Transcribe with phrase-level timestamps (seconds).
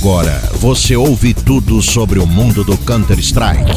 [0.00, 3.70] Agora você ouve tudo sobre o mundo do Counter-Strike.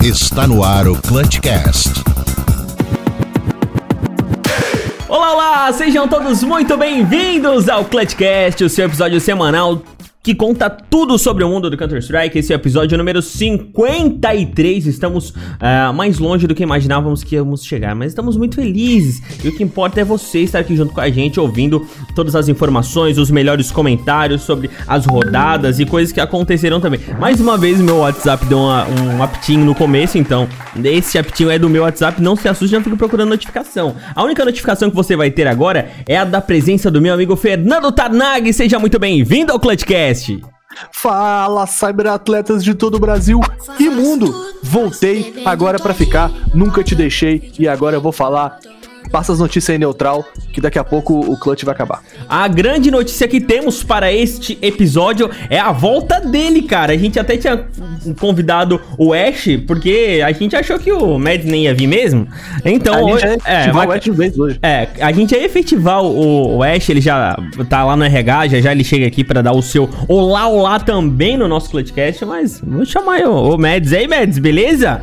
[0.00, 1.90] Está no ar o Clutchcast.
[5.08, 5.72] Olá, olá!
[5.72, 9.82] Sejam todos muito bem-vindos ao Clutchcast, o seu episódio semanal
[10.26, 12.36] que conta tudo sobre o mundo do Counter-Strike.
[12.36, 14.84] Esse é o episódio número 53.
[14.84, 19.22] Estamos uh, mais longe do que imaginávamos que íamos chegar, mas estamos muito felizes.
[19.44, 22.48] E o que importa é você estar aqui junto com a gente, ouvindo todas as
[22.48, 26.98] informações, os melhores comentários sobre as rodadas e coisas que aconteceram também.
[27.20, 30.48] Mais uma vez, meu WhatsApp deu uma, um aptinho no começo, então
[30.84, 32.20] esse aptinho é do meu WhatsApp.
[32.20, 33.94] Não se assuste, não fique procurando notificação.
[34.12, 37.36] A única notificação que você vai ter agora é a da presença do meu amigo
[37.36, 38.52] Fernando Tarnag.
[38.52, 40.15] Seja muito bem-vindo ao Clutchcast.
[40.16, 40.56] Podcast.
[40.92, 43.40] Fala, cyberatletas de todo o Brasil
[43.78, 44.34] e mundo!
[44.62, 48.58] Voltei agora para ficar, nunca te deixei e agora eu vou falar
[49.10, 52.02] Passa as notícias aí neutral, que daqui a pouco o clutch vai acabar.
[52.28, 56.92] A grande notícia que temos para este episódio é a volta dele, cara.
[56.92, 57.66] A gente até tinha
[58.18, 62.26] convidado o Ash, porque a gente achou que o Mads nem ia vir mesmo.
[62.64, 64.58] Então, a gente é, vai, o Ash vez hoje.
[64.62, 67.36] É, a gente ia efetivar o, o Ash, ele já
[67.68, 70.80] tá lá no RH, já já ele chega aqui para dar o seu olá, olá
[70.80, 73.92] também no nosso Clutchcast, mas vou chamar o, o Mads.
[73.92, 75.02] aí, Mads, beleza?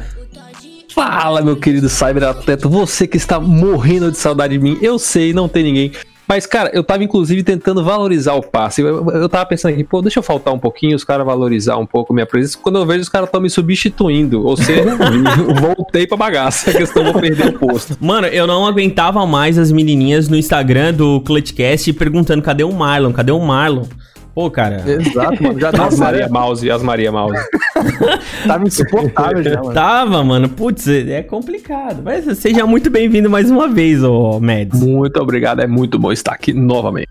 [0.93, 5.47] Fala, meu querido cyberatleta, você que está morrendo de saudade de mim, eu sei, não
[5.47, 5.91] tem ninguém.
[6.27, 8.81] Mas, cara, eu tava inclusive tentando valorizar o passe.
[8.81, 11.85] Eu, eu tava pensando aqui, pô, deixa eu faltar um pouquinho, os caras valorizar um
[11.85, 12.57] pouco minha presença.
[12.61, 14.95] Quando eu vejo os caras estão me substituindo, ou seja,
[15.59, 16.69] voltei pra bagaça.
[16.69, 17.97] A questão vou perder o posto.
[17.99, 23.11] Mano, eu não aguentava mais as menininhas no Instagram do Clutchcast perguntando cadê o Marlon,
[23.11, 23.83] cadê o Marlon?
[24.33, 24.83] Pô, cara.
[24.89, 25.59] Exato, mano.
[25.59, 25.87] Já tava.
[25.87, 27.37] As Maria Mouse, as Maria Mouse.
[28.47, 29.73] tava insuportável já, mano.
[29.73, 30.49] Tava, mano.
[30.49, 32.01] Putz, é complicado.
[32.03, 34.81] Mas seja muito bem-vindo mais uma vez, ô Mads.
[34.81, 37.09] Muito obrigado, é muito bom estar aqui novamente.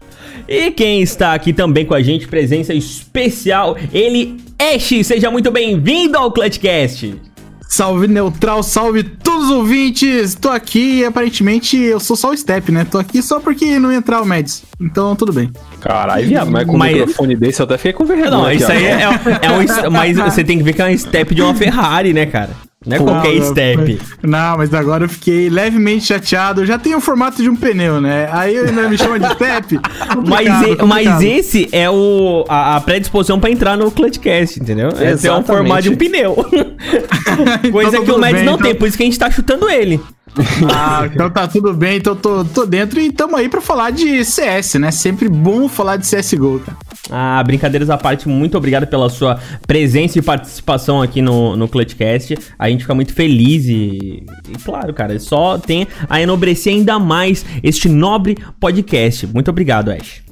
[0.49, 4.93] E quem está aqui também com a gente, presença especial, ele, Ash.
[5.05, 7.32] Seja muito bem-vindo ao Clutchcast.
[7.73, 10.35] Salve Neutral, salve todos os ouvintes!
[10.35, 12.85] Tô aqui e aparentemente eu sou só o Step, né?
[12.85, 14.63] Tô aqui só porque não ia entrar o Mads.
[14.79, 15.51] Então tudo bem.
[15.81, 16.95] Caralho, viado, mas com mas...
[16.95, 18.31] um microfone desse eu até fiquei com vergonha.
[18.31, 19.91] Não, isso aí é, é, é um.
[19.91, 22.51] Mas você tem que ver que é um step de uma Ferrari, né, cara?
[22.85, 24.01] Não é Pô, qualquer não, step.
[24.23, 26.63] Não, mas agora eu fiquei levemente chateado.
[26.63, 28.29] Eu já tenho o formato de um pneu, né?
[28.33, 29.79] Aí ainda me chama de step.
[30.27, 34.89] mas, mas esse é o, a, a predisposição pra entrar no Clutchcast, entendeu?
[35.01, 36.35] Esse é o formato de um pneu.
[37.71, 38.67] Coisa então, que o Mads bem, não então...
[38.67, 40.01] tem, por isso que a gente tá chutando ele.
[40.75, 44.25] Ah, então tá tudo bem, então tô, tô dentro e tamo aí pra falar de
[44.25, 44.91] CS, né?
[44.91, 46.77] Sempre bom falar de CSGO, cara.
[47.11, 52.39] Ah, brincadeiras à parte, muito obrigado pela sua presença e participação aqui no, no Clutchcast.
[52.59, 57.45] A gente fica muito feliz e, e, claro, cara, só tem a enobrecer ainda mais
[57.63, 59.27] este nobre podcast.
[59.27, 60.23] Muito obrigado, Ash.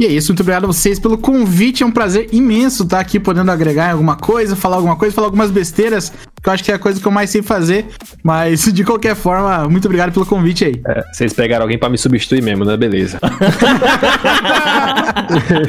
[0.00, 1.82] E é isso, muito obrigado a vocês pelo convite.
[1.82, 5.26] É um prazer imenso estar aqui podendo agregar em alguma coisa, falar alguma coisa, falar
[5.26, 6.10] algumas besteiras,
[6.42, 7.86] que eu acho que é a coisa que eu mais sei fazer.
[8.22, 10.80] Mas, de qualquer forma, muito obrigado pelo convite aí.
[10.86, 12.76] É, vocês pegaram alguém para me substituir mesmo, né?
[12.76, 13.18] Beleza.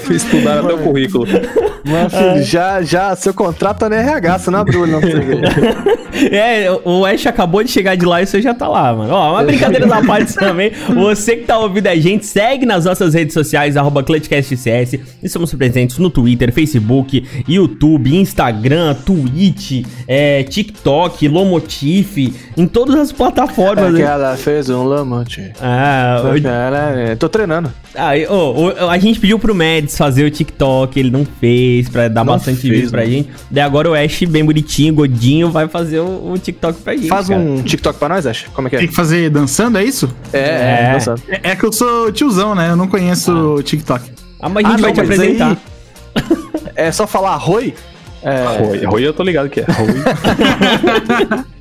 [0.09, 1.25] Estudaram até o currículo.
[1.85, 4.99] Mas, filho, já, já, seu contrato tá no RH, você não abriu, não.
[6.31, 9.13] é, o Ash acabou de chegar de lá e você já tá lá, mano.
[9.13, 10.71] Ó, uma brincadeira da parte também.
[10.93, 14.99] Você que tá ouvindo a gente, segue nas nossas redes sociais, arroba ClutchCastCS.
[15.23, 20.60] Estamos presentes no Twitter, Facebook, YouTube, Instagram, Twitch, é, TikTok,
[21.27, 23.93] Lomotif, em todas as plataformas.
[23.93, 25.51] É que ela fez um Lomotif.
[25.61, 26.21] Ah,
[27.09, 27.17] eu...
[27.17, 27.71] Tô treinando.
[27.95, 32.07] Ah, oh, oh, a gente pediu pro Mads fazer o TikTok, ele não fez, pra
[32.07, 33.29] dar não bastante fez, vídeo pra gente.
[33.49, 37.07] Daí agora o Ash, bem bonitinho, godinho, vai fazer o, o TikTok pra gente.
[37.07, 37.39] Faz cara.
[37.39, 38.45] um TikTok pra nós, Ash?
[38.53, 38.79] Como é que é?
[38.79, 40.13] Tem que fazer dançando, é isso?
[40.31, 41.21] É, é, é dançando.
[41.27, 42.69] É, é que eu sou tiozão, né?
[42.69, 43.63] Eu não conheço o ah.
[43.63, 44.11] TikTok.
[44.39, 45.57] Ah, mas a gente ah, vai não, te apresentar.
[46.15, 46.23] Aí...
[46.87, 47.73] é só falar Roi?
[48.23, 48.57] É...
[48.57, 48.85] Roi.
[48.85, 49.65] Roi eu tô ligado que é.
[49.65, 49.87] Roi.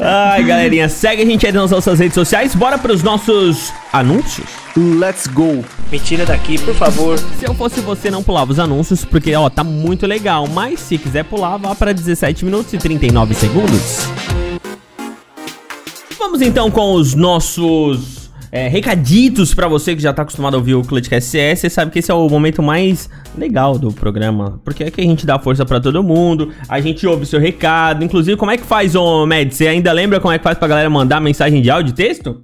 [0.00, 2.54] Ai, galerinha, segue a gente aí nas nossas redes sociais.
[2.54, 4.46] Bora pros nossos anúncios?
[4.76, 5.64] Let's go.
[5.92, 7.18] Me tira daqui, por favor.
[7.18, 10.48] Se eu fosse você, não pulava os anúncios, porque, ó, tá muito legal.
[10.48, 14.08] Mas se quiser pular, vá para 17 minutos e 39 segundos.
[16.18, 18.23] Vamos então com os nossos
[18.54, 21.90] é, recaditos para você que já tá acostumado a ouvir o Clutchcast CS, você sabe
[21.90, 25.40] que esse é o momento mais legal do programa, porque é que a gente dá
[25.40, 28.94] força para todo mundo, a gente ouve o seu recado, inclusive como é que faz,
[28.94, 31.90] ô Med, você ainda lembra como é que faz pra galera mandar mensagem de áudio
[31.90, 32.40] e texto?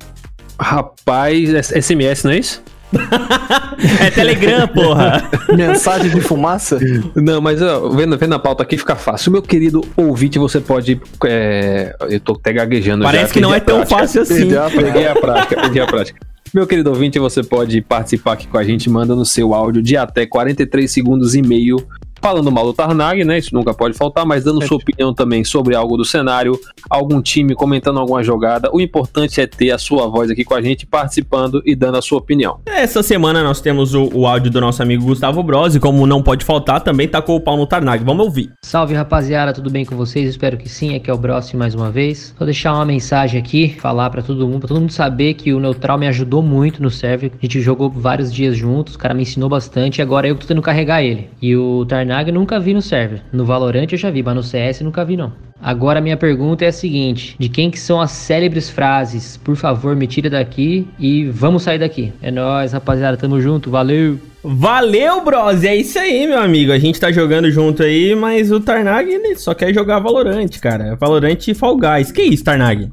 [0.59, 2.61] Rapaz, SMS, não é isso?
[4.01, 5.31] é Telegram, porra.
[5.57, 6.79] Mensagem de fumaça?
[7.15, 9.33] Não, mas ó, vendo, vendo a pauta aqui fica fácil.
[9.33, 11.01] Meu querido ouvinte, você pode.
[11.25, 14.51] É, eu tô até gaguejando Parece já, que não é tão fácil assim.
[14.77, 16.21] Peguei a prática, peguei a prática.
[16.53, 20.27] Meu querido ouvinte, você pode participar aqui com a gente mandando seu áudio de até
[20.27, 21.77] 43 segundos e meio
[22.20, 23.38] falando mal do Tarnag, né?
[23.38, 26.58] Isso nunca pode faltar, mas dando sua opinião também sobre algo do cenário,
[26.88, 28.70] algum time comentando alguma jogada.
[28.72, 32.02] O importante é ter a sua voz aqui com a gente, participando e dando a
[32.02, 32.61] sua opinião.
[32.67, 36.22] Essa semana nós temos o, o áudio do nosso amigo Gustavo Bros, e como não
[36.22, 38.05] pode faltar, também tacou o pau no Tarnag.
[38.05, 38.52] Vamos ouvir.
[38.62, 40.28] Salve rapaziada, tudo bem com vocês?
[40.28, 40.94] Espero que sim.
[40.94, 42.34] Aqui é o Brossi mais uma vez.
[42.38, 45.61] Vou deixar uma mensagem aqui, falar pra todo mundo, pra todo mundo saber que o
[45.61, 47.32] Neutral me ajudou muito no server.
[47.38, 50.43] A gente jogou vários dias juntos, o cara me ensinou bastante e agora eu que
[50.43, 51.31] tô tendo carregar ele.
[51.40, 53.23] E o Tarnag nunca vi no server.
[53.33, 55.33] No Valorant eu já vi, mas no CS nunca vi não.
[55.62, 59.37] Agora minha pergunta é a seguinte: de quem que são as célebres frases?
[59.37, 62.12] Por favor, me tira daqui e vamos sair daqui.
[62.21, 64.19] É nóis, rapaziada, tamo junto, valeu.
[64.43, 65.62] Valeu, Bros!
[65.62, 66.73] É isso aí, meu amigo.
[66.73, 70.97] A gente tá jogando junto aí, mas o Tarnag ele só quer jogar Valorant, cara.
[70.99, 72.11] Valorant e Fall Guys.
[72.11, 72.91] Que isso, Tarnag?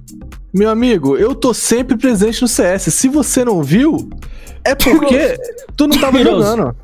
[0.53, 2.93] Meu amigo, eu tô sempre presente no CS.
[2.93, 4.09] Se você não viu,
[4.63, 5.37] é porque
[5.75, 6.75] tu não tava jogando.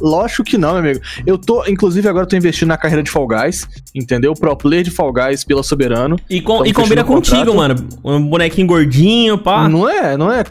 [0.00, 1.00] Lógico que não, meu amigo.
[1.26, 4.34] Eu tô, inclusive, agora eu tô investindo na carreira de Fall Guys, entendeu?
[4.34, 6.16] Pro player de Fall Guys pela Soberano.
[6.28, 7.56] E, com- e combina contigo, contrato.
[7.56, 7.88] mano.
[8.04, 9.68] Um bonequinho gordinho, pá.
[9.68, 10.42] Não é, não é?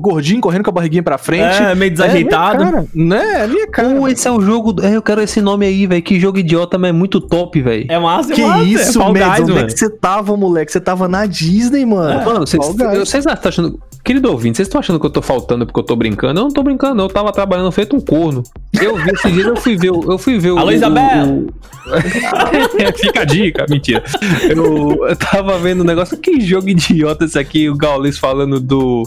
[0.00, 1.62] Gordinho correndo com a barriguinha pra frente.
[1.62, 2.62] É, meio desajeitado.
[2.62, 2.86] É, minha cara.
[2.94, 3.44] Né?
[3.44, 3.94] É minha cara.
[3.94, 4.74] Pô, esse é o jogo.
[4.82, 6.02] É, eu quero esse nome aí, velho.
[6.02, 7.86] Que jogo idiota, mas é muito top, velho.
[7.88, 8.64] É massa, é Que massa.
[8.64, 9.12] isso, é?
[9.12, 10.72] Guys, Onde é que você tava, moleque?
[10.72, 12.24] Você tava na Disney, mano.
[12.24, 13.78] Mano, vocês estão achando.
[14.04, 16.40] Querido ouvinte, vocês estão achando que eu tô faltando porque eu tô brincando?
[16.40, 17.04] Eu não tô brincando, não.
[17.04, 18.42] eu tava trabalhando feito um corno.
[18.80, 20.58] Eu vi esse dia, eu fui ver, o- eu fui ver o.
[20.58, 21.46] Alô, o- Isabel!
[21.46, 21.62] o-
[22.98, 24.02] Fica a dica, mentira.
[24.48, 29.02] Eu, eu tava vendo um negócio, que jogo idiota esse aqui, o Gaules falando do.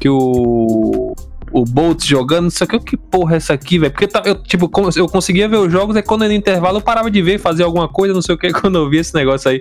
[0.00, 1.14] Que o.
[1.52, 3.90] O Boltz jogando, não sei o que, que porra é essa aqui, velho?
[3.90, 7.10] Porque tá- eu, tipo, eu conseguia ver os jogos, aí quando no intervalo eu parava
[7.10, 9.60] de ver, fazia alguma coisa, não sei o que, quando eu vi esse negócio aí.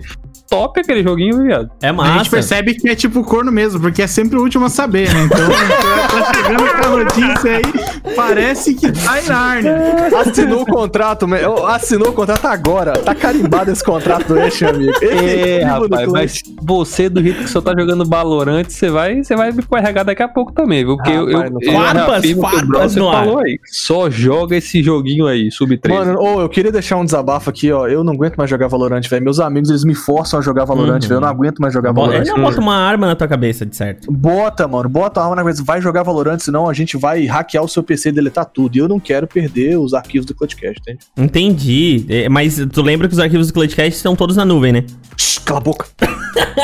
[0.50, 1.70] Top aquele joguinho, viado.
[1.82, 2.18] É A massa.
[2.18, 5.24] gente percebe que é tipo corno mesmo, porque é sempre o último a saber, né?
[5.26, 5.38] Então,
[6.10, 9.78] tá chegando com a notícia aí, parece que tá em Narnia.
[10.20, 12.94] Assinou o contrato, eu- assinou o contrato agora.
[12.94, 14.92] Tá carimbado esse contrato meu amigo.
[15.04, 19.36] É, do rapaz, mas você, do jeito que você tá jogando Valorant, você vai, você
[19.36, 20.96] vai me carregar daqui a pouco também, viu?
[20.98, 23.24] Porque eu, eu, Rapaz, eu Farpas, que o Bronson farpas no ar.
[23.26, 23.60] falou aí.
[23.66, 26.00] Só joga esse joguinho aí, sub 3.
[26.00, 27.88] Mano, ô, eu queria deixar um desabafo aqui, ó.
[27.88, 29.24] Eu não aguento mais jogar Valorant, velho.
[29.24, 31.12] Meus amigos, eles me forçam jogar Valorant, Uhum.
[31.12, 32.22] Eu não aguento mais jogar Valorant.
[32.22, 34.12] Ele não bota uma arma na tua cabeça, de certo.
[34.12, 35.64] Bota, mano, bota a arma na cabeça.
[35.64, 38.76] Vai jogar Valorant, senão a gente vai hackear o seu PC e deletar tudo.
[38.76, 41.00] E eu não quero perder os arquivos do Clutchcast, entende?
[41.18, 42.06] Entendi.
[42.10, 44.84] É, Mas tu lembra que os arquivos do Clutchcast estão todos na nuvem, né?
[45.18, 45.86] Shhh, cala a boca.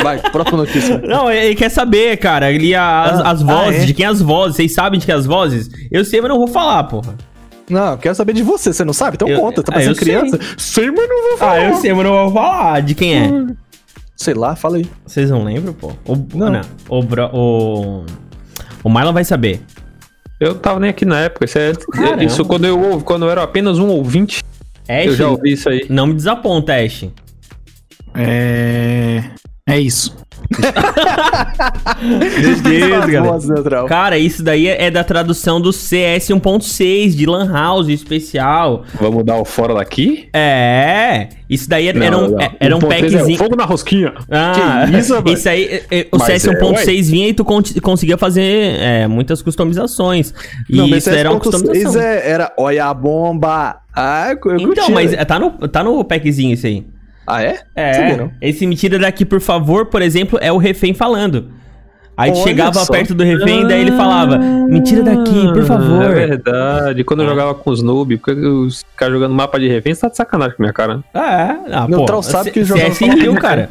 [0.04, 0.98] Vai, próxima notícia.
[1.06, 2.48] Não, ele quer saber, cara.
[2.48, 3.86] Ali a- as, Ah, as vozes, ah, é?
[3.86, 4.56] de quem as vozes.
[4.58, 5.70] Vocês sabem de quem as vozes?
[5.92, 7.16] Eu sei, mas não vou falar, porra.
[7.70, 8.72] Não, eu quero saber de você.
[8.72, 9.16] Você não sabe?
[9.16, 9.64] Então Eu- conta.
[9.64, 10.40] Tá ah, parecendo criança?
[10.58, 10.92] Sei.
[10.92, 11.54] mas não vou falar.
[11.54, 12.82] Ah, eu sei, mas não vou falar.
[12.82, 13.28] De quem é?
[14.16, 14.86] Sei lá, fala aí.
[15.06, 15.92] Vocês não lembram, pô?
[16.06, 16.50] O, não.
[16.50, 16.62] Não.
[16.90, 18.06] O, bro- o,
[18.84, 19.62] o Marlon vai saber.
[20.40, 21.46] Eu tava nem aqui na época.
[21.46, 22.24] Isso, é, Caramba.
[22.24, 24.44] isso quando eu ouvi, quando eu era apenas um ouvinte,
[24.88, 25.86] Ash, eu já ouvi isso aí.
[25.90, 27.06] não me desaponta, Ash.
[28.14, 29.24] É.
[29.68, 30.16] É isso.
[32.64, 33.22] Deus, cara.
[33.24, 33.86] Voz neutral.
[33.88, 38.84] Cara, isso daí é da tradução do CS 1.6 de Lan House especial.
[39.00, 40.28] Vamos dar o fora daqui?
[40.34, 42.50] É, isso daí era, era um, Não, não.
[42.60, 43.38] era um 1.3 é packzinho.
[43.38, 44.14] Fogo na rosquinha.
[44.30, 47.44] Ah, Que isso, isso aí, é, é, o Mas CS é, 1.6 vinha e tu
[47.46, 48.44] con- conseguia fazer
[48.80, 50.34] é, muitas customizações.
[50.70, 52.02] E Não, isso era uma 6 customização.
[52.02, 53.78] é, era olha a bomba.
[53.96, 56.86] Ah, eu eu Então, curti, mas tá no, tá no packzinho isso aí.
[57.28, 57.56] Ah, é?
[57.56, 58.32] Sabia, É, não.
[58.42, 61.52] esse mentira daqui, por favor, por exemplo, é o refém falando.
[62.18, 62.94] Aí Olha chegava só.
[62.94, 66.04] perto do refém, daí ele falava, mentira daqui, por favor.
[66.04, 67.04] É verdade.
[67.04, 67.30] Quando eu Ah.
[67.32, 70.56] jogava com os noob, porque os caras jogando mapa de refém, você tá de sacanagem
[70.56, 71.04] com a minha cara.
[71.14, 73.70] É, ah, Neutral pô, sabe que jogava CS Rio, cara.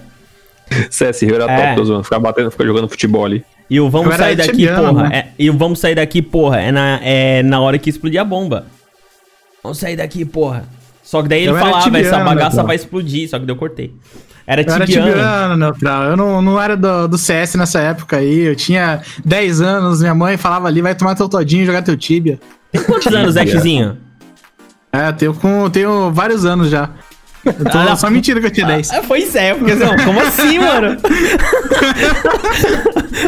[0.91, 1.75] CS Rio era É.
[1.75, 2.05] top, zoando.
[2.05, 3.43] Ficar batendo, ficar jogando futebol ali.
[3.71, 5.09] E o vamos sair daqui, tibiano, porra.
[5.09, 5.17] né?
[5.17, 8.25] É, e o vamos sair daqui, porra, é na, é na hora que explodir a
[8.25, 8.67] bomba.
[9.63, 10.65] Vamos sair daqui, porra.
[11.15, 12.67] Só que daí ele Eu falava, essa tibiano, bagaça então.
[12.67, 13.95] vai explodir, só que daí eu cortei.
[14.45, 15.11] Era Eu era tibiano.
[15.13, 16.03] tibiano, neutral.
[16.03, 18.41] Eu não, não era do, do CS nessa época aí.
[18.41, 21.97] Eu tinha 10 anos, minha mãe falava ali, vai tomar teu todinho e jogar teu
[21.97, 22.41] tibia.
[22.73, 23.97] Tem quantos anos, Zechzinho?
[24.93, 26.91] É, tenho, com, tenho vários anos já.
[27.45, 27.97] Eu tô- Ah, não.
[27.97, 28.91] só mentira que eu tinha 10.
[28.91, 30.97] Ah, Pois é, porque ó, como assim, mano?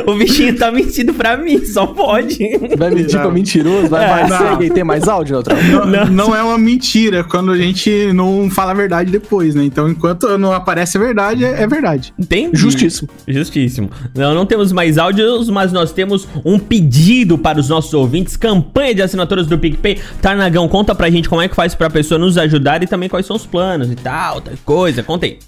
[0.06, 2.38] o bichinho tá mentindo pra mim, só pode.
[2.76, 3.88] Vai mentir pra mentiroso?
[3.88, 4.38] Vai, vai, É, não.
[4.38, 5.58] segue aí, tem mais áudio, Neutral?
[5.86, 9.64] Não, não é uma mentira quando a gente não fala a verdade depois, né?
[9.64, 12.12] Então, enquanto não aparece a verdade, é, é verdade.
[12.18, 12.56] Entendi.
[12.56, 13.08] Justíssimo.
[13.26, 13.90] Justíssimo.
[14.14, 18.36] Não, não temos mais áudios, mas nós temos um pedido para os nossos ouvintes.
[18.36, 19.98] Campanha de assinaturas do PicPay.
[20.20, 23.26] Tarnagão, conta pra gente como é que faz pra pessoa nos ajudar e também quais
[23.26, 25.02] são os planos e tal, outra coisa.
[25.02, 25.38] Conta aí.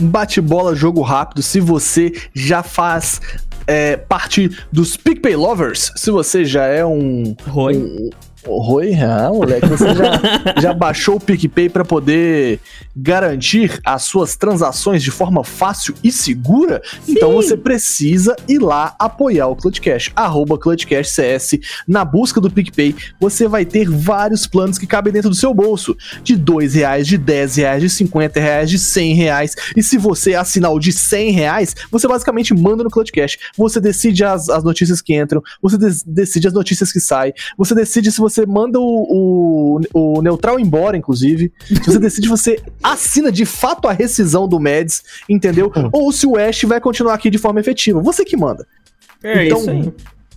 [0.00, 1.42] Bate-bola, jogo rápido.
[1.42, 3.20] Se você já faz
[3.66, 7.34] é, parte dos PicPay Lovers, se você já é um.
[7.46, 7.76] Roi.
[7.76, 8.10] um
[8.48, 10.20] Oi, ah, moleque, você já,
[10.62, 12.60] já baixou o PicPay para poder
[12.94, 16.80] garantir as suas transações de forma fácil e segura?
[17.08, 20.56] Então você precisa ir lá apoiar o Clutchcash, arroba
[21.04, 21.58] CS.
[21.88, 25.96] Na busca do PicPay, você vai ter vários planos que cabem dentro do seu bolso.
[26.22, 29.54] De dois reais, de 10 reais, de 50 reais, de 100 reais.
[29.76, 33.38] E se você assinar o de 100 reais, você basicamente manda no Clutchcash.
[33.56, 37.74] Você decide as, as notícias que entram, você des- decide as notícias que saem, você
[37.74, 41.52] decide se você manda o, o, o neutral embora, inclusive.
[41.64, 45.72] Se você decide, você assina de fato a rescisão do Meds, entendeu?
[45.92, 48.00] Ou se o Ash vai continuar aqui de forma efetiva.
[48.00, 48.66] Você que manda.
[49.22, 49.92] É Então, isso aí.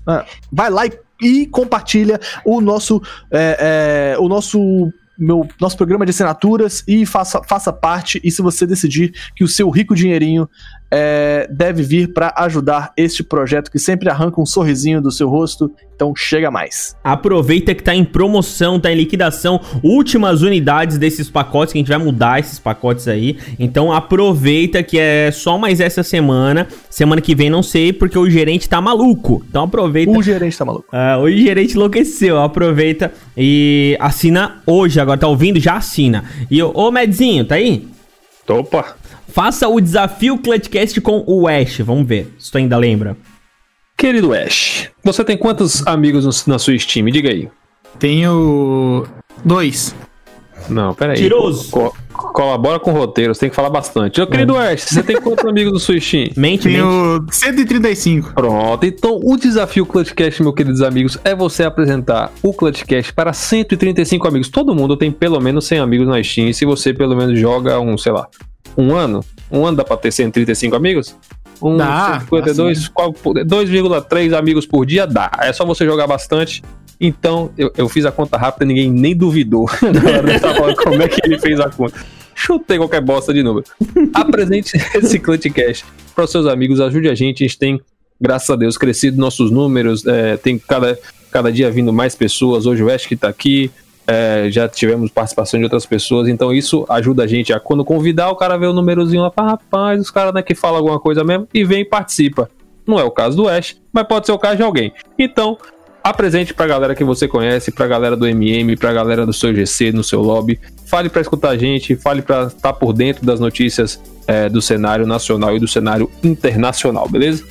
[0.08, 0.92] Ah, vai lá e,
[1.22, 3.02] e compartilha o nosso
[3.32, 8.42] é, é, o nosso meu nosso programa de assinaturas e faça, faça parte e se
[8.42, 10.50] você decidir que o seu rico dinheirinho
[10.92, 15.72] é, deve vir para ajudar este projeto que sempre arranca um sorrisinho do seu rosto
[16.00, 21.74] então chega mais Aproveita que tá em promoção, tá em liquidação, últimas unidades desses pacotes,
[21.74, 23.38] que a gente vai mudar esses pacotes aí.
[23.60, 26.68] Então aproveita que é só mais essa semana.
[26.90, 29.44] Semana que vem não sei, porque o gerente tá maluco.
[29.50, 30.12] Então aproveita.
[30.12, 35.60] o gerente tá maluco Ah, o gerente enlouqueceu, aproveita e assina hoje, agora tá ouvindo?
[35.60, 36.24] Já assina.
[36.50, 37.88] E ô ô, Medzinho, tá aí?
[38.48, 38.96] Opa!
[39.32, 43.16] Faça o desafio Clutchcast com o Ash, vamos ver se tu ainda lembra.
[43.98, 47.04] Querido Ash, você tem quantos amigos no- na sua Steam?
[47.04, 47.50] Me diga aí.
[48.00, 49.06] Tenho
[49.44, 49.94] dois.
[50.70, 51.18] Não, peraí.
[51.18, 51.70] Tiroso.
[51.72, 54.22] Co- colabora com o roteiro, você tem que falar bastante.
[54.22, 56.30] Ô, querido Ash, você tem quantos amigos no sua Steam?
[56.36, 56.78] Mente, mente.
[56.78, 58.34] Tenho 135.
[58.34, 64.28] Pronto, então o desafio Clutchcast, meus queridos amigos, é você apresentar o Clutchcast para 135
[64.28, 64.50] amigos.
[64.50, 66.48] Todo mundo tem pelo menos 100 amigos na Steam.
[66.50, 68.28] E se você pelo menos joga um, sei lá,
[68.78, 71.16] um ano, um ano dá pra ter 135 amigos?
[71.62, 75.30] Um Dá, 152, qual- 2,3 amigos por dia dá.
[75.42, 76.64] É só você jogar bastante.
[77.02, 79.66] Então, eu, eu fiz a conta rápida, ninguém nem duvidou.
[80.84, 81.98] Como é que ele fez a conta.
[82.36, 83.66] Chutei qualquer bosta de número.
[84.14, 85.86] Apresente esse Clutchcast
[86.16, 87.44] para os seus amigos, ajude a gente.
[87.44, 87.82] A gente tem,
[88.20, 90.06] graças a Deus, crescido nossos números.
[90.06, 90.98] é, tem cada,
[91.32, 92.66] cada dia vindo mais pessoas.
[92.66, 93.70] Hoje o Ash que tá aqui.
[94.12, 98.32] É, já tivemos participação de outras pessoas, então isso ajuda a gente a quando convidar
[98.32, 101.24] o cara ver o númerozinho lá, fala, rapaz, os caras né, que falam alguma coisa
[101.24, 102.50] mesmo e vem e participa.
[102.88, 104.92] Não é o caso do Ash, mas pode ser o caso de alguém.
[105.18, 105.60] Então,
[106.04, 109.92] apresente pra galera que você conhece, pra galera do MM, pra galera do seu GC,
[109.92, 110.60] no seu lobby.
[110.88, 115.06] Fale pra escutar a gente, fale pra estar por dentro das notícias é, do cenário
[115.06, 117.46] nacional e do cenário internacional, beleza?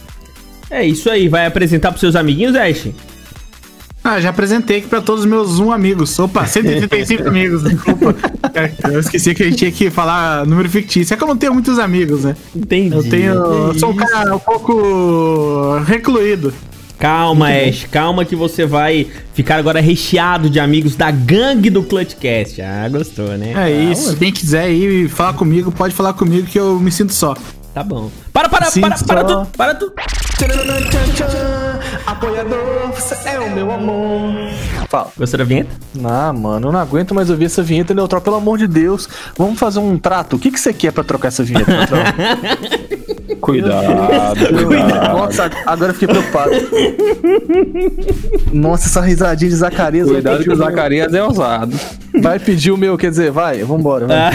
[0.68, 2.88] É isso aí, vai apresentar pros seus amiguinhos, Ash?
[4.08, 6.18] Ah, já apresentei aqui pra todos os meus um amigos.
[6.18, 8.16] Opa, 135 amigos, desculpa.
[8.54, 11.12] É, Eu esqueci que a gente tinha que falar número fictício.
[11.12, 12.34] É que eu não tenho muitos amigos, né?
[12.56, 12.96] Entendi.
[12.96, 13.34] Eu tenho.
[13.34, 16.54] Eu sou um cara um pouco recluído.
[16.98, 22.62] Calma, Ash, calma que você vai ficar agora recheado de amigos da gangue do Clutchcast.
[22.62, 23.52] Ah, gostou, né?
[23.56, 24.16] É isso.
[24.16, 27.36] Quem quiser ir falar comigo, pode falar comigo que eu me sinto só.
[27.74, 28.10] Tá bom.
[28.32, 29.24] Para, para, para, para só.
[29.24, 29.92] tudo, para tudo.
[32.08, 34.50] Apoiador, você é o meu amor.
[34.88, 35.12] Fala.
[35.14, 35.70] Gostou da vinheta?
[36.02, 39.06] Ah, mano, eu não aguento mais ouvir essa vinheta, Neutral, pelo amor de Deus.
[39.36, 40.36] Vamos fazer um trato.
[40.36, 42.00] O que, que você quer pra trocar essa vinheta, Neutral?
[43.40, 45.18] Cuidado, cuidado.
[45.18, 46.50] Nossa, agora eu fiquei preocupado.
[48.52, 51.78] Nossa, essa risadinha de Zacarias Cuidado que o meu, Zacarias é ousado.
[52.20, 54.06] vai pedir o meu, quer dizer, vai, vambora.
[54.06, 54.30] Vai.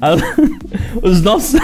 [0.00, 0.14] Ah,
[1.02, 1.60] os nossos.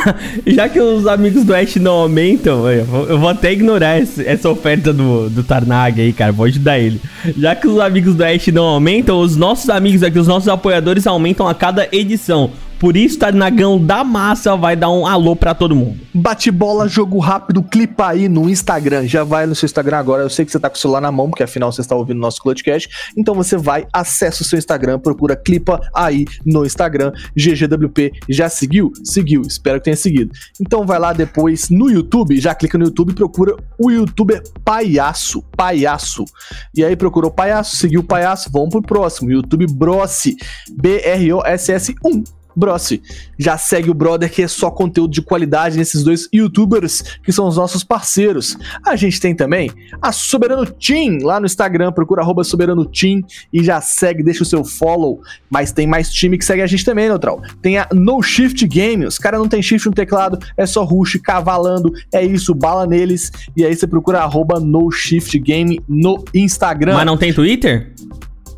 [0.46, 4.24] Já que os amigos do Ash não aumentam, eu vou, eu vou até ignorar esse-
[4.26, 6.30] essa oferta do, do Tarnag aí, cara.
[6.32, 7.00] Vou ajudar ele.
[7.36, 11.06] Já que os amigos do Ash não aumentam, os nossos amigos aqui, os nossos apoiadores
[11.06, 12.50] aumentam a cada edição.
[12.78, 15.98] Por isso, Tarnagão da Massa vai dar um alô pra todo mundo.
[16.14, 19.04] Bate bola, jogo rápido, clipa aí no Instagram.
[19.04, 20.22] Já vai no seu Instagram agora.
[20.22, 22.18] Eu sei que você tá com o celular na mão, porque afinal você está ouvindo
[22.18, 22.88] o nosso Clutchcast.
[23.16, 27.12] Então você vai, acessa o seu Instagram, procura clipa aí no Instagram.
[27.36, 28.92] GGWP já seguiu?
[29.02, 29.42] Seguiu.
[29.42, 30.30] Espero que tenha seguido.
[30.60, 35.42] Então vai lá depois no YouTube, já clica no YouTube e procura o youtuber Palhaço.
[35.56, 36.24] Palhaço.
[36.72, 39.32] E aí procurou Palhaço, seguiu o Palhaço, vamos pro próximo.
[39.32, 40.36] YouTube Brossi.
[40.70, 42.37] B-R-O-S-S 1.
[42.58, 43.02] Brossi.
[43.38, 47.46] Já segue o brother que é só conteúdo de qualidade nesses dois youtubers que são
[47.46, 48.56] os nossos parceiros.
[48.84, 49.70] A gente tem também
[50.02, 53.22] a Soberano Team lá no Instagram, procura arroba Soberano Team
[53.52, 55.20] e já segue, deixa o seu follow.
[55.48, 57.40] Mas tem mais time que segue a gente também, Neutral.
[57.62, 61.18] Tem a No Shift Game, os caras não tem shift no teclado, é só rush,
[61.22, 63.30] cavalando, é isso, bala neles.
[63.56, 66.94] E aí você procura arroba No Shift Game no Instagram.
[66.94, 67.92] Mas não tem Twitter?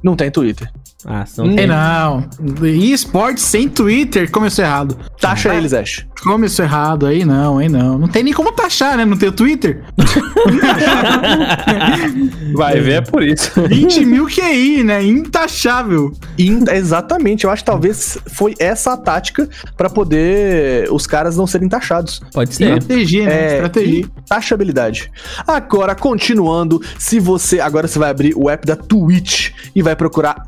[0.03, 0.71] não tem Twitter.
[1.07, 2.25] Ah, são Ei, tem- não.
[2.63, 4.97] E esporte sem Twitter começou errado.
[5.21, 6.07] Taxa eles, Ash.
[6.23, 7.99] Começou errado, aí não, aí não.
[7.99, 9.05] Não tem nem como taxar, né?
[9.07, 9.83] Não tem o Twitter.
[12.55, 13.51] Vai ver, é por isso.
[13.69, 15.03] 20 mil QI, né?
[15.05, 16.13] Intaxável.
[16.39, 21.47] In- Exatamente, eu acho que talvez foi essa a tática pra poder os caras não
[21.47, 22.21] serem taxados.
[22.33, 22.79] Pode ser.
[22.79, 23.33] Estratégia, né?
[23.33, 24.07] É, Estratégia.
[24.29, 25.11] taxabilidade.
[25.47, 27.61] Agora, continuando, se você.
[27.61, 30.45] Agora você vai abrir o app da Twitch e vai procurar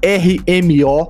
[0.48, 1.08] RMO.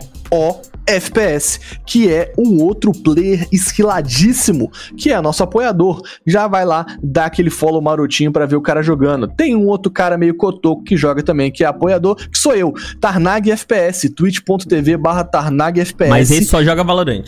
[0.87, 6.01] FPS, que é um outro player esquiladíssimo, que é nosso apoiador.
[6.27, 9.29] Já vai lá dar aquele follow marotinho pra ver o cara jogando.
[9.29, 12.73] Tem um outro cara meio cotoco que joga também, que é apoiador, que sou eu,
[13.01, 16.11] Tarnag FPS, twitch.tv barra Tarnag FPS.
[16.11, 17.25] Mas esse só joga Valorant.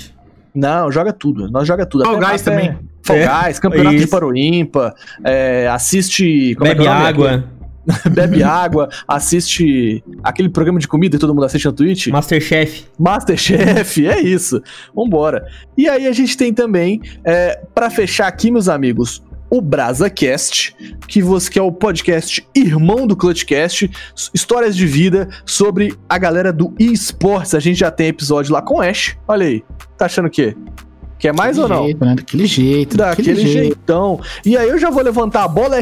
[0.55, 1.51] Não, joga tudo.
[1.51, 2.05] Nós joga tudo.
[2.05, 2.79] Fall Guys até- também.
[3.03, 4.11] Fall É, Guys, campeonato de isso.
[4.11, 6.55] Paroímpa, é, assiste.
[6.57, 7.45] como é que Bebe é nome?
[8.11, 12.09] Bebe água, assiste aquele programa de comida que todo mundo assiste no Twitch.
[12.09, 12.87] Masterchef.
[12.99, 14.63] Masterchef, é isso.
[14.95, 15.47] Vambora.
[15.77, 20.75] E aí a gente tem também, é, para fechar aqui, meus amigos, o BrasaCast,
[21.07, 23.89] que, você, que é o podcast irmão do Clutchcast,
[24.33, 27.55] histórias de vida sobre a galera do eSports.
[27.55, 29.17] A gente já tem episódio lá com o Ash.
[29.29, 29.63] Olha aí.
[29.97, 30.57] Tá achando o quê?
[31.19, 31.85] Quer mais ou não?
[31.85, 32.15] Jeito, né?
[32.15, 32.97] Daquele jeito.
[32.97, 34.21] Daquele jeitão.
[34.45, 35.81] E aí eu já vou levantar a bola.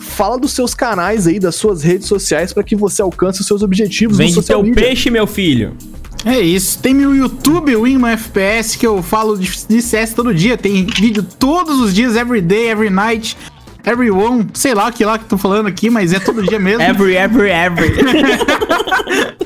[0.00, 3.62] Fala dos seus canais aí, das suas redes sociais, para que você alcance os seus
[3.62, 4.74] objetivos no Vende teu media.
[4.74, 5.76] peixe, meu filho.
[6.24, 6.78] É isso.
[6.78, 10.56] Tem meu YouTube, o Winman FPS, que eu falo de, de CS todo dia.
[10.56, 13.36] Tem vídeo todos os dias, every day, every night,
[13.84, 14.48] everyone.
[14.54, 16.82] Sei lá o que lá que tô falando aqui, mas é todo dia mesmo.
[16.82, 17.90] Every, every, every.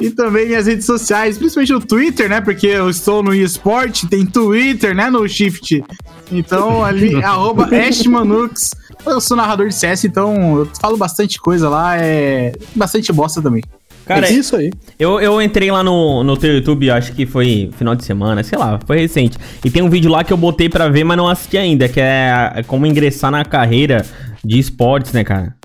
[0.00, 2.40] E também minhas redes sociais, principalmente o Twitter, né?
[2.40, 5.10] Porque eu estou no eSport, tem Twitter, né?
[5.10, 5.84] No Shift.
[6.30, 8.74] Então, ali, arroba Ashmanux.
[9.04, 13.62] Eu sou narrador de CS, então eu falo bastante coisa lá, é bastante bosta também.
[14.08, 14.70] Cara, é isso aí.
[14.98, 18.58] eu, eu entrei lá no, no teu YouTube, acho que foi final de semana, sei
[18.58, 19.36] lá, foi recente.
[19.62, 22.00] E tem um vídeo lá que eu botei pra ver, mas não assisti ainda, que
[22.00, 24.04] é, é como ingressar na carreira
[24.42, 25.57] de esportes, né, cara?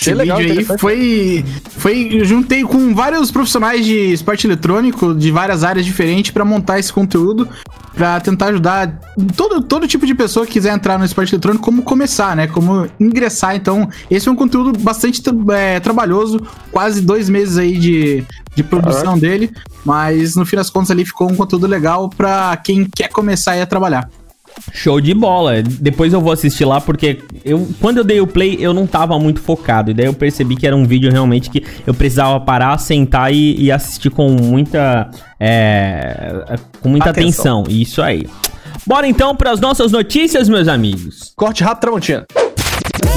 [0.00, 2.08] Esse legal, vídeo aí foi, foi.
[2.12, 6.92] Eu juntei com vários profissionais de esporte eletrônico de várias áreas diferentes pra montar esse
[6.92, 7.48] conteúdo,
[7.94, 9.00] pra tentar ajudar
[9.36, 12.46] todo, todo tipo de pessoa que quiser entrar no esporte eletrônico, como começar, né?
[12.46, 13.56] Como ingressar.
[13.56, 15.20] Então, esse é um conteúdo bastante
[15.52, 19.50] é, trabalhoso, quase dois meses aí de, de produção dele,
[19.84, 23.66] mas no fim das contas ali ficou um conteúdo legal pra quem quer começar a
[23.66, 24.08] trabalhar.
[24.72, 25.62] Show de bola.
[25.62, 29.18] Depois eu vou assistir lá porque eu quando eu dei o play eu não tava
[29.18, 29.90] muito focado.
[29.90, 33.56] E daí eu percebi que era um vídeo realmente que eu precisava parar, sentar e,
[33.60, 37.60] e assistir com muita é, com muita Atenção.
[37.60, 37.80] atenção.
[37.80, 38.26] Isso aí.
[38.86, 41.32] Bora então para as nossas notícias, meus amigos.
[41.36, 42.26] Corte rápido, Tramontina.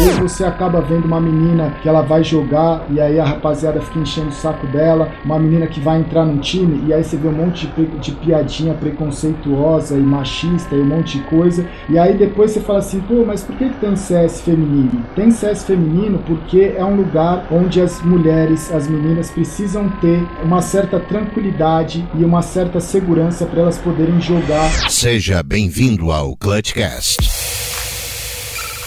[0.01, 3.99] Vezes você acaba vendo uma menina que ela vai jogar e aí a rapaziada fica
[3.99, 7.27] enchendo o saco dela, uma menina que vai entrar num time e aí você vê
[7.27, 11.67] um monte de, de piadinha preconceituosa e machista e um monte de coisa.
[11.87, 15.05] E aí depois você fala assim, pô, mas por que, que tem CS feminino?
[15.15, 20.63] Tem CS feminino porque é um lugar onde as mulheres, as meninas precisam ter uma
[20.63, 27.70] certa tranquilidade e uma certa segurança para elas poderem jogar Seja bem-vindo ao Clutchcast.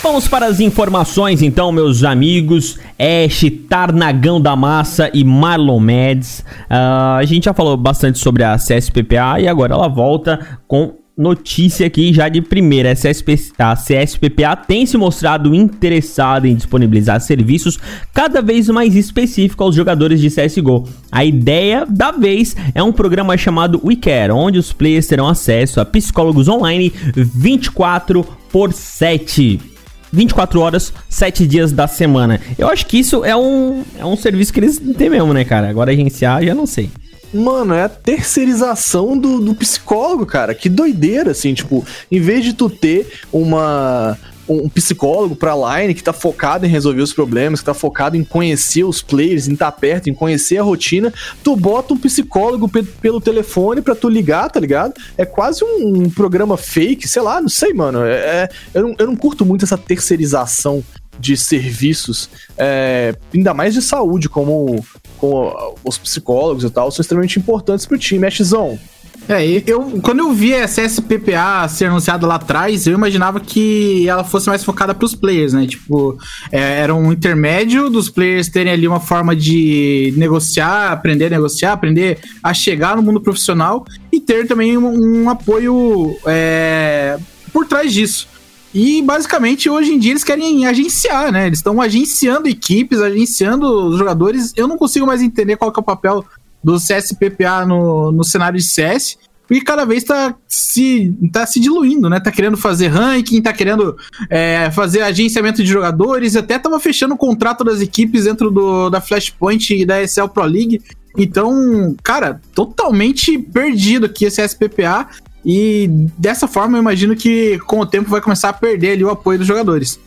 [0.05, 2.79] Vamos para as informações então, meus amigos.
[2.99, 6.45] Ash, Tarnagão da Massa e Marlon Mads.
[6.69, 11.87] Ah, a gente já falou bastante sobre a CSPPA e agora ela volta com notícia
[11.87, 12.93] aqui já de primeira.
[12.93, 17.79] A, CSP, a CSPPA tem se mostrado interessada em disponibilizar serviços
[18.13, 20.87] cada vez mais específicos aos jogadores de CSGO.
[21.11, 25.85] A ideia da vez é um programa chamado WeCare, onde os players terão acesso a
[25.87, 29.74] psicólogos online 24 por 7.
[30.15, 32.41] 24 horas, 7 dias da semana.
[32.57, 35.69] Eu acho que isso é um, é um serviço que eles têm mesmo, né, cara?
[35.69, 36.91] Agora agenciar, já não sei.
[37.33, 40.55] Mano, é a terceirização do, do psicólogo, cara.
[40.55, 44.17] Que doideira, assim, tipo, em vez de tu ter uma
[44.49, 48.25] um psicólogo pra line que tá focado em resolver os problemas, que tá focado em
[48.25, 52.69] conhecer os players, em estar tá perto, em conhecer a rotina, tu bota um psicólogo
[52.69, 54.95] pe- pelo telefone pra tu ligar, tá ligado?
[55.17, 58.05] É quase um, um programa fake, sei lá, não sei, mano.
[58.05, 60.83] É, é- eu, não, eu não curto muito essa terceirização
[61.19, 62.29] de serviços,
[62.59, 64.85] é, ainda mais de saúde, como,
[65.17, 68.27] como os psicólogos e tal, são extremamente importantes pro time.
[68.27, 68.94] Ashzão, É,
[69.29, 74.23] e eu, quando eu vi a CSPPA ser anunciada lá atrás, eu imaginava que ela
[74.23, 75.67] fosse mais focada pros players, né?
[75.67, 76.19] Tipo,
[76.53, 81.73] é, era um intermédio dos players terem ali uma forma de negociar, aprender a negociar,
[81.73, 87.19] aprender a chegar no mundo profissional e ter também um, um apoio é,
[87.53, 88.29] por trás disso.
[88.75, 91.47] E basicamente hoje em dia eles querem agenciar, né?
[91.47, 94.53] Eles estão agenciando equipes, agenciando os jogadores.
[94.57, 96.25] Eu não consigo mais entender qual é o papel
[96.65, 99.19] do CSPPA no, no cenário de CS.
[99.47, 102.19] Porque cada vez tá se, tá se diluindo, né?
[102.19, 103.95] Tá querendo fazer ranking, tá querendo
[104.31, 109.03] é, fazer agenciamento de jogadores, até tava fechando o contrato das equipes dentro do, da
[109.03, 110.81] Flashpoint e da ESL Pro League.
[111.17, 115.09] Então, cara, totalmente perdido aqui esse SPPA.
[115.45, 119.11] E dessa forma eu imagino que com o tempo vai começar a perder ali o
[119.11, 120.01] apoio dos jogadores.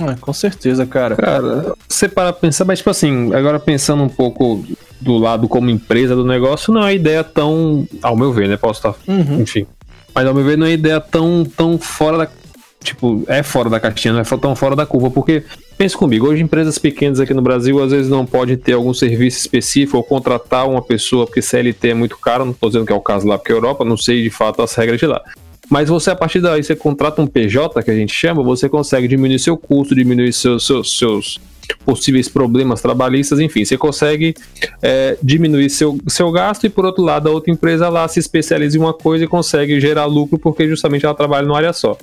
[0.00, 1.16] É, com certeza, cara.
[1.16, 4.64] Cara, você para pensar, mas tipo assim, agora pensando um pouco
[5.00, 8.56] do lado como empresa do negócio, não é ideia tão, ao meu ver, né?
[8.56, 9.40] Posso estar, Uhum.
[9.42, 9.66] enfim.
[10.14, 12.28] Mas ao meu ver não é ideia tão, tão fora da,
[12.82, 15.42] tipo, é fora da caixinha, não é tão fora da curva, porque
[15.76, 19.40] pense comigo, hoje empresas pequenas aqui no Brasil às vezes não podem ter algum serviço
[19.40, 22.96] específico ou contratar uma pessoa porque CLT é muito caro, não estou dizendo que é
[22.96, 25.20] o caso lá porque é Europa, não sei de fato as regras de lá.
[25.72, 29.08] Mas você, a partir daí, você contrata um PJ, que a gente chama, você consegue
[29.08, 31.40] diminuir seu custo, diminuir seus, seus, seus
[31.82, 34.34] possíveis problemas trabalhistas, enfim, você consegue
[34.82, 38.76] é, diminuir seu, seu gasto e, por outro lado, a outra empresa lá se especializa
[38.76, 41.96] em uma coisa e consegue gerar lucro porque justamente ela trabalha numa área só.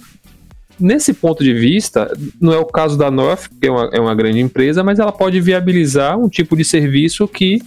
[0.79, 4.15] Nesse ponto de vista, não é o caso da North, que é uma, é uma
[4.15, 7.61] grande empresa, mas ela pode viabilizar um tipo de serviço que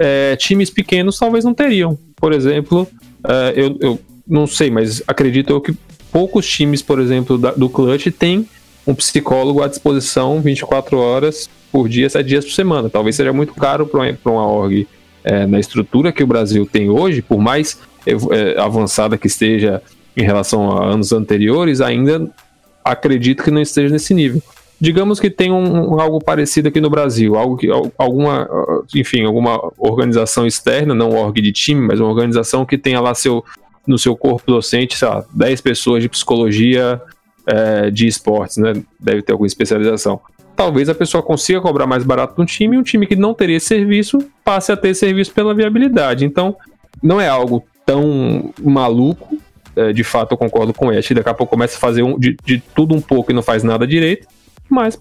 [0.00, 1.96] é, times pequenos talvez não teriam.
[2.16, 2.88] Por exemplo,
[3.22, 5.74] é, eu, eu não sei, mas acredito eu que
[6.12, 8.48] poucos times, por exemplo, da- do Clutch têm
[8.86, 12.88] um psicólogo à disposição 24 horas por dia, 7 dias por semana.
[12.90, 14.86] Talvez seja muito caro para uma, uma org
[15.24, 19.82] é, na estrutura que o Brasil tem hoje, por mais é, avançada que esteja
[20.16, 22.30] em relação a anos anteriores, ainda
[22.84, 24.42] acredito que não esteja nesse nível.
[24.80, 28.46] Digamos que tem um, um- algo parecido aqui no Brasil, algo que al- alguma,
[28.94, 33.42] enfim, alguma organização externa, não org de time, mas uma organização que tenha lá seu
[33.86, 37.00] no seu corpo docente, sei lá, 10 pessoas de psicologia
[37.46, 38.72] eh, de esportes, né?
[38.98, 40.20] Deve ter alguma especialização.
[40.56, 43.56] Talvez a pessoa consiga cobrar mais barato no time e um time que não teria
[43.56, 46.24] esse serviço passe a ter serviço pela viabilidade.
[46.24, 46.56] Então,
[47.02, 49.36] não é algo tão maluco.
[49.76, 51.10] eh, de fato, eu concordo com o Ash.
[51.10, 53.64] Daqui a pouco começa a fazer um- de, de tudo um pouco e não faz
[53.64, 54.26] nada direito.
[54.70, 54.96] Mas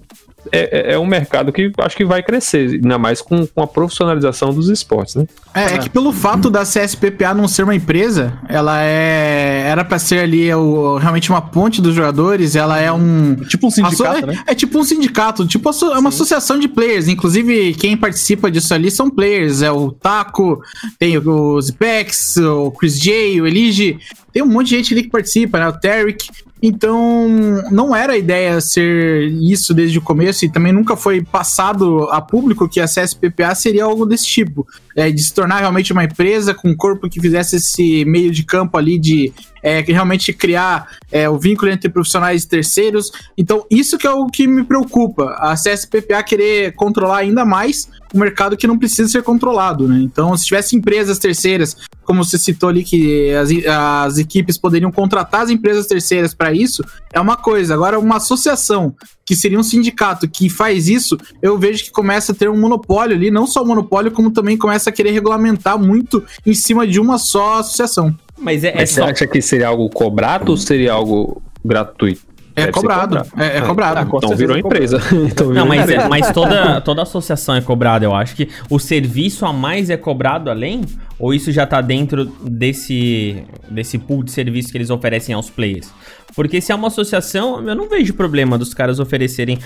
[0.52, 3.68] é, é- é um mercado que acho que vai crescer, ainda mais com, com a
[3.68, 5.26] profissionalização dos esportes, né?
[5.54, 9.64] É, é que pelo fato da CSPPA não ser uma empresa, ela é.
[9.68, 13.36] Era pra ser ali o, realmente uma ponte dos jogadores, ela é um.
[13.48, 14.44] Tipo um sindicato, Asso- né?
[14.48, 17.08] é, é tipo um sindicato, tipo é uma associação de players.
[17.08, 19.62] Inclusive, quem participa disso ali são players.
[19.62, 20.60] É o Taco,
[21.00, 23.98] tem o Zipex, o Chris J, o Elige.
[24.34, 25.68] Tem um monte de gente ali que participa, né?
[25.68, 26.28] O Tarek.
[26.66, 27.28] Então,
[27.72, 32.22] não era a ideia ser isso desde o começo e também nunca foi passado a
[32.22, 34.66] público que a CSPPA seria algo desse tipo.
[34.96, 38.44] É, de se tornar realmente uma empresa com um corpo que fizesse esse meio de
[38.44, 43.12] campo ali de é, realmente criar é, o vínculo entre profissionais e terceiros.
[43.38, 45.36] Então, isso que é o que me preocupa.
[45.40, 50.00] A CSPPA querer controlar ainda mais um mercado que não precisa ser controlado, né?
[50.00, 55.42] Então, se tivesse empresas terceiras, como você citou ali, que as, as equipes poderiam contratar
[55.42, 57.74] as empresas terceiras para isso, é uma coisa.
[57.74, 58.96] Agora, uma associação,
[59.26, 63.16] que seria um sindicato, que faz isso, eu vejo que começa a ter um monopólio
[63.16, 67.00] ali, não só um monopólio, como também começa a querer regulamentar muito em cima de
[67.00, 68.16] uma só associação.
[68.44, 69.08] Mas é, é Mas você só.
[69.08, 72.22] acha que seria algo cobrado ou seria algo gratuito?
[72.56, 73.18] É cobrado.
[73.18, 73.42] cobrado.
[73.44, 74.08] É, é cobrado.
[74.12, 74.98] com Então virou é empresa.
[75.26, 76.02] então virou Não, mas, empresa.
[76.04, 79.98] é- mas toda, toda associação é cobrada, eu acho que o serviço a mais é
[79.98, 80.82] cobrado além?
[81.18, 85.90] Ou isso já tá dentro desse, desse pool de serviço que eles oferecem aos players?
[86.36, 89.58] Porque se é uma associação, eu não vejo problema dos caras oferecerem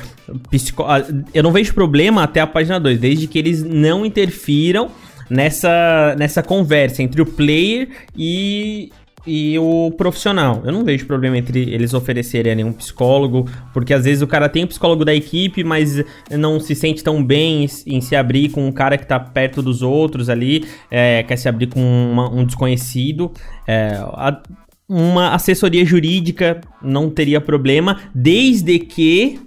[0.50, 0.84] psico...
[0.84, 4.90] ah, Eu não vejo problema até a página 2, desde que eles não interfiram
[5.30, 8.92] nessa, nessa conversa entre o player e,
[9.26, 10.62] e o profissional.
[10.66, 14.48] Eu não vejo problema entre eles oferecerem ali um psicólogo, porque às vezes o cara
[14.48, 18.50] tem o psicólogo da equipe, mas não se sente tão bem em, em se abrir
[18.50, 22.30] com um cara que tá perto dos outros ali, é, quer se abrir com uma-
[22.34, 23.32] um desconhecido.
[23.68, 24.42] É, a-
[24.90, 29.38] uma assessoria jurídica não teria problema, desde que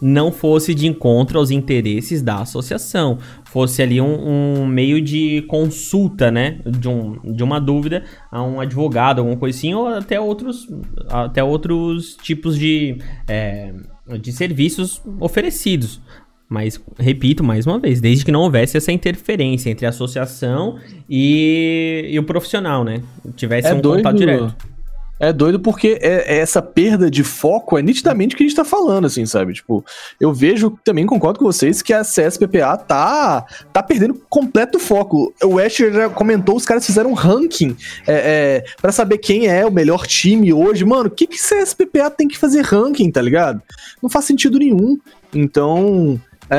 [0.00, 3.18] não fosse de encontro aos interesses da associação.
[3.52, 6.58] Fosse ali um, um meio de consulta, né?
[6.64, 10.66] De, um, de uma dúvida a um advogado, alguma coisa assim, ou até outros,
[11.10, 12.96] até outros tipos de,
[13.28, 13.74] é,
[14.18, 16.00] de serviços oferecidos.
[16.48, 22.08] Mas, repito mais uma vez, desde que não houvesse essa interferência entre a associação e,
[22.10, 23.02] e o profissional, né?
[23.36, 23.98] Tivesse É um doido.
[23.98, 24.71] contato direto.
[25.22, 28.56] É doido porque é, é essa perda de foco é nitidamente o que a gente
[28.56, 29.54] tá falando, assim, sabe?
[29.54, 29.84] Tipo,
[30.20, 35.32] eu vejo, também concordo com vocês, que a CSPPA tá, tá perdendo completo foco.
[35.44, 39.64] O Asher já comentou, os caras fizeram um ranking é, é, para saber quem é
[39.64, 40.84] o melhor time hoje.
[40.84, 43.62] Mano, o que que CSPPA tem que fazer ranking, tá ligado?
[44.02, 44.98] Não faz sentido nenhum.
[45.32, 46.20] Então...
[46.50, 46.56] É,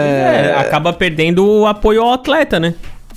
[0.52, 2.73] É, acaba perdendo o apoio ao atleta, né?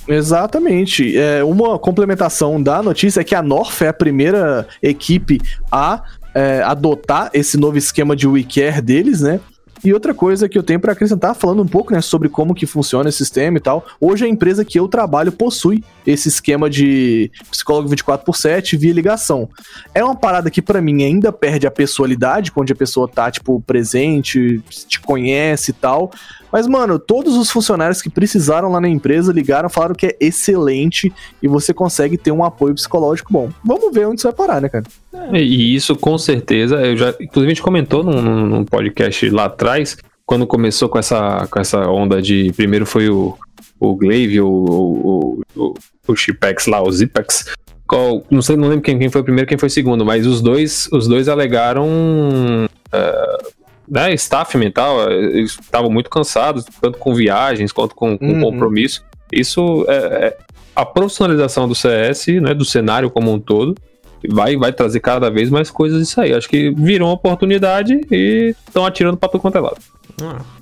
[0.07, 1.17] Exatamente.
[1.17, 5.39] É, uma complementação da notícia é que a North é a primeira equipe
[5.71, 9.39] a é, adotar esse novo esquema de WeCare deles, né?
[9.83, 12.65] E outra coisa que eu tenho para acrescentar, falando um pouco né, sobre como que
[12.65, 17.31] funciona esse sistema e tal, hoje a empresa que eu trabalho possui esse esquema de
[17.51, 19.49] psicólogo 24 por 7 via ligação.
[19.93, 23.61] É uma parada que para mim ainda perde a pessoalidade, onde a pessoa tá, tipo,
[23.61, 26.11] presente, te conhece e tal,
[26.51, 31.11] mas, mano, todos os funcionários que precisaram lá na empresa ligaram, falaram que é excelente
[31.41, 33.49] e você consegue ter um apoio psicológico bom.
[33.63, 34.85] Vamos ver onde isso vai parar, né, cara?
[35.33, 39.97] E isso, com certeza, eu já, inclusive a gente comentou num, num podcast lá atrás,
[40.25, 42.51] quando começou com essa, com essa onda de.
[42.55, 43.37] Primeiro foi o,
[43.79, 45.73] o Glaive, o, o, o,
[46.07, 47.45] o Chipex lá, o Zipex.
[47.87, 50.27] Qual, não sei, não lembro quem, quem foi o primeiro quem foi o segundo, mas
[50.27, 53.47] os dois, os dois alegaram uh,
[53.87, 58.41] né, staff mental, eles estavam muito cansados, tanto com viagens quanto com, com uhum.
[58.41, 59.03] compromisso.
[59.31, 60.37] Isso é, é,
[60.75, 63.75] a profissionalização do CS, né, do cenário como um todo,
[64.29, 66.33] vai, vai trazer cada vez mais coisas isso aí.
[66.33, 69.77] Acho que virou uma oportunidade e estão atirando para todo quanto é lado.
[70.21, 70.56] Ah.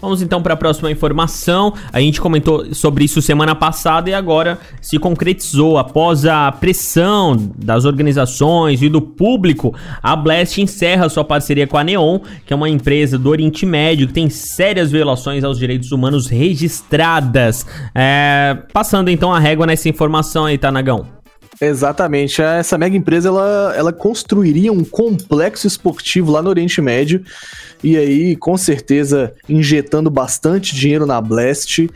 [0.00, 1.74] Vamos então para a próxima informação.
[1.92, 5.78] A gente comentou sobre isso semana passada e agora se concretizou.
[5.78, 11.84] Após a pressão das organizações e do público, a Blast encerra sua parceria com a
[11.84, 16.26] Neon, que é uma empresa do Oriente Médio que tem sérias violações aos direitos humanos
[16.26, 17.64] registradas.
[17.94, 18.58] É...
[18.72, 21.21] Passando então a régua nessa informação aí, Tanagão.
[21.60, 22.42] Exatamente.
[22.42, 27.22] Essa mega empresa ela, ela construiria um complexo esportivo lá no Oriente Médio
[27.82, 31.90] e aí, com certeza, injetando bastante dinheiro na Blast.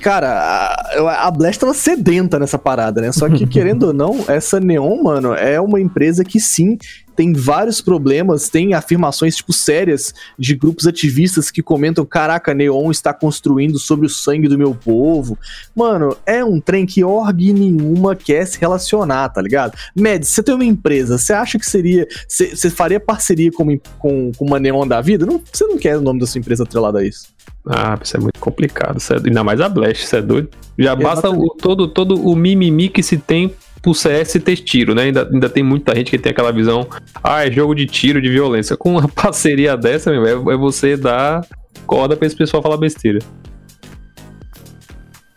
[0.00, 3.12] Cara, a, a Blast tava sedenta nessa parada, né?
[3.12, 6.78] Só que, querendo ou não, essa Neon, mano, é uma empresa que sim
[7.20, 13.12] tem vários problemas, tem afirmações, tipo, sérias de grupos ativistas que comentam: caraca, Neon está
[13.12, 15.38] construindo sobre o sangue do meu povo.
[15.76, 19.76] Mano, é um trem que org nenhuma quer se relacionar, tá ligado?
[19.94, 22.08] Med, você tem uma empresa, você acha que seria.
[22.26, 23.66] Você faria parceria com,
[23.98, 25.26] com, com uma Neon da vida?
[25.26, 27.28] Não, você não quer o nome da sua empresa atrelada a isso.
[27.66, 28.96] Ah, isso é muito complicado.
[28.96, 30.48] Isso é, ainda mais a Blast, isso é doido.
[30.78, 33.52] Já basta o, todo, todo o mimimi que se tem
[33.82, 35.04] pro CS ter tiro, né?
[35.04, 36.86] Ainda, ainda tem muita gente que tem aquela visão,
[37.22, 38.76] ah, é jogo de tiro, de violência.
[38.76, 41.46] Com uma parceria dessa, meu, é, é você dar
[41.86, 43.18] corda pra esse pessoal falar besteira.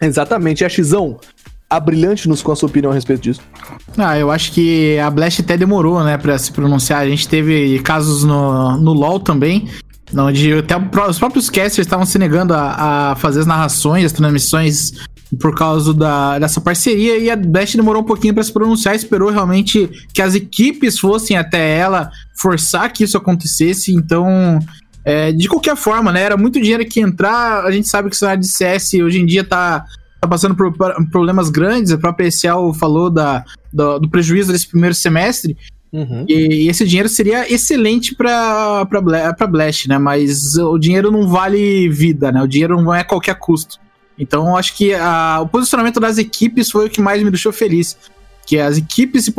[0.02, 0.62] Exatamente.
[0.62, 1.18] E a Xão,
[1.80, 3.42] brilhante-nos com a sua opinião a respeito disso.
[3.98, 7.02] Ah, eu acho que a Blast até demorou, né, pra se pronunciar.
[7.02, 9.70] A gente teve casos no, no LoL também,
[10.16, 10.76] onde até
[11.10, 14.94] os próprios casters estavam se negando a, a fazer as narrações, as transmissões
[15.40, 19.30] por causa da, dessa parceria e a Blast demorou um pouquinho para se pronunciar, esperou
[19.30, 24.60] realmente que as equipes fossem até ela forçar que isso acontecesse, então
[25.06, 28.20] é, de qualquer forma, né, era muito dinheiro que entrar, a gente sabe que o
[28.20, 29.86] cenário de CS hoje em dia tá,
[30.22, 30.74] tá passando por
[31.12, 35.58] problemas grandes, a própria ECL falou da, do, do prejuízo desse primeiro semestre,
[35.94, 36.26] Uhum.
[36.28, 38.84] E, e, esse dinheiro seria excelente para
[39.48, 40.00] Blast, né?
[40.00, 42.42] Mas o dinheiro não vale vida, né?
[42.42, 43.78] O dinheiro não é qualquer custo.
[44.18, 47.98] Então, acho que a, o posicionamento das equipes foi o que mais me deixou feliz.
[48.46, 49.34] Que as equipes se,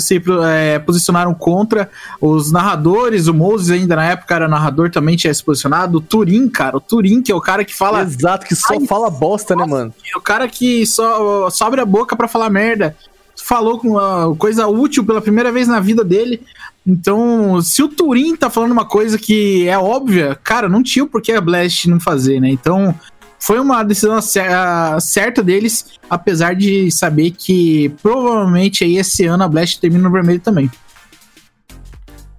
[0.00, 1.88] se é, posicionaram contra
[2.20, 5.98] os narradores, o Moses ainda na época era narrador, também tinha se posicionado.
[5.98, 8.02] O Turin, cara, o Turin, que é o cara que fala.
[8.02, 9.94] Exato, que só fala bosta, né, mano?
[10.12, 12.96] É o cara que só, só abre a boca para falar merda.
[13.36, 16.42] Falou com uma coisa útil pela primeira vez na vida dele.
[16.84, 21.22] Então, se o Turin tá falando uma coisa que é óbvia, cara, não tinha por
[21.22, 22.48] que a Blast não fazer, né?
[22.50, 22.92] Então,
[23.40, 29.80] foi uma decisão certa deles, apesar de saber que provavelmente aí esse ano a Blast
[29.80, 30.70] termina no vermelho também.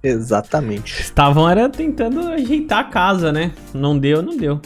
[0.02, 1.00] Exatamente.
[1.00, 3.52] Estavam era tentando ajeitar a casa, né?
[3.74, 4.60] Não deu, não deu.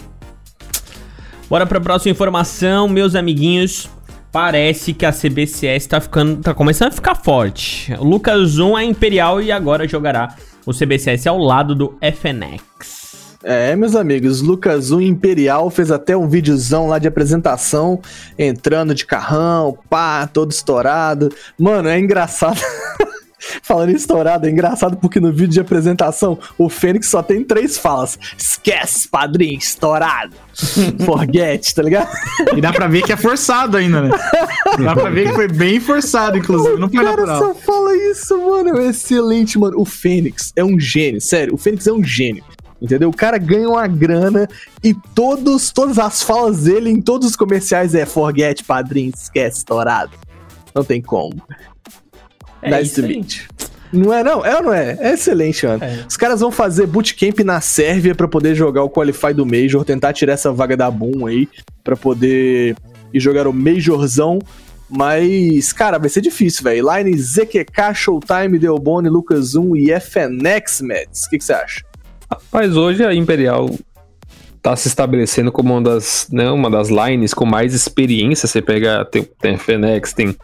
[1.48, 3.90] Bora para a próxima informação, meus amiguinhos.
[4.30, 7.92] Parece que a CBCS tá ficando, tá começando a ficar forte.
[7.94, 10.34] O Lucas Zoom é imperial e agora jogará
[10.66, 12.93] o CBCS ao lado do FNX.
[13.46, 18.00] É, meus amigos, Lucas 1 Imperial fez até um videozão lá de apresentação,
[18.38, 21.28] entrando de carrão, pá, todo estourado.
[21.58, 22.58] Mano, é engraçado.
[23.62, 27.76] Falando em estourado, é engraçado porque no vídeo de apresentação o Fênix só tem três
[27.76, 30.34] falas: esquece, padrinho, estourado.
[31.04, 32.10] Forget, tá ligado?
[32.56, 34.10] E dá pra ver que é forçado ainda, né?
[34.82, 36.78] Dá pra ver que foi bem forçado, inclusive.
[36.78, 37.38] Não foi o cara natural.
[37.38, 38.80] só fala isso, mano.
[38.80, 39.78] É excelente, mano.
[39.78, 41.52] O Fênix é um gênio, sério.
[41.52, 42.42] O Fênix é um gênio.
[42.84, 43.08] Entendeu?
[43.08, 44.46] O cara ganha uma grana
[44.82, 50.12] e todos, todas as falas dele em todos os comerciais é forget, padrinho, esquece, estourado.
[50.74, 51.42] Não tem como.
[52.60, 53.46] É nice to meet.
[53.90, 54.44] Não é, não?
[54.44, 54.98] É ou não é?
[55.00, 55.82] É excelente, mano.
[55.82, 56.04] É.
[56.06, 60.12] Os caras vão fazer bootcamp na Sérvia para poder jogar o Qualify do Major, tentar
[60.12, 61.48] tirar essa vaga da Boom aí,
[61.82, 62.76] para poder
[63.14, 64.40] e jogaram Majorzão.
[64.90, 66.86] Mas, cara, vai ser difícil, velho.
[66.92, 71.24] Line ZQK, Showtime, Delbone, Lucas Zoom e FNX Mets.
[71.24, 71.93] O que você acha?
[72.34, 73.70] Rapaz, hoje a Imperial
[74.62, 78.48] tá se estabelecendo como uma das, né, uma das lines com mais experiência.
[78.48, 80.34] Você pega, tem, tem a Fenex, tem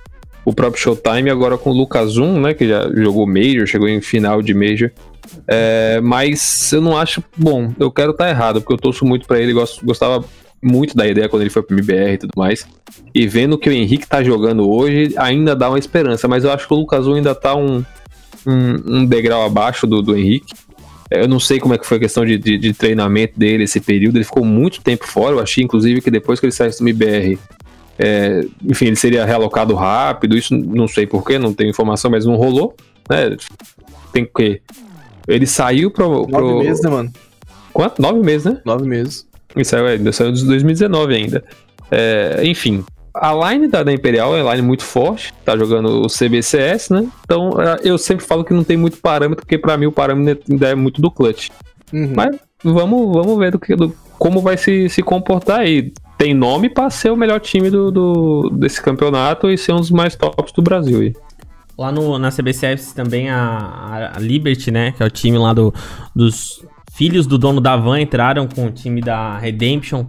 [0.45, 4.01] o próprio Showtime, agora com o Lucas Zoom, né, que já jogou Major, chegou em
[4.01, 4.91] final de Major.
[5.49, 7.73] É, mas eu não acho bom.
[7.79, 9.53] Eu quero estar tá errado, porque eu torço muito para ele.
[9.53, 10.25] Gosto, gostava
[10.63, 12.67] muito da ideia quando ele foi pro MBR e tudo mais.
[13.15, 16.29] E vendo que o Henrique tá jogando hoje, ainda dá uma esperança.
[16.29, 17.85] Mas eu acho que o Lucas Zoom ainda tá um,
[18.47, 20.55] um, um degrau abaixo do, do Henrique.
[21.11, 23.81] Eu não sei como é que foi a questão de, de, de, treinamento dele esse
[23.81, 24.17] período.
[24.17, 25.35] Ele ficou muito tempo fora.
[25.35, 27.37] Eu achei, inclusive, que depois que ele saísse do MBR,
[27.99, 30.37] é, enfim, ele seria realocado rápido.
[30.39, 32.77] Isso não sei porquê, não tenho informação, mas não rolou.
[33.09, 33.37] Né?
[34.13, 34.63] Tem que.
[35.27, 36.27] Ele saiu pro.
[36.29, 36.41] pro...
[36.41, 37.13] Nove meses, né, mano?
[37.73, 38.01] Quanto?
[38.01, 38.61] Nove meses, né?
[38.65, 39.27] Nove meses.
[39.57, 41.45] Isso saiu, é, saiu de 2019 ainda.
[41.91, 46.91] É, enfim, a line da, da, Imperial é line muito forte, tá jogando o CBCS,
[46.91, 47.09] né?
[47.25, 50.45] Então é, eu sempre falo que não tem muito parâmetro, porque para mim o parâmetro
[50.51, 51.49] ainda é muito do clutch.
[51.93, 52.13] Uhum.
[52.15, 55.93] Mas vamos, vamos ver do que, do, como vai se, se comportar aí.
[56.17, 59.91] Tem nome para ser o melhor time do, do, desse campeonato e ser um dos
[59.91, 61.15] mais tops do Brasil aí.
[61.79, 64.93] Lá no, na CBCS também a, a Liberty, né?
[64.93, 65.73] Que é o time lá do,
[66.15, 70.05] dos filhos do dono da Van entraram com o time da Redemption.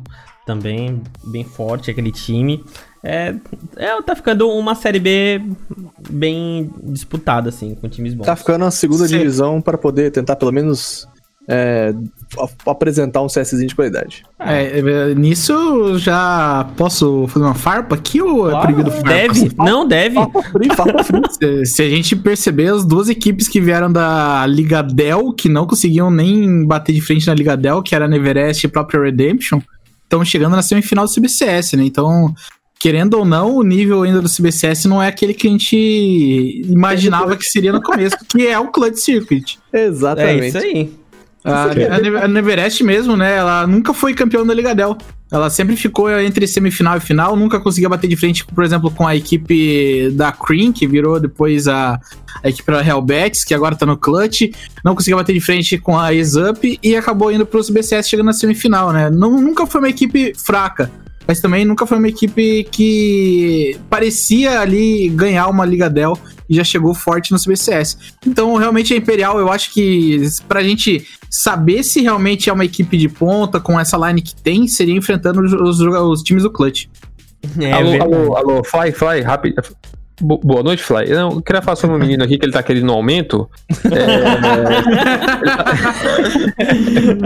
[0.46, 2.62] Também bem forte aquele time.
[3.04, 3.36] É,
[3.78, 5.42] é, tá ficando uma série B
[6.10, 8.26] bem disputada, assim, com times bons.
[8.26, 9.18] Tá ficando uma segunda Sim.
[9.18, 11.08] divisão para poder tentar pelo menos
[11.48, 11.94] é,
[12.66, 14.24] apresentar um CSzinho de qualidade.
[14.40, 19.10] É, é, nisso já posso fazer uma farpa aqui ou é proibido farpa?
[19.10, 20.16] Deve, não deve.
[20.16, 21.22] Farpa free, farpa free.
[21.34, 25.66] se, se, a gente perceber, as duas equipes que vieram da Liga Dell, que não
[25.66, 29.02] conseguiam nem bater de frente na Liga Dell, que era a Neverest e a própria
[29.02, 29.60] Redemption,
[30.04, 31.84] estão chegando na semifinal do CBCS, né?
[31.84, 32.34] Então,
[32.82, 37.38] querendo ou não, o nível ainda do CBCS não é aquele que a gente imaginava
[37.38, 39.60] que seria no começo, que é o Clutch Circuit.
[39.72, 40.46] Exatamente.
[40.46, 40.94] É isso aí.
[41.44, 43.38] A, a, Neverest mesmo, né?
[43.38, 44.98] Ela nunca foi campeã da Liga Dell.
[45.32, 49.08] Ela sempre ficou entre semifinal e final, nunca conseguia bater de frente, por exemplo, com
[49.08, 52.00] a equipe da Cream, que virou depois a,
[52.44, 54.50] a equipe da Hellbats, que agora tá no Clutch.
[54.84, 58.34] Não conseguia bater de frente com a Exup e acabou indo pro BCS chegando na
[58.34, 59.12] semifinal, né?
[59.12, 60.91] Não, nunca foi uma equipe fraca
[61.32, 66.62] mas também nunca foi uma equipe que parecia ali ganhar uma Liga Dell e já
[66.62, 67.98] chegou forte no CBCS.
[68.28, 72.98] Então, realmente, a Imperial, eu acho que pra gente saber se realmente é uma equipe
[72.98, 76.88] de ponta com essa line que tem, seria enfrentando os, os, os times do Clutch.
[77.58, 79.63] É, alô, alô, alô, Fly, Fly, rápido.
[80.22, 81.06] Boa noite, Fly.
[81.08, 83.50] Eu, queria falar sobre um menino aqui que ele tá querendo um aumento.
[83.86, 84.22] É...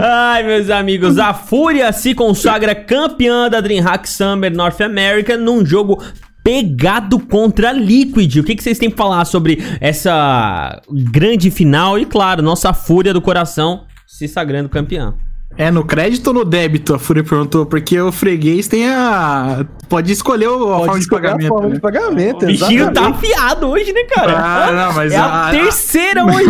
[0.00, 6.02] Ai, meus amigos, a Fúria se consagra campeã da DreamHack Summer North America num jogo
[6.42, 8.36] pegado contra Liquid.
[8.36, 11.98] O que, que vocês têm pra falar sobre essa grande final?
[11.98, 15.14] E claro, nossa Fúria do coração se sagrando campeã.
[15.58, 16.94] É, no crédito ou no débito?
[16.94, 19.64] A Fúria perguntou, porque o freguês tem a.
[19.88, 21.44] Pode escolher a Pode forma de pagamento.
[21.44, 21.74] A forma né?
[21.74, 24.34] de pagamento, o bichinho tá afiado hoje, né, cara?
[24.36, 26.46] Ah, não, mas é a, a terceira hoje.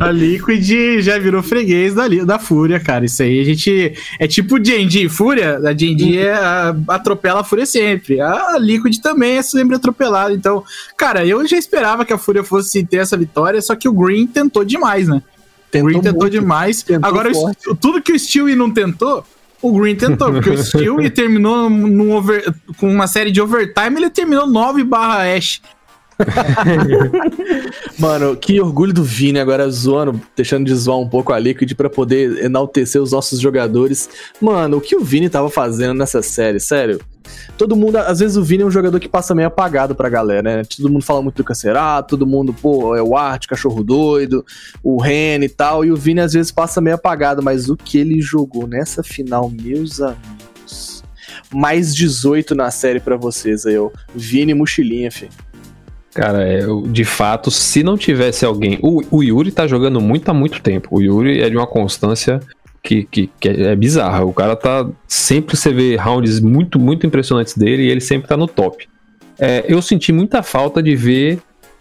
[0.00, 3.04] a Liquid já virou freguês da, da Fúria, cara.
[3.04, 3.94] Isso aí a gente.
[4.18, 5.08] É tipo D&D.
[5.08, 8.20] Fúria, a D&D é a, atropela a Fúria sempre.
[8.20, 10.34] A Liquid também é sempre atropelada.
[10.34, 10.64] Então,
[10.96, 14.26] cara, eu já esperava que a Fúria fosse ter essa vitória, só que o Green
[14.26, 15.22] tentou demais, né?
[15.70, 16.82] Tentou o Green tentou muito, demais.
[16.82, 17.76] Tentou Agora, forte.
[17.80, 19.24] tudo que o Stewie não tentou,
[19.62, 24.10] o Green tentou, porque o Stewie terminou num over, com uma série de overtime, ele
[24.10, 25.60] terminou 9 barra Ash.
[27.98, 31.90] Mano, que orgulho do Vini agora zoando, deixando de zoar um pouco a Liquid para
[31.90, 34.08] poder enaltecer os nossos jogadores.
[34.40, 37.00] Mano, o que o Vini tava fazendo nessa série, sério?
[37.56, 40.42] todo mundo, às vezes o Vini é um jogador que passa meio apagado pra galera,
[40.42, 40.62] né?
[40.64, 44.44] Todo mundo fala muito do Cacerato, todo mundo, pô, é o Art, cachorro doido,
[44.82, 47.98] o Ren e tal, e o Vini às vezes passa meio apagado, mas o que
[47.98, 51.04] ele jogou nessa final, meus amigos.
[51.52, 53.90] Mais 18 na série para vocês aí, ó.
[54.14, 55.32] Vini mochilinha, filho.
[56.14, 58.78] Cara, é, de fato, se não tivesse alguém.
[58.82, 60.88] O, o Yuri tá jogando muito há muito tempo.
[60.90, 62.40] O Yuri é de uma constância
[62.82, 64.24] que, que, que, é bizarra.
[64.24, 64.88] O cara tá.
[65.06, 68.88] Sempre você vê rounds muito, muito impressionantes dele e ele sempre tá no top.
[69.38, 71.40] É, eu senti muita falta de ver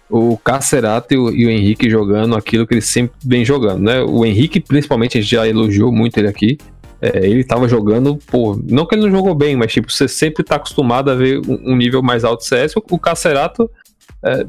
[0.10, 4.02] o Cacerato e o, e o, Henrique jogando aquilo que eles sempre vem jogando, né?
[4.02, 6.58] O Henrique, principalmente, a gente já elogiou muito ele aqui.
[7.02, 10.44] É, ele tava jogando, pô, não que ele não jogou bem, mas tipo, você sempre
[10.44, 12.76] tá acostumado a ver um, um nível mais alto de CS.
[12.76, 13.70] O, o Cacerato
[14.24, 14.46] é,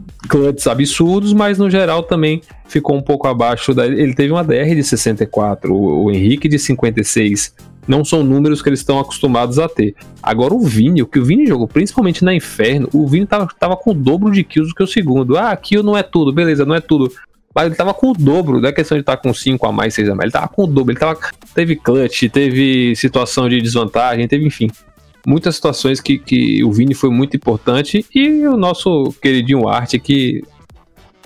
[0.71, 3.73] absurdos, mas no geral também ficou um pouco abaixo.
[3.73, 7.55] Da, ele teve uma DR de 64, o, o Henrique de 56.
[7.87, 9.95] não são números que eles estão acostumados a ter.
[10.23, 13.77] Agora o Vini, o que o Vini jogou, principalmente na Inferno, o Vini tava, tava
[13.77, 15.37] com o dobro de kills do que o segundo.
[15.37, 17.11] Ah, kill não é tudo, beleza, não é tudo.
[17.55, 19.73] Mas ele tava com o dobro, não é questão de estar tá com 5 a
[19.73, 20.27] mais, 6 a mais.
[20.27, 21.19] Ele tava com o dobro, ele tava,
[21.53, 24.71] teve clutch, teve situação de desvantagem, teve, enfim,
[25.27, 28.05] muitas situações que, que o Vini foi muito importante.
[28.15, 30.43] E o nosso queridinho Art, que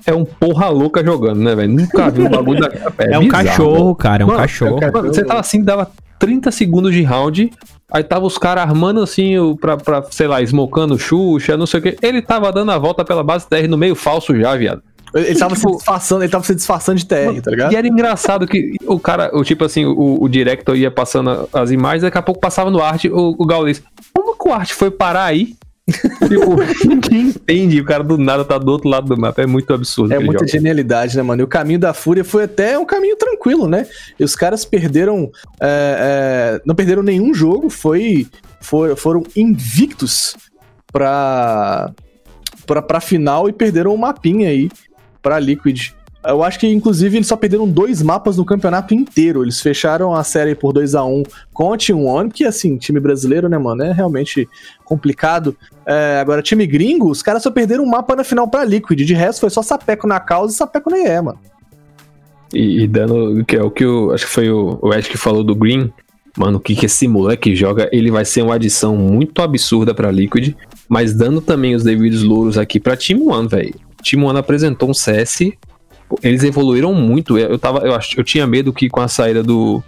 [0.06, 1.72] é um porra louca jogando, né, velho?
[1.72, 2.68] Nunca vi um bagulho da
[2.98, 4.80] É, é um bizarro, cachorro, cara, é um mano, cachorro.
[4.92, 7.50] Mano, você tava assim, dava 30 segundos de round,
[7.90, 11.82] aí tava os caras armando assim, pra, pra, sei lá, smocando Xuxa, não sei o
[11.82, 11.96] que.
[12.02, 14.82] Ele tava dando a volta pela base TR no meio falso já, viado.
[15.14, 17.72] Ele tava tipo, se disfarçando, ele tava se disfarçando de TR, tá ligado?
[17.72, 21.70] E era engraçado que o cara, o tipo assim, o, o director ia passando as
[21.70, 23.80] imagens, daqui a pouco passava no arte o, o Gaules.
[24.12, 25.54] Como que o arte foi parar aí?
[25.86, 26.56] tipo,
[26.88, 29.42] ninguém entende, o cara do nada tá do outro lado do mapa.
[29.42, 30.12] É muito absurdo.
[30.12, 30.48] É muita joga.
[30.48, 31.42] genialidade, né, mano?
[31.42, 33.86] E o caminho da Fúria foi até um caminho tranquilo, né?
[34.18, 35.30] E os caras perderam.
[35.60, 38.26] É, é, não perderam nenhum jogo, foi,
[38.60, 40.34] for, foram invictos
[40.90, 41.92] pra,
[42.66, 44.70] pra, pra final e perderam um mapinha aí
[45.24, 45.92] pra Liquid.
[46.26, 49.42] Eu acho que, inclusive, eles só perderam dois mapas no campeonato inteiro.
[49.42, 51.22] Eles fecharam a série por 2 a 1
[51.52, 54.48] com o Team One, que, assim, time brasileiro, né, mano, é realmente
[54.84, 55.54] complicado.
[55.84, 59.00] É, agora, time gringo, os caras só perderam um mapa na final pra Liquid.
[59.00, 61.38] De resto, foi só sapeco na causa e sapeco na IE, mano.
[62.54, 65.18] E, e dando, que é o que o, acho que foi o, o Ed que
[65.18, 65.92] falou do Green,
[66.38, 70.10] mano, o que, que esse moleque joga, ele vai ser uma adição muito absurda pra
[70.10, 70.54] Liquid,
[70.88, 73.83] mas dando também os devidos louros aqui pra Team One, velho.
[74.04, 75.54] Team One apresentou um CS
[76.22, 77.38] eles evoluíram muito.
[77.38, 79.82] Eu, tava, eu, ach, eu tinha medo que com a saída do,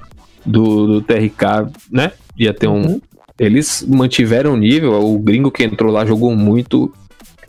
[0.45, 2.13] do, do TRK, né?
[2.39, 2.83] Ia ter um.
[2.83, 3.01] Uhum.
[3.39, 4.93] Eles mantiveram o nível.
[4.93, 6.93] O gringo que entrou lá jogou muito.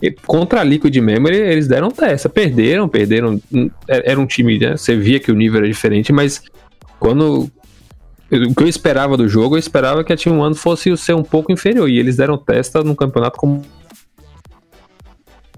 [0.00, 2.28] E contra a Liquid Memory, eles deram testa.
[2.28, 3.40] Perderam, perderam.
[3.52, 4.76] Hum, é, era um time, né?
[4.76, 6.42] Você via que o nível era diferente, mas
[7.00, 7.50] quando.
[8.30, 11.22] O que eu esperava do jogo, eu esperava que a Team One fosse ser um
[11.22, 11.88] pouco inferior.
[11.88, 13.64] E eles deram testa no campeonato como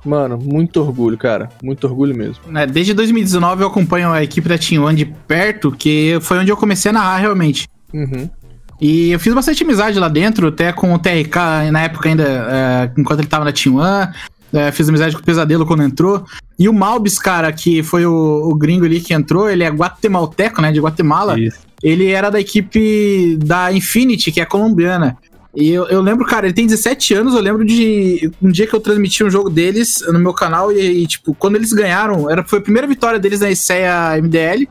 [0.04, 1.48] Mano, muito orgulho, cara.
[1.62, 2.36] Muito orgulho mesmo.
[2.56, 6.50] É, desde 2019 eu acompanho a equipe da Team One de perto, que foi onde
[6.50, 7.68] eu comecei a narrar realmente.
[7.92, 8.28] Uhum.
[8.80, 12.90] E eu fiz bastante amizade lá dentro, até com o TRK, na época ainda, é,
[12.96, 14.08] enquanto ele tava na Team One.
[14.52, 16.24] É, fiz amizade com o Pesadelo quando entrou.
[16.58, 20.60] E o Malbis, cara, que foi o, o, gringo ali que entrou, ele é guatemalteco,
[20.60, 21.38] né, de Guatemala.
[21.38, 21.58] Isso.
[21.82, 25.16] Ele era da equipe da Infinity, que é colombiana.
[25.54, 27.34] E eu, eu, lembro, cara, ele tem 17 anos.
[27.34, 30.72] Eu lembro de um dia que eu transmiti um jogo deles no meu canal.
[30.72, 34.68] E, e tipo, quando eles ganharam, era, foi a primeira vitória deles na ICEA MDL.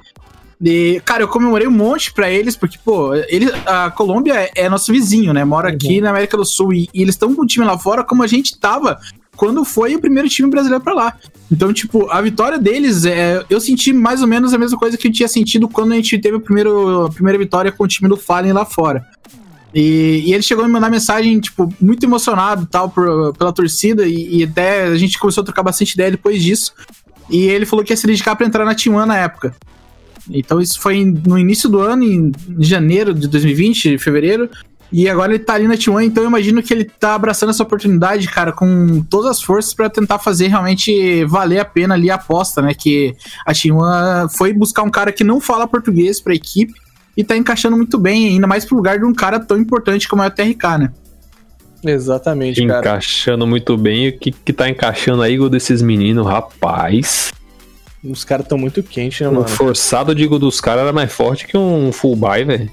[0.61, 4.69] E, cara, eu comemorei um monte pra eles, porque, pô, ele, a Colômbia é, é
[4.69, 5.43] nosso vizinho, né?
[5.45, 6.03] Mora aqui uhum.
[6.03, 6.73] na América do Sul.
[6.73, 8.97] E, e eles estão com o time lá fora como a gente tava
[9.35, 11.17] quando foi o primeiro time brasileiro para lá.
[11.49, 15.07] Então, tipo, a vitória deles, é, eu senti mais ou menos a mesma coisa que
[15.07, 18.09] eu tinha sentido quando a gente teve a, primeiro, a primeira vitória com o time
[18.09, 19.05] do Fallen lá fora.
[19.73, 24.07] E, e, ele chegou a me mandar mensagem, tipo, muito emocionado tal, por, pela torcida,
[24.07, 26.73] e, e, até a gente começou a trocar bastante ideia depois disso.
[27.29, 29.55] E ele falou que ia se dedicar pra entrar na Team One na época.
[30.31, 34.49] Então isso foi no início do ano, em janeiro de 2020, fevereiro.
[34.91, 37.61] E agora ele tá ali na T1, então eu imagino que ele tá abraçando essa
[37.61, 42.15] oportunidade, cara, com todas as forças para tentar fazer realmente valer a pena ali a
[42.15, 42.73] aposta, né?
[42.73, 43.15] Que
[43.45, 46.73] a T1 foi buscar um cara que não fala português pra equipe
[47.19, 50.23] e tá encaixando muito bem, ainda mais pro lugar de um cara tão importante como
[50.23, 50.91] é o TRK, né?
[51.83, 52.79] Exatamente, cara.
[52.79, 54.07] Encaixando muito bem.
[54.07, 57.33] O que, que tá encaixando aí, Igor, desses meninos, rapaz?
[58.01, 59.41] Os caras tão muito quentes, né, mano?
[59.41, 62.71] O forçado, digo, dos caras era mais forte que um full buy, velho.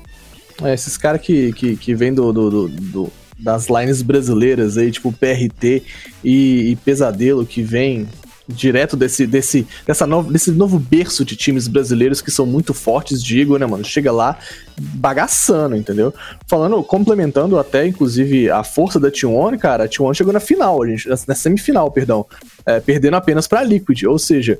[0.62, 4.92] É, esses caras que, que, que vêm do, do, do, do, das lines brasileiras aí,
[4.92, 5.82] tipo PRT
[6.22, 8.06] e, e Pesadelo, que vem
[8.48, 13.22] direto desse, desse, dessa novo, desse novo berço de times brasileiros que são muito fortes,
[13.22, 13.84] digo, né, mano?
[13.84, 14.38] Chega lá
[14.78, 16.12] bagaçando, entendeu?
[16.46, 20.86] Falando, complementando até, inclusive, a força da T1, cara, a T1 chegou na final, a
[20.86, 22.26] gente, na semifinal, perdão,
[22.64, 24.56] é, perdendo apenas pra Liquid, ou seja,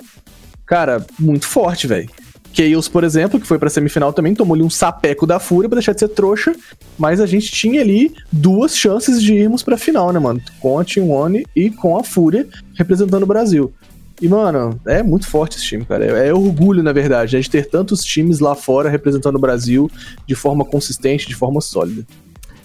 [0.64, 2.08] cara, muito forte, velho.
[2.56, 5.76] Chaos, por exemplo, que foi pra semifinal também, tomou ali um sapeco da Fúria pra
[5.76, 6.54] deixar de ser trouxa,
[6.96, 10.40] mas a gente tinha ali duas chances de irmos pra final, né, mano?
[10.58, 13.72] Com a Team One e com a Fúria representando o Brasil.
[14.20, 16.04] E, mano, é muito forte esse time, cara.
[16.04, 19.90] É, é orgulho, na verdade, de ter tantos times lá fora representando o Brasil
[20.26, 22.06] de forma consistente, de forma sólida.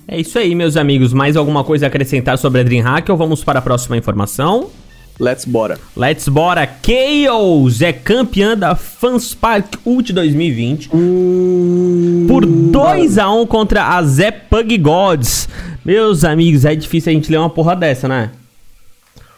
[0.07, 1.13] É isso aí, meus amigos.
[1.13, 4.69] Mais alguma coisa a acrescentar sobre a DreamHack ou vamos para a próxima informação?
[5.21, 5.77] Let's bora.
[5.95, 6.67] Let's bora.
[6.81, 14.31] Chaos é campeã da Fanspark Ult 2020 uh, por 2 a 1 contra a Zé
[14.31, 15.47] Pug Gods.
[15.85, 18.31] Meus amigos, é difícil a gente ler uma porra dessa, né?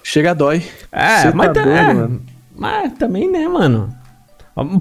[0.02, 0.64] Chega dói.
[0.90, 2.10] É, mas, tá, é,
[2.56, 3.94] mas também, né, mano?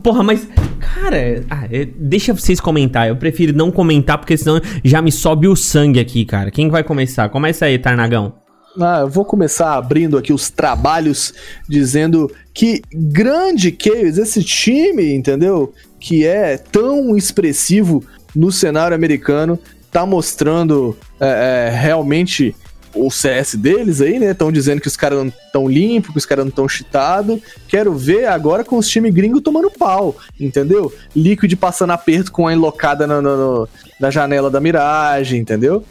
[0.05, 0.49] Porra, mas,
[0.79, 3.09] cara, ah, é, deixa vocês comentar.
[3.09, 6.53] Eu prefiro não comentar, porque senão já me sobe o sangue aqui, cara.
[6.53, 7.29] Quem vai começar?
[7.29, 8.41] Começa aí, Tarnagão.
[8.81, 11.35] Ah, eu vou começar abrindo aqui os trabalhos
[11.69, 15.75] dizendo que grande Chaos, esse time, entendeu?
[16.01, 18.03] Que é tão expressivo
[18.35, 19.59] no cenário americano,
[19.91, 22.57] tá mostrando é, é, realmente
[22.95, 24.31] o CS deles aí, né?
[24.31, 27.41] Estão dizendo que os caras não estão limpos, que os caras não estão cheatados.
[27.69, 30.93] Quero ver agora com os times gringos tomando pau, entendeu?
[31.15, 33.67] Liquid passando aperto com a enlocada na, na,
[34.01, 35.85] na janela da miragem, entendeu?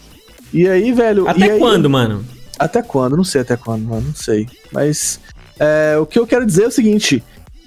[0.53, 1.27] E aí, velho.
[1.27, 2.25] Até aí, quando, mano?
[2.61, 3.17] Até quando?
[3.17, 4.07] Não sei até quando, mano.
[4.07, 4.47] Não sei.
[4.71, 5.19] Mas
[5.59, 7.23] é, o que eu quero dizer é o seguinte: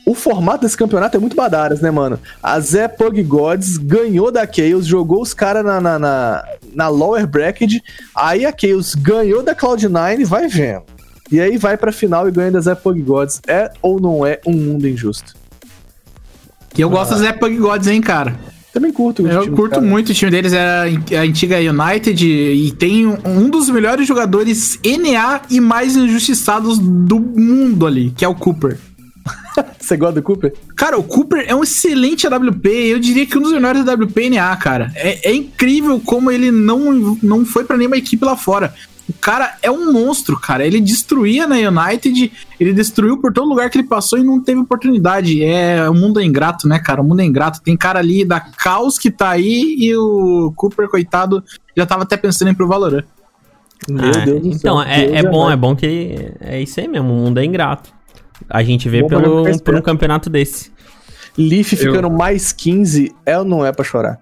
[0.07, 2.17] o formato desse campeonato é muito badaras, né, mano?
[2.41, 7.27] A Zé Pug Gods ganhou da Chaos, jogou os caras na, na, na, na, lower
[7.27, 7.81] bracket,
[8.15, 10.85] aí a Chaos ganhou da Cloud9, vai vendo.
[11.33, 13.41] E aí vai pra final e ganha da Zé Pug Gods.
[13.49, 15.35] É ou não é um mundo injusto?
[16.77, 17.17] E eu gosto ah.
[17.17, 18.39] da Zé Pug Gods, hein, cara.
[18.75, 19.25] Também curto.
[19.25, 19.87] Eu time, curto cara.
[19.87, 25.43] muito o time deles, é a antiga United e tem um dos melhores jogadores NA
[25.49, 28.77] e mais injustiçados do mundo ali, que é o Cooper.
[29.79, 30.53] Você gosta do Cooper?
[30.75, 32.69] Cara, o Cooper é um excelente AWP.
[32.69, 34.91] Eu diria que um dos melhores AWP NA, cara.
[34.97, 38.75] É, é incrível como ele não, não foi para nenhuma equipe lá fora.
[39.09, 40.67] O cara é um monstro, cara.
[40.67, 44.61] Ele destruía na United, ele destruiu por todo lugar que ele passou e não teve
[44.61, 45.43] oportunidade.
[45.45, 47.03] É, o mundo é ingrato, né, cara?
[47.03, 47.61] O mundo é ingrato.
[47.63, 51.45] Tem cara ali da Caos que tá aí e o Cooper, coitado,
[51.77, 53.05] já tava até pensando em ir pro Valorant.
[53.89, 54.59] Meu ah, Deus do céu.
[54.59, 57.93] Então, é, é bom, é bom que é isso aí mesmo, o mundo é ingrato.
[58.49, 60.73] A gente vê pelo, por um campeonato desse.
[61.37, 62.11] Leaf ficando eu...
[62.11, 64.19] mais 15 é ou não é pra chorar?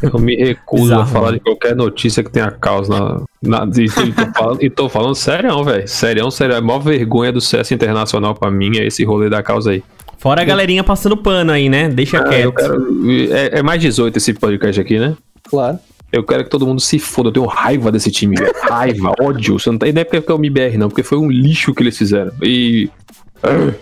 [0.00, 1.38] Eu me recuso a falar mano.
[1.38, 3.22] de qualquer notícia que tenha causa na.
[3.42, 5.88] Na e, tô falando, e tô falando sério, velho.
[5.88, 6.56] Sério, sério.
[6.56, 9.82] A maior vergonha do CS internacional pra mim é esse rolê da causa aí.
[10.18, 11.88] Fora a galerinha passando pano aí, né?
[11.88, 12.52] Deixa ah, quieto.
[12.52, 15.16] Quero, é, é, mais 18 esse podcast aqui, né?
[15.42, 15.80] Claro.
[16.12, 17.30] Eu quero que todo mundo se foda.
[17.30, 18.52] Eu tenho raiva desse time, velho.
[18.62, 19.58] Raiva, ódio.
[19.58, 21.74] Você não tá, e não é porque é o MBR, não, porque foi um lixo
[21.74, 22.30] que eles fizeram.
[22.40, 22.88] E
[23.44, 23.72] um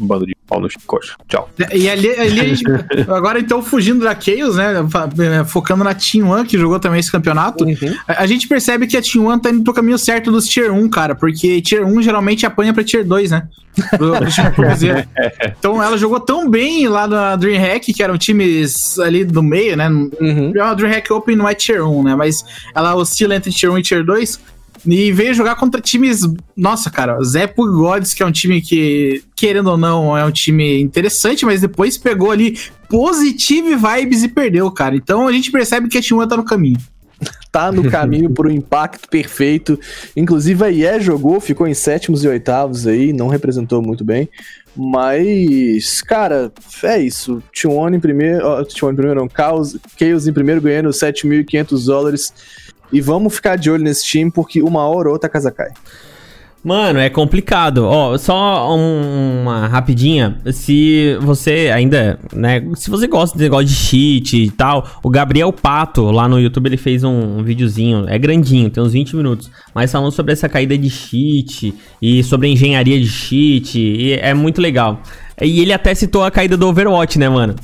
[0.00, 1.12] bando de pau no chicote.
[1.28, 1.48] Tchau.
[1.72, 2.54] E ali, ali
[3.08, 4.74] agora então fugindo da Chaos, né?
[5.40, 7.96] É, focando na Team One, que jogou também esse campeonato, uhum.
[8.08, 10.72] a, a, gente percebe que a Team One tá indo pro caminho certo dos Tier
[10.72, 13.48] 1, cara, porque Tier 1 geralmente apanha pra Tier 2, né?
[15.58, 19.88] então ela jogou tão bem lá na DreamHack, que eram times ali do meio, né?
[19.88, 20.52] Uhum.
[20.60, 22.16] A DreamHack Open não é Tier 1, né?
[22.16, 22.44] Mas
[22.74, 24.40] ela oscila entre Tier 1 e Tier 2.
[24.86, 26.22] E veio jogar contra times.
[26.56, 30.80] Nossa, cara, Zé Gods, que é um time que, querendo ou não, é um time
[30.80, 32.58] interessante, mas depois pegou ali
[32.88, 34.96] positive vibes e perdeu, cara.
[34.96, 36.78] Então a gente percebe que a T1 tá no caminho.
[37.52, 39.78] tá no caminho por um impacto perfeito.
[40.16, 44.28] Inclusive a IE jogou, ficou em sétimos e oitavos aí, não representou muito bem.
[44.76, 46.52] Mas, cara,
[46.84, 47.42] é isso.
[47.54, 48.46] T1 em primeiro.
[48.46, 49.28] Oh, T1 em primeiro, não.
[49.28, 52.32] Chaos, Chaos em primeiro ganhando 7.500 dólares.
[52.92, 55.70] E vamos ficar de olho nesse time, porque uma hora ou outra a casa cai.
[56.62, 57.86] Mano, é complicado.
[57.86, 60.38] Ó, só um, uma rapidinha.
[60.52, 65.50] Se você ainda, né, se você gosta de negócio de cheat e tal, o Gabriel
[65.52, 69.90] Pato lá no YouTube ele fez um, videozinho, é grandinho, tem uns 20 minutos, mas
[69.90, 74.60] falando sobre essa caída de cheat e sobre a engenharia de cheat, e é muito
[74.60, 75.00] legal.
[75.40, 77.54] E ele até citou a caída do Overwatch, né, mano?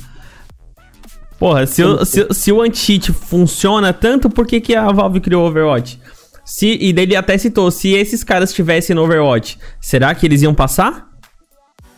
[1.39, 5.43] Porra, se, o, se, se o anti-cheat funciona tanto, por que, que a Valve criou
[5.43, 5.99] o Overwatch?
[6.43, 10.41] Se, e daí ele até citou, se esses caras estivessem no Overwatch, será que eles
[10.41, 11.07] iam passar?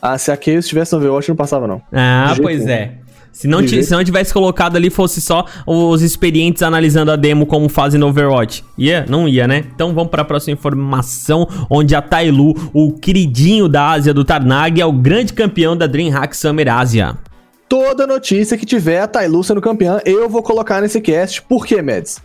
[0.02, 1.82] Ah, se a Chaos estivesse no Overwatch, não passava, não.
[1.92, 2.96] Ah, pois é.
[3.32, 7.70] Se não, se não tivesse colocado ali, fosse só os experientes analisando a demo como
[7.70, 8.66] fazem no Overwatch.
[8.78, 9.06] Ia?
[9.08, 9.64] Não ia, né?
[9.74, 14.82] Então vamos para a próxima informação, onde a Tailu, o queridinho da Ásia do Tarnag,
[14.82, 17.18] é o grande campeão da DreamHack Summer Ásia
[17.70, 21.42] toda notícia que tiver a Tailu sendo campeã, eu vou colocar nesse cast.
[21.44, 22.20] Por quê, Mads?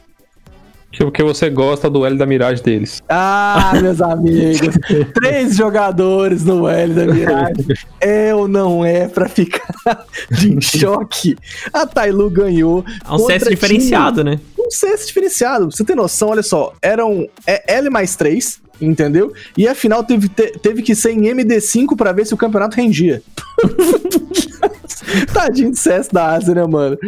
[0.97, 3.03] Porque você gosta do L da Mirage deles.
[3.09, 4.75] Ah, meus amigos.
[5.13, 7.75] Três jogadores no L da Mirage.
[8.01, 9.75] É ou não é pra ficar
[10.31, 11.37] de choque?
[11.73, 12.85] A Tailu ganhou.
[13.05, 14.37] É um CS diferenciado, time.
[14.37, 14.41] né?
[14.59, 15.71] Um CS diferenciado.
[15.71, 16.73] Você tem noção, olha só.
[16.81, 19.33] Eram é L mais três entendeu?
[19.57, 23.23] E a final teve, teve que ser em MD5 para ver se o campeonato rendia.
[25.33, 26.99] Tadinho de CS da Ásia, né, mano?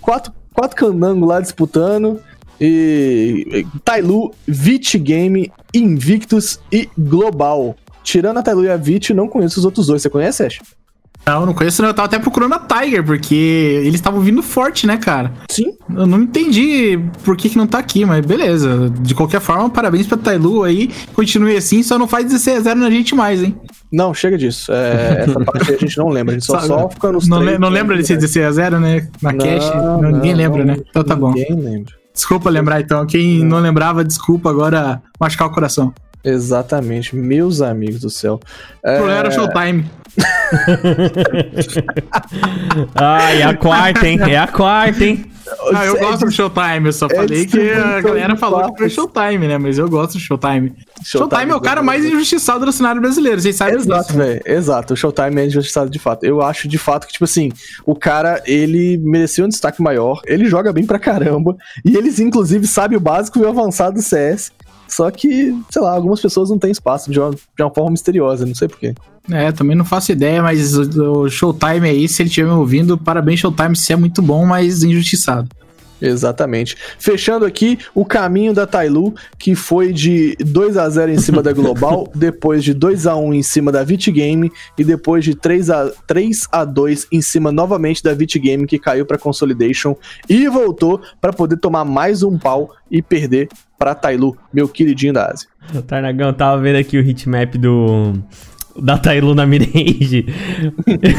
[0.00, 2.20] Quatro, quatro candangos lá disputando.
[2.60, 7.76] E Tailu, Vit Game, Invictus e Global.
[8.02, 10.02] Tirando a Tailu e a Vit, não conheço os outros dois.
[10.02, 10.60] Você conhece, Ash?
[11.26, 11.88] Não, não conheço, não.
[11.88, 13.34] Eu tava até procurando a Tiger, porque
[13.82, 15.32] eles estavam vindo forte, né, cara?
[15.50, 15.72] Sim.
[15.96, 18.90] Eu não entendi por que, que não tá aqui, mas beleza.
[19.00, 20.90] De qualquer forma, parabéns pra Tailu aí.
[21.14, 23.56] Continue assim, só não faz 16 a 0 na gente mais, hein?
[23.92, 24.70] Não, chega disso.
[24.72, 26.32] É, essa parte a gente não lembra.
[26.34, 28.18] A gente só, Sabe, só fica nos Não, três, le- não lembra de né?
[28.20, 29.08] 16x0, né?
[29.22, 29.74] Na Não, cash.
[29.74, 30.76] Não, ninguém lembra, né?
[30.90, 31.32] Então tá bom.
[31.32, 31.94] Ninguém lembra.
[32.12, 33.04] Desculpa lembrar então.
[33.06, 35.92] Quem não lembrava, desculpa agora machucar o coração.
[36.24, 38.40] Exatamente, meus amigos do céu.
[38.82, 39.84] O É, problema era o Showtime.
[42.94, 44.18] Ai, é a quarta, hein?
[44.22, 45.26] É a quarta, hein?
[45.74, 46.86] Ah, eu é gosto do Showtime.
[46.86, 48.88] Eu só é falei que a galera falou que foi.
[48.90, 49.58] Showtime, né?
[49.58, 50.72] Mas eu gosto do Showtime.
[51.04, 53.40] Showtime, é o cara mais injustiçado do cenário brasileiro.
[53.40, 54.18] Vocês sabem Exato, disso.
[54.18, 54.42] velho.
[54.46, 54.94] Exato.
[54.94, 56.24] O Showtime é injustiçado de fato.
[56.24, 57.50] Eu acho de fato que, tipo assim,
[57.84, 60.20] o cara, ele merecia um destaque maior.
[60.24, 61.56] Ele joga bem pra caramba.
[61.84, 64.50] E eles, inclusive, sabem o básico e o avançado do CS.
[64.94, 68.46] Só que, sei lá, algumas pessoas não têm espaço de uma, de uma forma misteriosa,
[68.46, 68.94] não sei porquê.
[69.28, 73.40] É, também não faço ideia, mas o, Showtime aí, se ele estiver me ouvindo, parabéns,
[73.40, 75.48] Showtime, você é muito bom, mas injustiçado.
[76.06, 76.76] Exatamente.
[76.98, 81.52] Fechando aqui o caminho da Tailu, que foi de 2 a 0 em cima da
[81.52, 85.70] Global, depois de 2 a 1 em cima da Vit Game e depois de 3
[85.70, 89.96] a 3 a 2 em cima novamente da Vit Game que caiu para Consolidation
[90.28, 93.48] e voltou para poder tomar mais um pau e perder
[93.78, 95.48] para Tailu, meu queridinho da Ásia.
[95.74, 98.12] O Tarnagão tava vendo aqui o hitmap do.
[98.80, 100.26] Da Tailu na Mirage.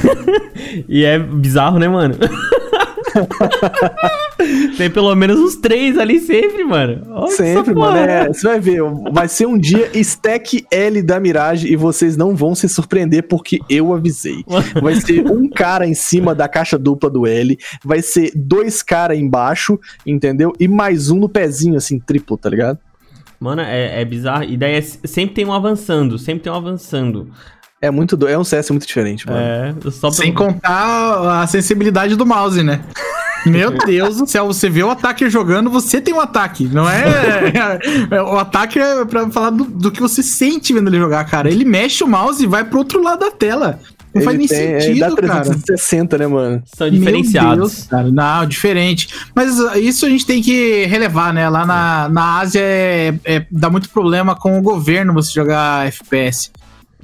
[0.90, 2.16] e é bizarro, né, mano?
[4.78, 7.02] Tem pelo menos uns três ali sempre, mano.
[7.10, 7.98] Olha Sempre, mano.
[7.98, 12.36] É, você vai ver, vai ser um dia stack L da Mirage e vocês não
[12.36, 14.44] vão se surpreender porque eu avisei.
[14.82, 19.18] Vai ser um cara em cima da caixa dupla do L, vai ser dois caras
[19.18, 20.52] embaixo, entendeu?
[20.60, 22.80] E mais um no pezinho, assim, triplo, tá ligado?
[23.40, 24.44] Mano, é, é bizarro.
[24.44, 27.30] E daí é- sempre tem um avançando, sempre tem um avançando.
[27.82, 28.28] É muito do...
[28.28, 29.40] é um CS muito diferente, mano.
[29.40, 32.82] É, só Sem contar a sensibilidade do mouse, né?
[33.46, 36.66] Meu Deus do céu, você vê o ataque jogando, você tem um ataque.
[36.68, 37.04] Não é.
[38.12, 41.50] é- o ataque é pra falar do, do que você sente vendo ele jogar, cara.
[41.50, 43.80] Ele mexe o mouse e vai pro outro lado da tela.
[44.16, 45.42] Não faz nem Ele tem- sentido, Dá cara.
[45.42, 46.64] 360, né, mano?
[46.66, 47.58] São Meu diferenciados.
[47.58, 48.10] Deus, cara.
[48.10, 49.10] Não, diferente.
[49.36, 51.50] Mas uh, isso a gente tem que relevar, né?
[51.50, 56.50] Lá na, na Ásia é, é- dá muito problema com o governo você jogar FPS.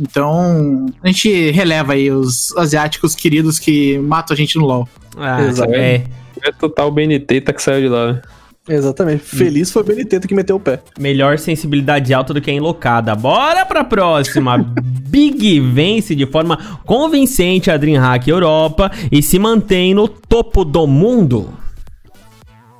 [0.01, 4.89] Então, a gente releva aí os asiáticos queridos que matam a gente no LoL.
[5.15, 5.71] Ah, Exato.
[5.73, 6.03] é.
[6.43, 8.21] É total BNT tá que saiu de lá, né?
[8.67, 9.23] Exatamente.
[9.23, 10.79] Feliz foi o Benedetto que meteu o pé.
[10.99, 13.15] Melhor sensibilidade alta do que a enlocada.
[13.15, 14.57] Bora pra próxima.
[14.81, 21.53] Big vence de forma convincente a DreamHack Europa e se mantém no topo do mundo.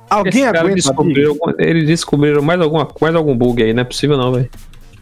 [0.08, 4.32] Alguém aguenta descobriu, Eles descobriram mais, alguma, mais algum bug aí, não é possível não,
[4.32, 4.48] velho.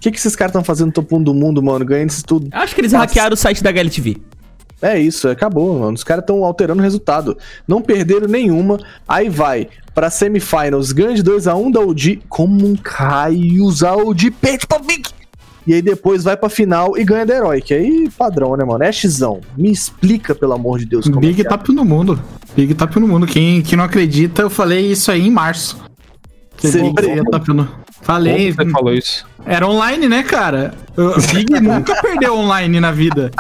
[0.00, 1.84] O que, que esses caras estão fazendo no topo 1 do mundo, mano?
[1.84, 2.48] Ganhando isso tudo.
[2.52, 3.04] Acho que eles Nossa.
[3.04, 4.16] hackearam o site da HLTV.
[4.80, 5.92] É isso, acabou, mano.
[5.92, 7.36] Os caras estão alterando o resultado.
[7.68, 8.80] Não perderam nenhuma.
[9.06, 12.22] Aí vai pra semifinals, ganha de 2x1 da OG.
[12.30, 15.10] Como um Caios, a OG perde pra Big.
[15.66, 17.74] E aí depois vai pra final e ganha da Heroic.
[17.74, 18.82] Aí padrão, né, mano?
[18.82, 19.42] É Xzão.
[19.54, 21.50] Me explica, pelo amor de Deus, como Big é que é.
[21.50, 22.18] top no mundo.
[22.56, 23.26] Big top no mundo.
[23.26, 25.78] Quem, quem não acredita, eu falei isso aí em março.
[26.56, 27.68] Que Você Big no...
[28.02, 28.52] Falei.
[28.54, 29.26] Como você falou isso?
[29.44, 30.74] Era online, né, cara?
[30.96, 33.30] O Big nunca perdeu online na vida.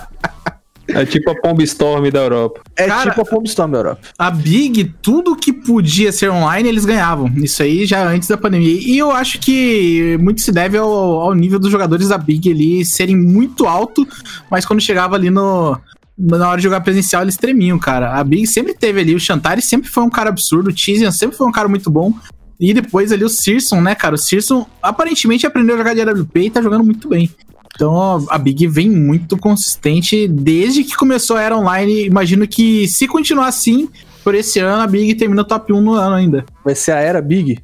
[0.88, 2.60] É tipo a Pomb Storm da Europa.
[2.76, 4.00] É Cara- tipo a Pomb Storm da Europa.
[4.18, 7.30] A Big, tudo que podia ser online, eles ganhavam.
[7.36, 8.72] Isso aí já antes da pandemia.
[8.80, 12.84] E eu acho que muito se deve ao, ao nível dos jogadores da Big ali
[12.84, 14.06] serem muito alto,
[14.50, 15.78] mas quando chegava ali no.
[16.18, 18.18] Na hora de jogar presencial, eles tremiam, cara.
[18.18, 19.14] A Big sempre teve ali.
[19.14, 20.68] O Chantari sempre foi um cara absurdo.
[20.68, 22.12] O Tizian sempre foi um cara muito bom.
[22.60, 24.14] E depois ali o Searson, né, cara?
[24.14, 27.30] O Searson aparentemente aprendeu a jogar de AWP e tá jogando muito bem.
[27.74, 32.04] Então a Big vem muito consistente desde que começou a era online.
[32.04, 33.88] Imagino que se continuar assim,
[34.22, 36.44] por esse ano, a Big termina top 1 no ano ainda.
[36.62, 37.58] Vai ser a era Big.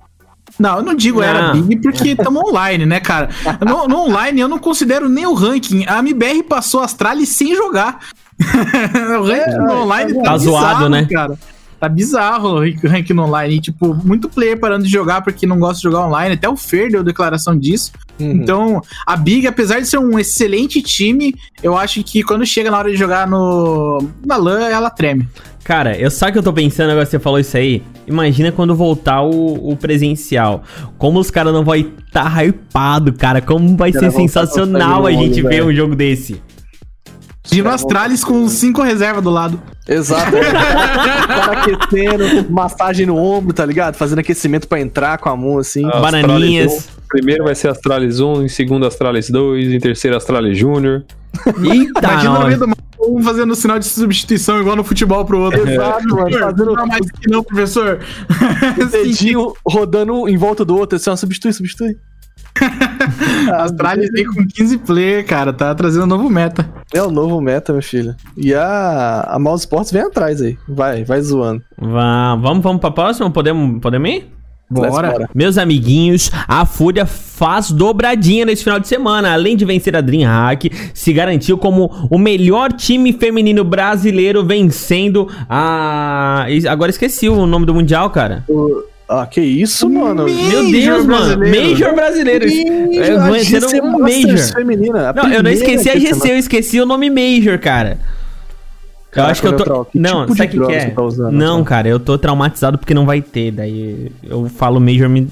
[0.58, 1.60] Não, eu não digo era Não.
[1.60, 3.28] Big porque estamos online, né, cara?
[3.60, 5.84] No, no online eu não considero nem o ranking.
[5.86, 8.00] A MBR passou a Astralis sem jogar.
[8.40, 11.06] o ranking no online tá, Tá zoado, bizarro, né?
[11.10, 11.38] cara.
[11.78, 13.56] Tá bizarro o rank- ranking no online.
[13.56, 16.34] E, tipo, muito player parando de jogar porque não gosta de jogar online.
[16.34, 17.92] Até o Fer deu declaração disso.
[18.18, 18.30] Uhum.
[18.32, 22.78] Então, a Big, apesar de ser um excelente time, eu acho que quando chega na
[22.78, 25.28] hora de jogar no na LAN, ela treme.
[25.62, 27.82] Cara, eu sabe o que eu tô pensando agora que você falou isso aí?
[28.06, 30.62] Imagina quando voltar o, o presencial.
[30.96, 33.40] Como os caras não vão estar tá hypado, cara.
[33.40, 35.66] Como vai Cara, ser sensacional a no gente ver velho.
[35.66, 36.40] um jogo desse.
[37.50, 39.60] Dino Astralis com cinco reservas do lado.
[39.88, 40.32] Exato.
[40.36, 43.94] O cara aquecendo, massagem no ombro, tá ligado?
[43.96, 45.84] Fazendo aquecimento pra entrar com a mão assim.
[45.92, 46.72] Ah, Bananinhas.
[46.72, 47.06] Astralis 1.
[47.08, 51.04] Primeiro vai ser Astralis 1, em segundo Astralis 2, em terceiro Astralis Júnior.
[51.62, 55.38] Eita, Imagina no meio do mapa, um fazendo sinal de substituição igual no futebol pro
[55.40, 55.68] outro.
[55.68, 58.00] Exato, mano, fazendo- Não, mais que não, professor.
[58.80, 61.96] O dedinho rodando um em volta do outro, assim, ó, substitui, substitui.
[63.52, 65.52] A Astralis vem com 15 player, cara.
[65.52, 66.68] Tá trazendo um novo meta.
[66.92, 68.14] É o novo meta, meu filho.
[68.36, 70.58] E a, a Mouse Sports vem atrás aí.
[70.68, 71.62] Vai, vai zoando.
[71.78, 73.30] Vá, vamos, vamos pra próxima?
[73.30, 74.36] Podemos, podemos ir?
[74.68, 75.16] Bora.
[75.16, 79.32] Let's Meus amiguinhos, a Fúria faz dobradinha nesse final de semana.
[79.32, 86.46] Além de vencer a DreamHack, se garantiu como o melhor time feminino brasileiro vencendo a.
[86.68, 88.44] Agora esqueci o nome do Mundial, cara.
[89.08, 90.24] Ah, que isso, mano?
[90.24, 91.36] Meu Deus, mano.
[91.36, 91.68] brasileiro.
[91.70, 92.44] Major brasileiro.
[92.46, 94.52] É, a venceram GC um Major.
[94.52, 95.10] feminina.
[95.10, 97.98] a Não, eu não esqueci a GC eu esqueci o nome Major, cara.
[99.14, 99.58] eu acho que eu tô.
[99.58, 100.90] Neutral, que não, tipo sabe o que, que é?
[100.90, 103.52] tá usando, não, cara, eu tô traumatizado porque não vai ter.
[103.52, 105.28] Daí eu falo Major me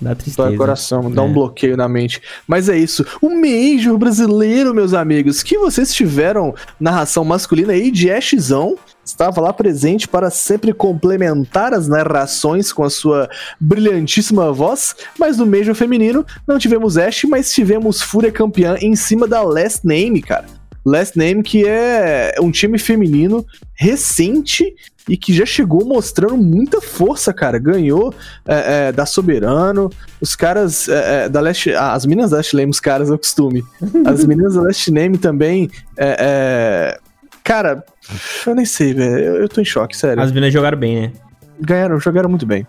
[0.00, 0.50] dá Dói tristeza.
[0.50, 1.24] o coração, dá É.
[1.24, 2.20] um bloqueio na mente.
[2.46, 3.04] Mas é isso.
[3.20, 8.76] O Major brasileiro, meus amigos, que vocês tiveram narração masculina aí de Ashzão.
[9.04, 13.28] Estava lá presente para sempre complementar as narrações com a sua
[13.60, 14.96] brilhantíssima voz.
[15.18, 19.86] Mas no Major feminino não tivemos Ash, mas tivemos Fúria campeã em cima da Last
[19.86, 20.46] Name, cara.
[20.86, 24.74] Last Name que é um time feminino recente
[25.08, 27.58] e que já chegou mostrando muita força, cara.
[27.58, 28.14] Ganhou
[28.46, 29.90] é, é, da Soberano.
[30.20, 31.72] Os caras é, é, da Last.
[31.74, 33.64] ah, as meninas da Last Name, os caras é o costume.
[34.06, 35.70] As meninas da Last Name também.
[35.96, 36.98] é, é,
[37.42, 37.84] cara,
[38.46, 39.18] eu nem sei, velho.
[39.18, 40.22] Eu, eu tô em choque, sério.
[40.22, 41.12] As meninas jogaram bem, né?
[41.60, 42.66] Ganharam, jogaram muito bem.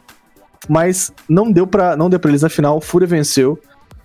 [0.68, 2.82] Mas não deu pra, não deu pra eles na final.
[2.82, 3.60] Fúria venceu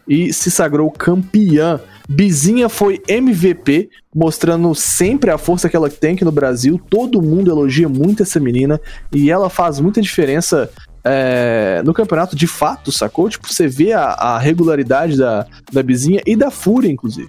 [0.06, 1.80] e se sagrou campeã.
[2.08, 6.80] Bizinha foi MVP, mostrando sempre a força que ela tem aqui no Brasil.
[6.90, 8.80] Todo mundo elogia muito essa menina
[9.12, 10.70] e ela faz muita diferença
[11.04, 13.28] é, no campeonato de fato, sacou?
[13.28, 17.28] Tipo, você vê a, a regularidade da, da Bizinha e da Fúria, inclusive.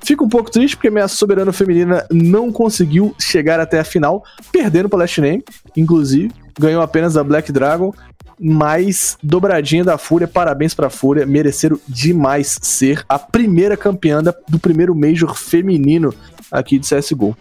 [0.00, 4.88] Fico um pouco triste porque minha soberana feminina não conseguiu chegar até a final, perdendo
[4.88, 5.42] para Last Name,
[5.76, 6.30] inclusive.
[6.58, 7.92] Ganhou apenas a Black Dragon,
[8.40, 14.58] mas dobradinha da Fúria, parabéns pra Fúria, mereceram demais ser a primeira campeã da- do
[14.58, 16.14] primeiro Major feminino
[16.50, 17.36] aqui de CSGO.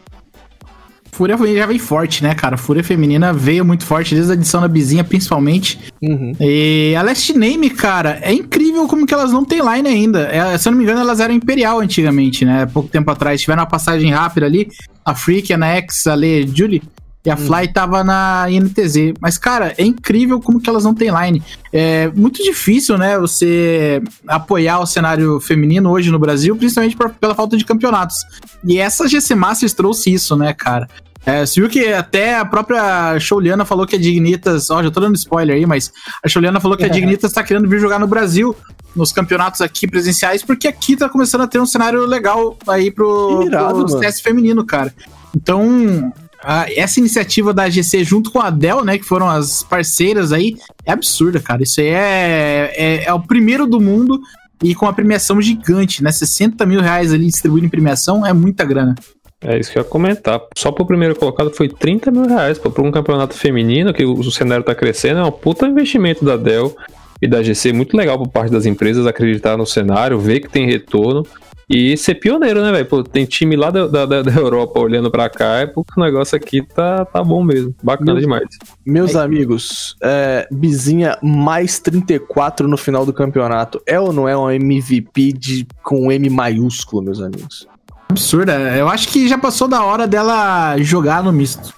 [1.12, 2.58] Fúria já vem forte, né, cara?
[2.58, 5.80] Fúria feminina veio muito forte desde a edição da Bizinha, principalmente.
[6.00, 6.34] Uhum.
[6.40, 10.28] E a Last Name, cara, é incrível como que elas não têm line ainda.
[10.28, 12.68] É, se eu não me engano, elas eram Imperial antigamente, né?
[12.68, 13.42] Pouco tempo atrás.
[13.42, 14.68] Tiveram uma passagem rápida ali.
[15.04, 16.84] A Freak, a Nex, a Lê, Julie.
[17.28, 19.14] E a Fly tava na INTZ.
[19.20, 21.44] Mas, cara, é incrível como que elas não têm line.
[21.74, 27.36] É muito difícil, né, você apoiar o cenário feminino hoje no Brasil, principalmente por- pela
[27.36, 28.16] falta de campeonatos.
[28.64, 30.88] E essa GC Masters trouxe isso, né, cara?
[31.26, 34.70] É, você viu que até a própria Shouliana falou que a Dignitas.
[34.72, 35.92] Ó, já tô dando spoiler aí, mas
[36.24, 38.56] a Shouliana falou que a Dignitas tá querendo vir jogar no Brasil,
[38.96, 43.44] nos campeonatos aqui presenciais, porque aqui tá começando a ter um cenário legal aí pro,
[43.46, 44.00] Irado, pro.
[44.00, 44.94] CS feminino, cara.
[45.36, 46.14] Então,
[46.44, 50.56] a- essa iniciativa da GC junto com a Dell, né, que foram as parceiras aí,
[50.86, 51.64] é absurda, cara.
[51.64, 54.20] Isso aí é, é, é o primeiro do mundo
[54.64, 56.12] e com a premiação gigante, né?
[56.12, 58.96] 60 mil reais ali distribuindo em premiação é muita grana.
[59.40, 60.42] É isso que eu ia comentar.
[60.58, 62.58] Só pro primeiro colocado foi 30 mil reais.
[62.58, 66.26] Pô, pra um campeonato feminino, que o, o cenário tá crescendo, é um puta investimento
[66.26, 66.76] da Dell
[67.22, 67.72] e da GC.
[67.72, 71.24] Muito legal por parte das empresas acreditar no cenário, ver que tem retorno.
[71.70, 72.86] E ser pioneiro, né, velho?
[72.86, 76.36] Pô, Tem time lá da, da, da- Europa olhando pra cá, é porque o negócio
[76.38, 77.76] aqui tá, tá bom mesmo.
[77.84, 78.48] Bacana Meu- demais.
[78.86, 83.82] Meus amigos, é, Bizinha mais 34 no final do campeonato.
[83.86, 87.68] É ou não é um MVP de, com M maiúsculo, meus amigos?
[88.10, 88.54] Absurda.
[88.78, 91.74] Eu acho que já passou da hora dela jogar no misto.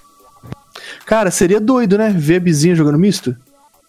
[1.08, 2.14] Cara, seria doido, né?
[2.16, 3.36] Ver a Bizinha jogando misto?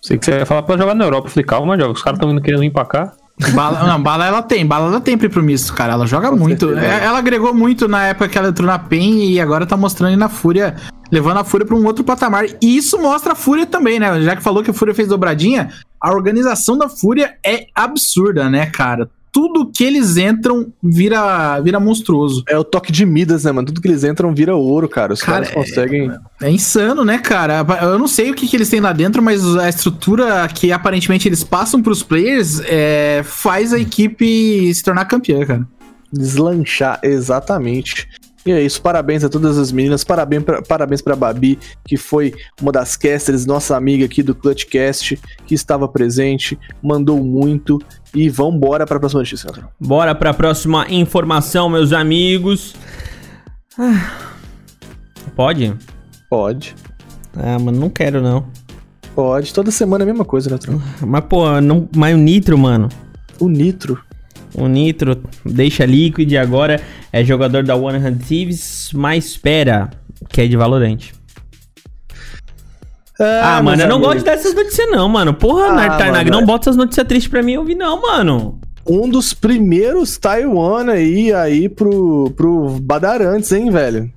[0.00, 1.26] Sei que você ia falar pra jogar na Europa.
[1.26, 1.92] Eu falei, calma, joga.
[1.92, 3.12] Os caras estão indo querendo vir pra cá.
[3.54, 5.94] Bala, não, bala ela tem, bala ela tem pra ir pro misto, cara.
[5.94, 6.66] Ela joga Com muito.
[6.68, 6.86] certeza.
[6.86, 10.16] É, Ela agregou muito na época que ela entrou na PEN e agora tá mostrando
[10.16, 10.76] na Fúria,
[11.10, 12.44] levando a Fúria pra um outro patamar.
[12.62, 14.20] E isso mostra a Fúria também, né?
[14.22, 15.70] Já que falou que a Fúria fez dobradinha,
[16.00, 19.08] a organização da Fúria é absurda, né, cara?
[19.32, 22.42] Tudo que eles entram vira, vira monstruoso.
[22.48, 23.66] É o toque de Midas, né, mano?
[23.66, 25.12] Tudo que eles entram vira ouro, cara.
[25.12, 26.10] Os Cara, caras conseguem.
[26.42, 27.64] É insano, né, cara?
[27.82, 31.28] Eu não sei o que, que eles têm lá dentro, mas a estrutura que aparentemente
[31.28, 35.66] eles passam pros players é, faz a equipe se tornar campeã, cara.
[36.12, 38.08] Deslanchar, exatamente.
[38.46, 42.32] E é isso, parabéns a todas as meninas, parabéns pra, parabéns pra Babi, que foi
[42.60, 47.78] uma das casters, nossa amiga aqui do Clutchcast, que estava presente, mandou muito.
[48.14, 49.70] E vambora pra próxima notícia, Nathaniel.
[49.78, 52.74] Bora pra próxima informação, meus amigos.
[53.78, 54.10] Ah.
[55.36, 55.74] Pode?
[56.28, 56.74] Pode,
[57.36, 58.46] Ah, mano, não quero não.
[59.14, 59.52] pode.
[59.54, 60.82] Toda semana é a mesma coisa, Nathaniel.
[61.06, 62.88] Mas, pô, não, mas o Nitro, mano.
[63.38, 64.00] O Nitro.
[64.54, 66.80] O Nitro deixa Liquid e agora
[67.12, 69.90] é jogador da One Hand Thieves, mas espera,
[70.28, 70.98] que é de Valorant.
[73.18, 74.14] Ah, mano, meus eu não amigos.
[74.14, 75.34] gosto dessas notícias não, mano.
[75.34, 78.58] Porra, Ah, Nartarnag, mano, não é- bota essas notícias tristes pra mim ouvir não, mano.
[78.88, 84.10] Um dos primeiros Taiwan aí, aí pro, pro Badarantes, hein, velho?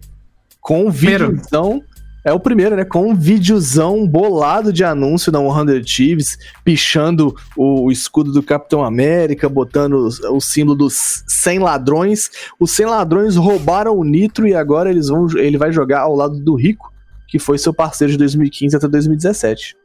[0.61, 1.31] Com um Primeiro.
[1.31, 1.81] videozão.
[2.25, 2.85] É o primeiro, né?
[2.85, 8.83] Com um videozão bolado de anúncio da 100 Thieves, pichando o, o escudo do Capitão
[8.83, 12.31] América, botando o, o símbolo dos 100 ladrões.
[12.57, 16.39] Os 100 ladrões roubaram o Nitro e agora eles vão, ele vai jogar ao lado
[16.39, 16.93] do Rico,
[17.27, 19.75] que foi seu parceiro de 2015 até 2017.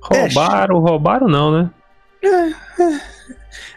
[0.00, 1.70] Roubaram, roubaram não, né?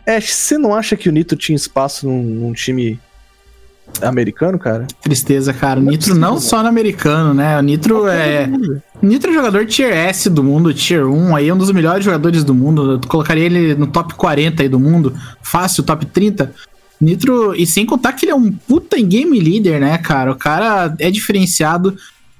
[0.06, 3.00] É, você não acha que o Nitro tinha espaço num, num time
[4.02, 4.88] americano, cara?
[5.02, 5.80] Tristeza, cara.
[5.80, 7.58] O Nitro não só no americano, né?
[7.58, 8.50] O Nitro é.
[9.02, 12.44] Nitro é jogador tier S do mundo, tier 1, aí é um dos melhores jogadores
[12.44, 12.94] do mundo.
[12.94, 16.54] Eu colocaria ele no top 40 aí do mundo, fácil, top 30.
[17.00, 20.32] Nitro, e sem contar que ele é um puta game leader, né, cara?
[20.32, 21.96] O cara é diferenciado.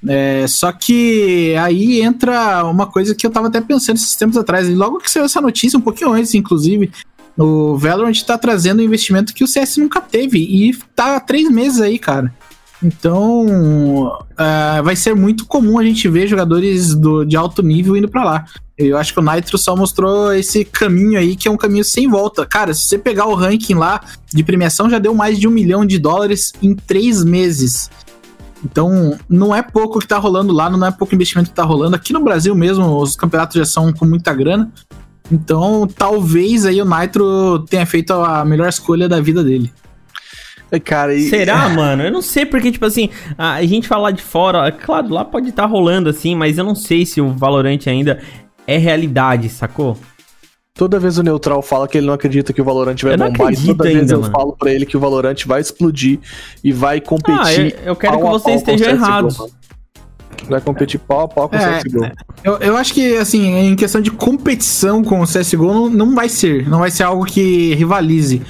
[0.08, 4.68] é, só que aí entra uma coisa que eu tava até pensando esses tempos atrás.
[4.68, 6.92] E logo que saiu essa notícia, um pouquinho antes, inclusive,
[7.38, 10.40] o Valorant tá trazendo um investimento que o CS nunca teve.
[10.40, 12.34] E tá há três meses aí, cara.
[12.84, 18.10] Então, ah, vai ser muito comum a gente ver jogadores do, de alto nível indo
[18.10, 18.46] pra lá.
[18.78, 22.10] Eu acho que o Nitro só mostrou esse caminho aí, que é um caminho sem
[22.10, 22.46] volta.
[22.46, 24.02] Cara, se você pegar o ranking lá
[24.34, 27.90] de premiação, já deu mais de um milhão de dólares em três meses.
[28.66, 31.96] Então, não é pouco que tá rolando lá, não é pouco investimento que tá rolando.
[31.96, 34.72] Aqui no Brasil mesmo, os campeonatos já são com muita grana.
[35.32, 39.72] Então, talvez aí o Nitro tenha feito a melhor escolha da vida dele.
[40.72, 42.04] É, Cara, e, Será, mano?
[42.04, 45.50] Eu não sei, porque, tipo assim, a gente fala de fora, ó, claro, lá pode
[45.50, 48.22] estar rolando assim, mas eu não sei se o Valorant ainda
[48.66, 49.98] é realidade, sacou?
[50.76, 53.32] Toda vez o Neutral fala que ele não acredita que o Valorant vai Eu não
[53.32, 54.32] bombar, e toda vez ainda, eu mano.
[54.32, 56.20] falo pra ele que o Valorant vai explodir
[56.64, 57.40] e vai competir.
[57.40, 58.64] Ah, eu, eu quero que pau a vocês
[60.48, 62.12] Vai competir pau a pau com o É, CSGO.
[62.44, 66.30] Eu, eu acho que, assim, em questão de competição com o CSGO, não, não vai
[66.30, 66.68] ser.
[66.68, 68.42] Não vai ser algo que rivalize.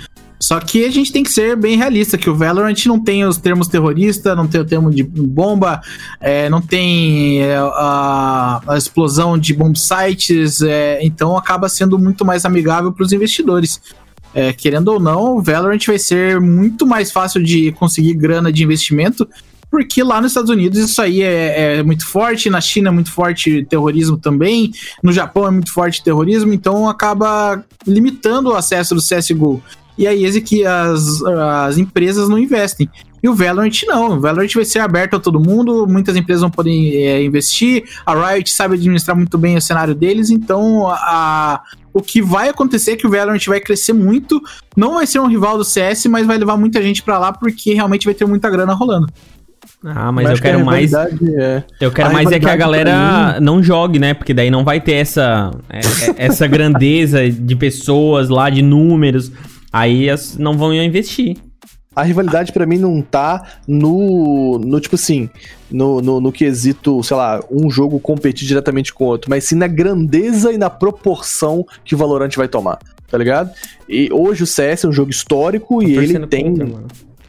[0.43, 3.37] Só que a gente tem que ser bem realista, que o Valorant não tem os
[3.37, 5.79] termos terrorista, não tem o termo de bomba,
[6.19, 12.25] é, não tem é, a, a explosão de bomb sites, é, então acaba sendo muito
[12.25, 13.81] mais amigável para os investidores.
[14.35, 18.65] É, querendo ou não, o Valorant vai ser muito mais fácil de conseguir grana de
[18.65, 19.25] investimento,
[19.74, 23.11] porque lá nos Estados Unidos isso aí é, é muito forte, na China é muito
[23.11, 24.71] forte terrorismo também,
[25.01, 29.63] no Japão é muito forte terrorismo, então acaba limitando o acesso do CSGO.
[29.97, 32.88] E aí é que as, as empresas não investem.
[33.24, 36.51] E o Valorant não, o Valorant vai ser aberto a todo mundo, muitas empresas vão
[36.51, 41.99] poder é, investir, a Riot sabe administrar muito bem o cenário deles, então a, o
[41.99, 44.39] que vai acontecer é que o Valorant vai crescer muito,
[44.78, 47.74] não vai ser um rival do CS, mas vai levar muita gente pra lá porque
[47.74, 49.07] realmente vai ter muita grana rolando.
[49.86, 50.93] Ah, mas, eu que a quero mais.
[50.93, 51.63] É...
[51.81, 54.13] Eu quero a mais é que a galera não jogue, né?
[54.13, 59.31] Porque daí não vai ter essa, é- é- essa grandeza de pessoas lá, de números.
[59.71, 60.07] Aí
[60.38, 61.36] não vão investir.
[61.95, 65.29] A rivalidade pra mim não tá no, no tipo assim,
[65.69, 69.55] no, no, no quesito, sei lá, um jogo competir diretamente com o outro, mas sim
[69.55, 73.51] na grandeza e na proporção que o Valorant vai tomar, tá ligado?
[73.88, 76.67] E hoje o CS é um jogo histórico e Tô ele torcendo tem, contra.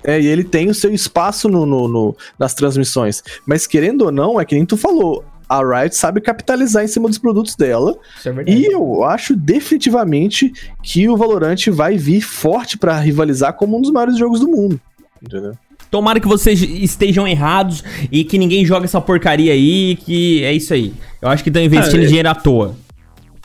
[0.04, 3.22] É, e ele tem o seu espaço no, no- no- nas transmissões.
[3.46, 7.08] Mas querendo ou não, é que nem tu falou, a Riot sabe capitalizar em cima
[7.08, 7.96] dos produtos dela.
[8.18, 8.58] Isso é verdade.
[8.58, 10.52] E eu acho definitivamente
[10.82, 14.80] que o Valorant vai vir forte pra rivalizar como um dos maiores jogos do mundo.
[15.22, 15.52] Entendeu?
[15.90, 20.74] Tomara que vocês estejam errados e que ninguém joga essa porcaria aí, que é isso
[20.74, 20.92] aí.
[21.22, 22.06] Eu acho que estão investindo Ah, é.
[22.06, 22.74] dinheiro à toa.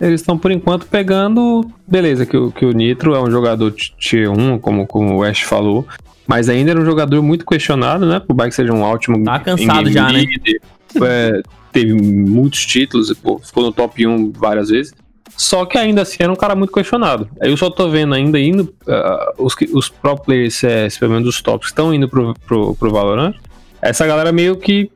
[0.02, 1.70] Eles estão, por enquanto, pegando.
[1.88, 5.24] Beleza, que, o- que o Nitro é um jogador t- tier 1, como, como o
[5.24, 5.86] Ash falou.
[6.30, 8.20] Mas ainda era um jogador muito questionado, né?
[8.20, 9.24] Por mais que seja um ótimo.
[9.24, 10.20] Tá cansado já, né?
[10.20, 10.62] leader,
[11.02, 14.94] é, teve muitos títulos, pô, ficou no top 1 várias vezes.
[15.36, 17.28] Só que ainda assim era um cara muito questionado.
[17.42, 18.72] Eu só tô vendo ainda indo.
[18.88, 22.92] ah, os, os pro players CS, pelo menos os tops, estão indo pro, pro, pro
[22.92, 23.34] Valorant.
[23.82, 24.92] Essa galera meio que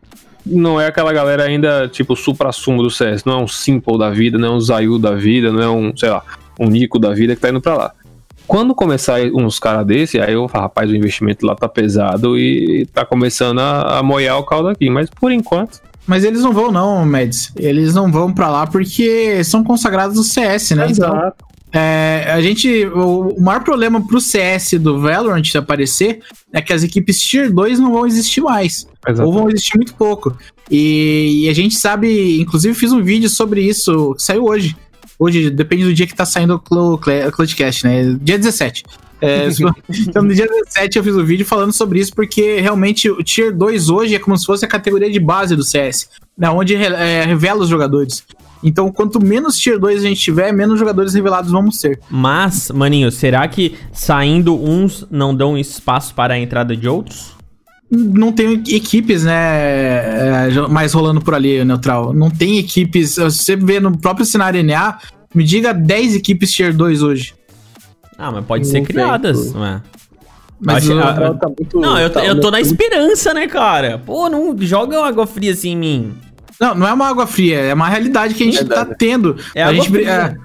[0.46, 3.26] não é aquela galera ainda, tipo, supra-sumo do CS.
[3.26, 5.98] Não é um Simple da vida, não é um Zayu da vida, não é um,
[5.98, 6.24] sei lá,
[6.60, 7.94] um Nico da vida que tá indo pra lá.
[8.48, 12.86] Quando começar uns caras desse, aí eu falo, rapaz, o investimento lá tá pesado e
[12.94, 14.90] tá começando a, a moiar o caldo aqui.
[14.90, 17.52] Mas por enquanto, Mas eles não vão não, Mads.
[17.56, 20.88] Eles não vão pra lá porque são consagrados no CS, né?
[20.90, 21.34] Então,
[21.74, 22.86] é, a gente.
[22.86, 26.20] O, o maior problema pro CS do Valorant aparecer
[26.54, 28.86] é que as equipes Tier 2 não vão existir mais.
[29.08, 29.28] Exato.
[29.28, 30.38] Ou vão existir muito pouco.
[30.70, 34.76] E, e a gente sabe, inclusive fiz um vídeo sobre isso, que saiu hoje.
[35.24, 38.18] Hoje, depende do dia que tá saindo o Clo- Cle- Clutchcast, né?
[38.22, 38.84] Dia 17.
[39.22, 39.48] É,
[40.08, 43.56] então, no dia 17 eu fiz um vídeo falando sobre isso, porque realmente o Tier
[43.56, 47.24] 2 hoje é como se fosse a categoria de base do CS, né, onde é,
[47.24, 48.24] revela os jogadores.
[48.62, 52.00] Então, quanto menos Tier 2 a gente tiver, menos jogadores revelados vamos ter.
[52.10, 57.34] Mas, maninho, será que saindo uns não dão espaço para a entrada de outros?
[57.92, 59.34] Não tem equipes, né,
[60.50, 62.12] é, mais rolando por ali, Neutral.
[62.14, 64.98] Não tem equipes, você vê no próprio cenário NA,
[65.34, 67.36] me diga 10 equipes Tier 2 hoje.
[68.18, 69.60] Ah, mas pode Não ser criadas, pô.
[69.60, 69.82] não é?
[70.60, 74.02] Mas Acho- o- a- Tá muito- Não, eu, tá eu tô na esperança, né, cara?
[74.04, 76.14] Pô, não joga uma água fria assim em mim.
[76.60, 78.90] Não, não é uma água fria, é uma realidade que a gente Verdade.
[78.90, 79.36] tá tendo.
[79.54, 80.40] É a água gente, fria.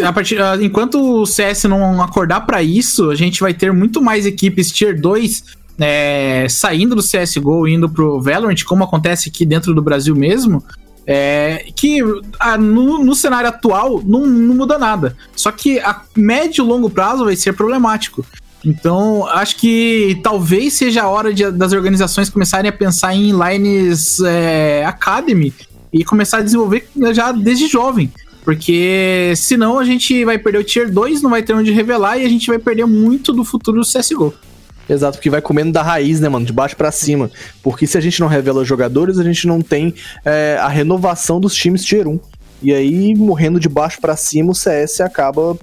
[0.00, 3.72] é, a partir, ah, enquanto o CS não acordar pra isso, a gente vai ter
[3.72, 5.44] muito mais equipes Tier 2
[5.78, 10.62] é, saindo do CSGO e indo pro Valorant, como acontece aqui dentro do Brasil mesmo.
[11.10, 12.00] é, que
[12.38, 15.16] ah, no, no cenário atual não, não muda nada.
[15.34, 18.26] Só que a médio e longo prazo vai ser problemático.
[18.62, 24.20] Então, acho que talvez seja a hora de- das organizações começarem a pensar em lines
[24.20, 25.54] é, Academy
[25.90, 28.12] e começar a desenvolver já desde jovem.
[28.44, 32.26] Porque senão a gente vai perder o Tier 2, não vai ter onde revelar e
[32.26, 34.34] a gente vai perder muito do futuro do CSGO.
[34.88, 36.46] Exato, porque vai comendo da raiz, né, mano?
[36.46, 37.30] De baixo pra cima.
[37.62, 41.54] Porque se a gente não revela jogadores, a gente não tem é, a renovação dos
[41.54, 42.18] times Tier 1.
[42.62, 45.56] E aí, morrendo de baixo pra cima, o CS acaba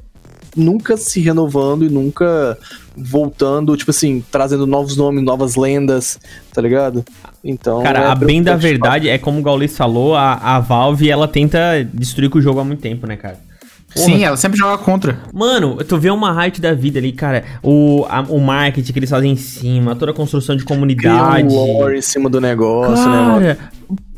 [0.56, 2.58] nunca se renovando e nunca
[2.96, 6.18] voltando, tipo assim, trazendo novos nomes, novas lendas,
[6.54, 7.04] tá ligado?
[7.44, 7.84] Então.
[7.84, 11.28] Cara, é a bem da verdade é como o Gaules falou, a, a Valve, ela
[11.28, 11.60] tenta
[11.94, 13.38] destruir com o jogo há muito tempo, né, cara?
[13.96, 14.06] Porra.
[14.08, 15.18] Sim, ela sempre joga contra.
[15.34, 17.44] Mano, tu vê uma hype da vida ali, cara.
[17.64, 21.48] O, a- o marketing que eles fazem em cima, toda a construção de Cria comunidade.
[21.48, 23.40] um lore em cima do negócio, né, mano?
[23.42, 23.58] Cara,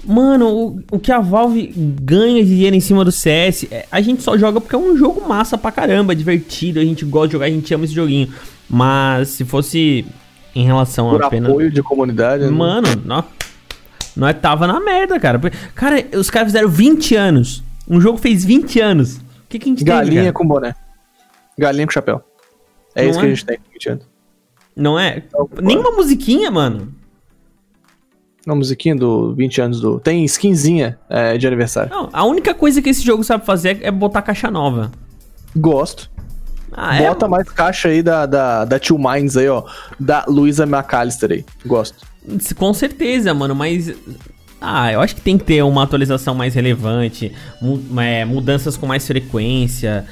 [0.05, 1.71] mano, o, o que a Valve
[2.01, 4.97] ganha de dinheiro em cima do CS, é- a gente só joga porque é um
[4.97, 8.29] jogo massa pra caramba, divertido, a gente gosta de jogar, a gente ama esse joguinho.
[8.69, 10.05] Mas se fosse
[10.55, 11.51] em relação Por a apenas.
[11.51, 12.43] apoio de comunidade.
[12.45, 12.49] né?
[12.49, 13.25] Mano, nós,
[14.15, 15.39] nós tava na merda, cara.
[15.75, 17.63] Cara, os caras fizeram 20 anos.
[17.87, 19.19] Um jogo fez 20 anos.
[19.47, 20.33] O que, que a gente Galinha tem, cara?
[20.33, 20.75] com boné.
[21.57, 22.21] Galinha com chapéu.
[22.93, 23.21] É Não isso é?
[23.21, 23.99] que a gente tem.
[24.75, 25.23] Não é?
[25.25, 26.93] Então, Nenhuma musiquinha, mano.
[28.45, 29.99] Uma musiquinha do 20 anos do.
[30.01, 31.89] Tem skinzinha é, de aniversário.
[31.89, 34.91] Não, a única coisa que esse jogo sabe fazer é botar caixa nova.
[35.55, 36.09] Gosto.
[36.71, 37.07] Ah, é?
[37.07, 39.63] Bota mais caixa aí da, da, da Two Minds aí, ó.
[39.97, 41.45] Da Luisa McAllister aí.
[41.65, 42.05] Gosto.
[42.57, 43.93] Com certeza, mano, mas.
[44.59, 47.31] Ah, eu acho que tem que ter uma atualização mais relevante,
[48.01, 50.03] é, mudanças com mais frequência,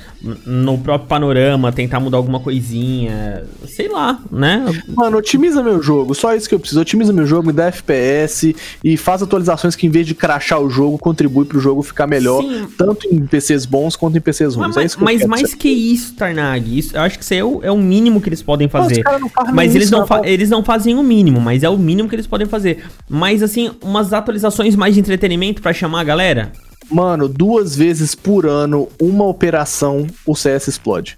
[0.46, 4.64] no próprio panorama, tentar mudar alguma coisinha, sei lá, né?
[4.96, 6.14] Mano, otimiza meu jogo.
[6.14, 6.80] Só isso que eu preciso.
[6.82, 10.70] Otimiza meu jogo, me dá FPS e faz atualizações que, em vez de crachar o
[10.70, 12.42] jogo, contribui pro jogo ficar melhor.
[12.44, 12.68] Sim.
[12.78, 14.68] Tanto em PCs bons quanto em PCs ruins.
[14.76, 17.44] Mas, é isso que mas mais que isso, Tarnag, isso, eu acho que isso é
[17.44, 19.04] o, é o mínimo que eles podem Mas fazer.
[19.04, 20.22] não Mas isso, eles não, cara.
[20.22, 22.84] fa- eles não fazem o mínimo, mas é o mínimo que eles podem fazer.
[23.10, 24.35] Mas assim, umas atualizações
[24.78, 26.52] mais de entretenimento pra chamar a galera.
[26.90, 31.16] Mano, duas vezes por ano, uma operação, o CS explode.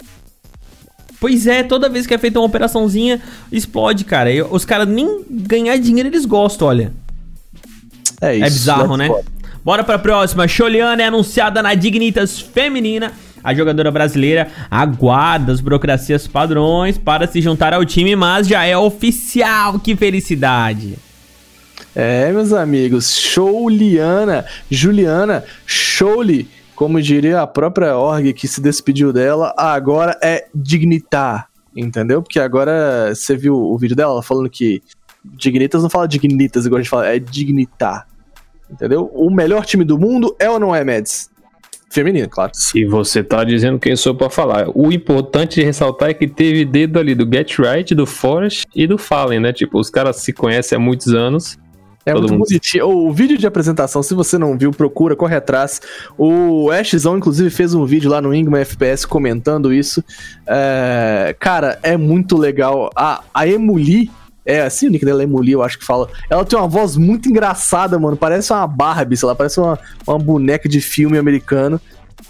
[1.19, 4.31] Pois é, toda vez que é feita uma operaçãozinha, explode, cara.
[4.31, 6.93] E os caras nem ganhar dinheiro eles gostam, olha.
[8.21, 8.45] É isso.
[8.45, 9.07] É bizarro, né?
[9.07, 9.23] go.
[9.63, 10.47] Bora pra próxima.
[10.47, 13.11] Xoliana é anunciada na Dignitas Feminina.
[13.43, 18.77] A jogadora brasileira aguarda as burocracias padrões para se juntar ao time, mas já é
[18.77, 19.79] oficial.
[19.79, 20.97] Que felicidade.
[21.95, 29.53] É, meus amigos, Showliana, Juliana, Showly, como diria a própria org que se despediu dela,
[29.57, 32.21] agora é Dignitar, entendeu?
[32.21, 34.81] Porque agora você viu o vídeo dela ela falando que
[35.25, 38.07] Dignitas não fala Dignitas, igual a gente fala, é Dignitar,
[38.69, 39.09] entendeu?
[39.13, 41.31] O melhor time do mundo é ou não é, Mads?
[41.89, 42.51] Feminino, claro.
[42.53, 44.67] Se você tá dizendo quem sou pra falar.
[44.75, 48.85] O importante de ressaltar é que teve dedo ali do Get Right, do Forest e
[48.85, 49.53] do Fallen, né?
[49.53, 51.57] Tipo, os caras se conhecem há muitos anos.
[52.07, 52.87] É Todo muito mundo- bonitinho.
[52.87, 55.81] O vídeo de apresentação, se você não viu, procura, corre atrás.
[56.17, 60.01] O Ashzão, inclusive, fez um vídeo lá no Ingman FPS comentando isso.
[60.47, 62.89] É, Cara, é muito legal.
[62.95, 64.09] A, a Emuli,
[64.45, 66.07] é assim o nick dela, Emuli, eu acho que fala.
[66.29, 68.15] Ela tem uma voz muito engraçada, mano.
[68.15, 69.77] Parece uma Barbie, sei lá, parece uma,
[70.07, 71.79] uma boneca de filme americano.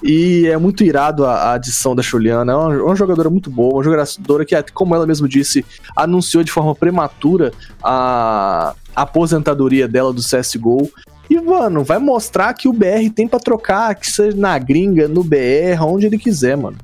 [0.04, 2.52] E é muito irado a, a adição da Juliana.
[2.52, 5.66] É uma, uma jogadora muito boa, uma jogadora que, como ela mesmo disse,
[5.96, 7.52] anunciou de forma prematura
[7.84, 10.90] a aposentadoria dela do CSGO.
[11.30, 15.24] E, mano, vai mostrar que o BR tem pra trocar, que seja na gringa, no
[15.24, 16.78] BR, onde ele quiser, mano.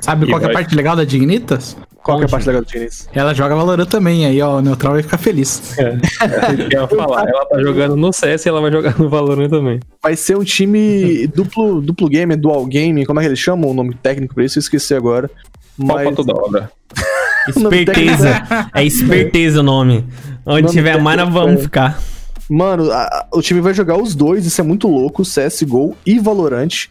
[0.00, 1.76] Sabe E qual que é a vai- parte legal da Dignitas?
[2.02, 3.08] Qual que é a parte legal do Diniz?
[3.12, 5.76] Ela joga Valorant também, aí ó, o Neutral vai ficar feliz.
[5.78, 9.80] Eu ia falar, ela tá jogando no CS e ela vai jogar no Valorant também.
[10.02, 13.74] Vai ser um time duplo, duplo game, dual game, como é que eles chamam o
[13.74, 14.58] nome técnico pra isso?
[14.58, 15.30] Eu esqueci agora.
[15.76, 16.70] Mas toda obra.
[17.48, 18.42] Esperteza.
[18.74, 20.04] é esperteza o nome.
[20.44, 22.00] Onde Nome tiver mana, vamos é- ficar.
[22.48, 26.18] Mano, a- a- o time vai jogar os dois, isso é muito louco, CSGO e
[26.18, 26.86] Valorant.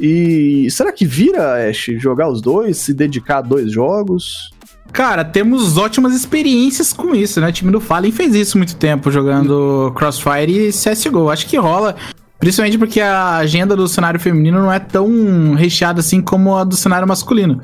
[0.00, 4.50] E será que vira, Ash, jogar os dois, se dedicar a dois jogos?
[4.92, 7.48] Cara, temos ótimas experiências com isso, né?
[7.48, 11.30] O time do Fallen fez isso muito tempo, jogando Crossfire e CSGO.
[11.30, 11.96] Acho que rola,
[12.38, 16.76] principalmente porque a agenda do cenário feminino não é tão recheada assim como a do
[16.76, 17.60] cenário masculino.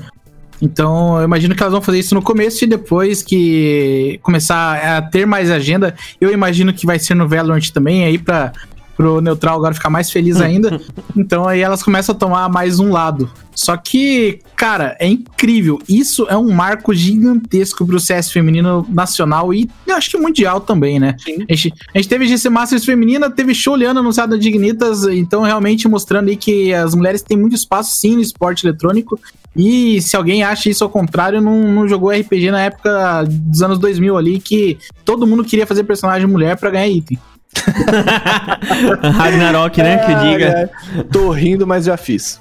[0.60, 5.02] Então, eu imagino que elas vão fazer isso no começo e depois que começar a
[5.02, 8.52] ter mais agenda, eu imagino que vai ser no Valorant também, aí pra,
[8.98, 10.80] pro Neutral agora ficar mais feliz ainda.
[11.16, 13.30] então aí elas começam a tomar mais um lado.
[13.54, 15.78] Só que, cara, é incrível.
[15.88, 20.98] Isso é um marco gigantesco pro CS feminino nacional e eu acho que mundial também,
[20.98, 21.14] né?
[21.18, 21.44] Sim.
[21.48, 25.42] A gente, a gente teve GC Masters feminina, teve show Liana anunciado da Dignitas, então
[25.42, 29.18] realmente mostrando aí que as mulheres têm muito espaço sim no esporte eletrônico.
[29.56, 33.78] E se alguém acha isso ao contrário, não, não jogou RPG na época dos anos
[33.78, 37.18] 2000 ali, que todo mundo queria fazer personagem mulher pra ganhar item.
[39.16, 39.98] Ragnarok, né?
[39.98, 40.70] Que diga.
[40.94, 42.40] ai, Tô rindo, mas já fiz.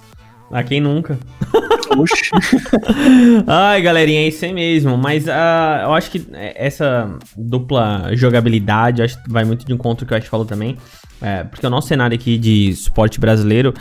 [0.52, 1.20] A quem nunca.
[1.98, 2.30] Oxi.
[3.48, 4.98] Ai, galerinha, é isso aí mesmo.
[4.98, 10.14] Mas ah, eu acho que essa dupla jogabilidade acho que vai muito de encontro que
[10.14, 10.78] o Ash falou também.
[11.22, 13.74] É, porque o nosso cenário aqui de suporte brasileiro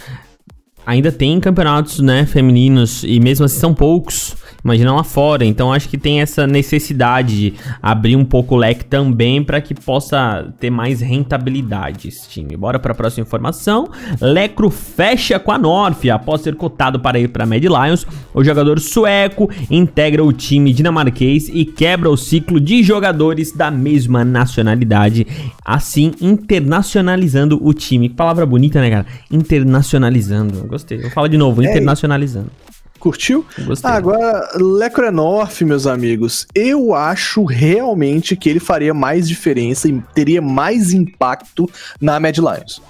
[0.87, 4.37] ainda tem campeonatos né, femininos e mesmo assim são poucos.
[4.65, 5.45] Imagina lá fora.
[5.45, 9.75] Então acho que tem essa necessidade de abrir um pouco o leque também para que
[9.75, 12.57] possa ter mais rentabilidade esse time.
[12.57, 13.89] Bora para a próxima informação.
[14.21, 18.07] Lecro fecha com a Norf após ser cotado para ir para Mad Lions.
[18.35, 24.25] O jogador sueco integra o time dinamarquês e quebra o ciclo de jogadores da mesma
[24.25, 25.27] nacionalidade,
[25.65, 28.09] assim internacionalizando o time.
[28.09, 29.07] Que palavra bonita, né, cara?
[29.31, 30.67] Internacionalizando.
[30.67, 30.99] Gostei.
[30.99, 32.51] Vou falar de novo, internacionalizando.
[33.07, 33.47] Curtiu?
[33.65, 33.89] Gostei.
[33.89, 40.93] Agora, Lecrenorf, meus amigos, eu acho realmente que ele faria mais diferença e teria mais
[40.93, 42.83] impacto na Mad Lions.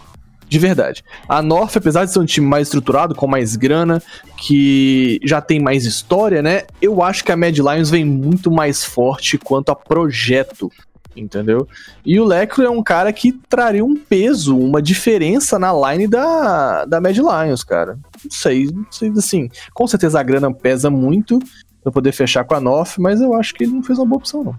[0.49, 1.05] De verdade.
[1.29, 4.03] A North, apesar de ser um time mais estruturado, com mais grana,
[4.39, 6.63] que já tem mais história, né?
[6.81, 10.73] Eu acho que a Mad Lions vem muito mais forte quanto a projeto.
[11.17, 11.67] Entendeu?
[12.05, 16.85] E o Lecro é um cara que traria um peso, uma diferença na line da,
[16.85, 17.99] da Mad Lions, cara.
[18.23, 19.49] Não sei, não sei, assim.
[19.73, 21.39] Com certeza a grana pesa muito
[21.83, 24.19] pra poder fechar com a North, mas eu acho que ele não fez uma boa
[24.19, 24.57] opção, não.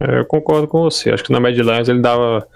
[0.00, 1.10] É, eu concordo com você.
[1.10, 2.46] Acho que na Mad Lions ele dava,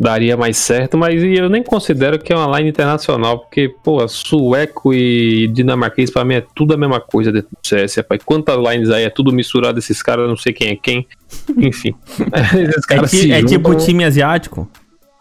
[0.00, 4.94] daria mais certo, mas eu nem considero que é uma line internacional, porque, pô, sueco
[4.94, 8.22] e dinamarquês pra mim é tudo a mesma coisa dentro do CS, rapaz.
[8.24, 11.06] Quantas lines aí, é tudo misturado, esses caras, eu não sei quem é quem.
[11.58, 11.94] Enfim.
[12.54, 14.70] esses É, caras ti- é tipo time asiático?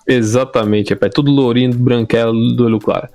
[0.07, 1.11] Exatamente, rapaz.
[1.13, 3.07] Tudo lourinho, branquelo, do olho claro.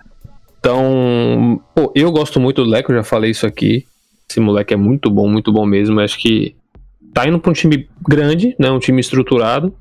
[0.58, 3.84] Então, pô, eu gosto muito do Leco, já falei isso aqui.
[4.30, 6.00] Esse moleque é muito bom, muito bom mesmo.
[6.00, 6.54] Acho que
[7.12, 8.70] tá indo pra um time grande, né?
[8.70, 9.74] Um time estruturado.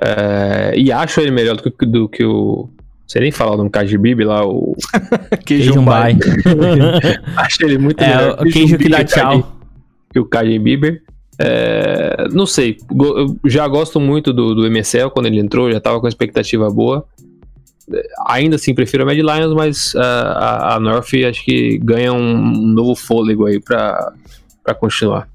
[0.00, 2.68] É, e acho ele melhor do que, do que o.
[2.68, 4.74] Não sei nem falar o nome Kajibib lá, o.
[5.44, 6.16] Queijo Bai.
[7.36, 8.38] acho ele muito É, melhor.
[8.40, 9.56] o queijo que dá tchau.
[10.12, 11.02] que o Kajen Bieber.
[11.38, 16.00] É, não sei, eu já gosto muito do, do MSL quando ele entrou, já tava
[16.00, 17.04] com expectativa boa.
[17.92, 22.12] É, Ainda assim, prefiro a Mad Lions, mas a, a, a North acho que ganha
[22.12, 24.12] um novo fôlego aí pra,
[24.62, 25.28] pra continuar.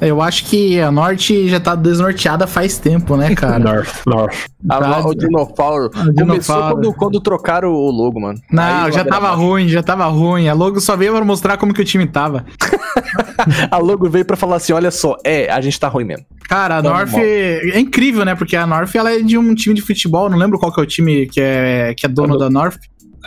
[0.00, 3.58] Eu acho que a Norte já tá desnorteada faz tempo, né, cara?
[3.62, 4.34] North, North.
[4.68, 8.38] A, Tá, o Dinofauro começou quando, quando trocaram o logo, mano.
[8.50, 9.42] Não, Aí já tava abaixo.
[9.42, 10.48] ruim, já tava ruim.
[10.48, 12.44] A logo só veio pra mostrar como que o time tava.
[13.70, 16.24] A logo veio pra falar assim: olha só, é, a gente tá ruim mesmo.
[16.48, 17.20] Cara, a Tamo North mal.
[17.22, 18.34] é incrível, né?
[18.34, 20.82] Porque a North ela é de um time de futebol, não lembro qual que é
[20.82, 22.78] o time que é, que é dono da North.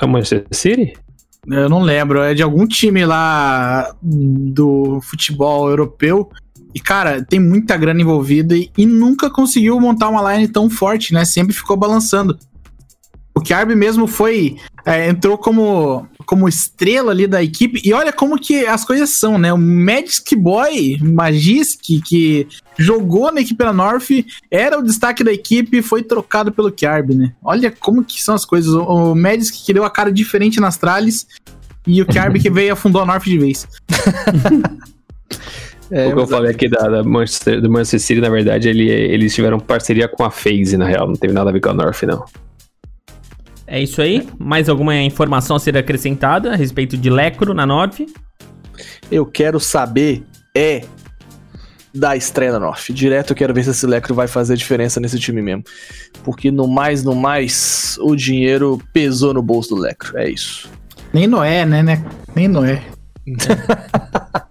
[0.02, 0.94] É o Manchester City?
[1.50, 6.30] Eu não lembro, é de algum time lá do futebol europeu.
[6.78, 11.12] E, cara, tem muita grana envolvida e, e nunca conseguiu montar uma line tão forte,
[11.12, 11.26] né?
[11.26, 12.38] Sempre ficou balançando.
[13.34, 14.58] O Kiarb mesmo foi.
[14.86, 17.82] é, entrou como, como estrela ali da equipe.
[17.84, 19.52] E olha como que as coisas são, né?
[19.52, 22.48] O Magic Boy, Magisk, que
[22.78, 24.12] jogou na equipe da North,
[24.52, 27.34] era o destaque da equipe e foi trocado pelo Kiarb, né?
[27.44, 28.72] Olha como que são as coisas.
[28.72, 31.26] O, o Magic que deu a cara diferente nas tralhas
[31.88, 33.68] e o Kiarb que veio e afundou a North de vez.
[35.90, 38.90] É, o que eu falei aqui da, da Manchester, do Manchester City, na verdade, ele,
[38.90, 41.08] eles tiveram parceria com a FaZe, na real.
[41.08, 42.26] Não teve nada a ver com a North, não.
[43.66, 44.28] É isso aí.
[44.38, 48.06] Mais alguma informação a ser acrescentada a respeito de Lecro na Norte?
[49.12, 50.24] Eu quero saber
[50.56, 50.84] é
[51.94, 52.90] da estreia da North.
[52.92, 55.64] Direto eu quero ver se esse Lecro vai fazer diferença nesse time mesmo.
[56.24, 60.18] Porque no mais, no mais, o dinheiro pesou no bolso do Lecro.
[60.18, 60.70] É isso.
[61.14, 62.04] Nem Noé, né, né?
[62.36, 62.84] Nem Noé.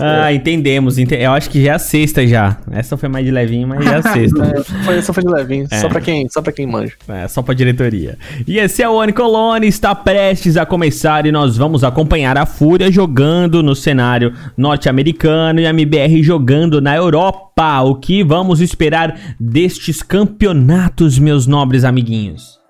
[0.00, 0.96] Ah, entendemos.
[0.96, 2.56] ente- Eu acho que já é a sexta já.
[2.70, 4.64] Essa foi mais de levinho, mas já é a sexta.
[4.88, 6.94] É, essa foi de levinho, só, pra quem, só pra quem manja.
[7.06, 8.16] É, só pra diretoria.
[8.48, 12.46] E esse é o Oni Colone, está prestes a começar e nós vamos acompanhar a
[12.46, 17.82] Fúria jogando no cenário norte-americano e a MBR jogando na Europa.
[17.82, 22.61] O que vamos esperar destes campeonatos, meus nobres amiguinhos?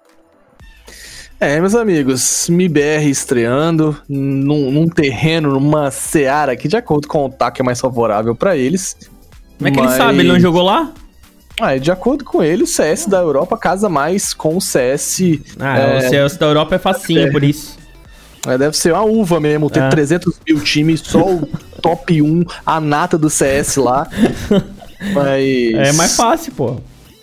[1.44, 7.28] É, meus amigos, MIBR estreando num, num terreno, numa seara que, de acordo com o
[7.28, 8.96] TAC, é mais favorável pra eles.
[9.58, 10.18] Como é que ele Mas- sabe?
[10.20, 10.92] Ele não jogou lá?
[11.60, 15.40] Ah, e de acordo com ele, o CS da Europa casa mais com o CS.
[15.58, 15.98] Ah, É.
[15.98, 17.76] o CS da Europa é facinho, por isso.
[18.46, 19.88] É, deve ser uma uva mesmo, ter É.
[19.88, 21.48] 300 mil times, só o
[21.82, 24.06] top 1, a nata do CS lá.
[25.12, 25.74] Mas.
[25.88, 26.76] É mais fácil, pô.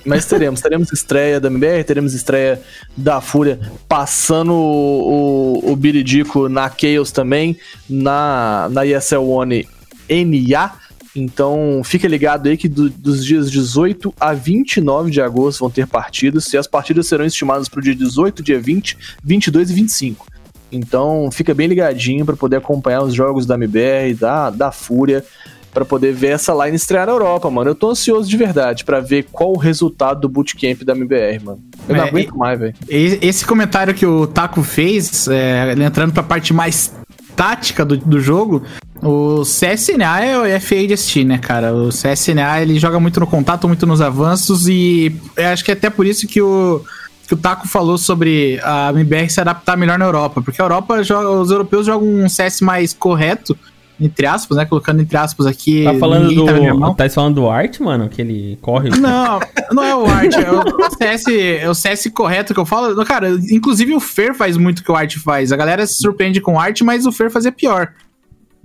[0.05, 2.61] Mas teremos, teremos estreia da MBR, teremos estreia
[2.95, 7.57] da Fúria, passando o, o, o Biridico na Chaos também,
[7.89, 9.67] na, na ESL One
[10.09, 10.71] NA.
[11.15, 15.85] Então fica ligado aí que do- dos dias 18 a 29 de agosto vão ter
[15.85, 20.25] partidas, e as partidas serão estimadas para o dia 18, dia 20, 22 e 25.
[20.71, 25.25] Então fica bem ligadinho para poder acompanhar os jogos da MBR, da, da Fúria,
[25.73, 27.71] para poder ver essa line estrear na Europa, mano.
[27.71, 31.59] Eu tô ansioso de verdade para ver qual o resultado do bootcamp da MBR, mano.
[31.87, 32.73] Eu não É, aguento mais, velho.
[32.89, 36.93] Esse comentário que o Taco fez, é, entrando pra parte mais
[37.35, 38.63] tática do, do jogo,
[39.01, 41.73] o CSNA é o FA de assistir, né, cara?
[41.73, 45.73] O CSNA ele joga muito no contato, muito nos avanços e eu acho que é
[45.73, 46.83] até por isso que o,
[47.25, 51.01] que o Taco falou sobre a MBR se adaptar melhor na Europa, porque a Europa
[51.03, 53.57] joga, os europeus jogam um CS mais correto,
[53.99, 54.65] entre aspas, né?
[54.65, 55.83] Colocando entre aspas aqui.
[55.83, 56.95] Tá falando tá do.
[56.95, 58.09] Tá falando do Art, mano?
[58.09, 58.89] Que ele corre.
[58.89, 59.39] Não,
[59.71, 61.23] não é o Art, é o CS,
[61.61, 63.03] é o CS correto que eu falo.
[63.05, 65.51] Cara, inclusive o Fer faz muito o que o Art faz.
[65.51, 67.93] A galera se surpreende com o Art, mas o Fer fazia pior.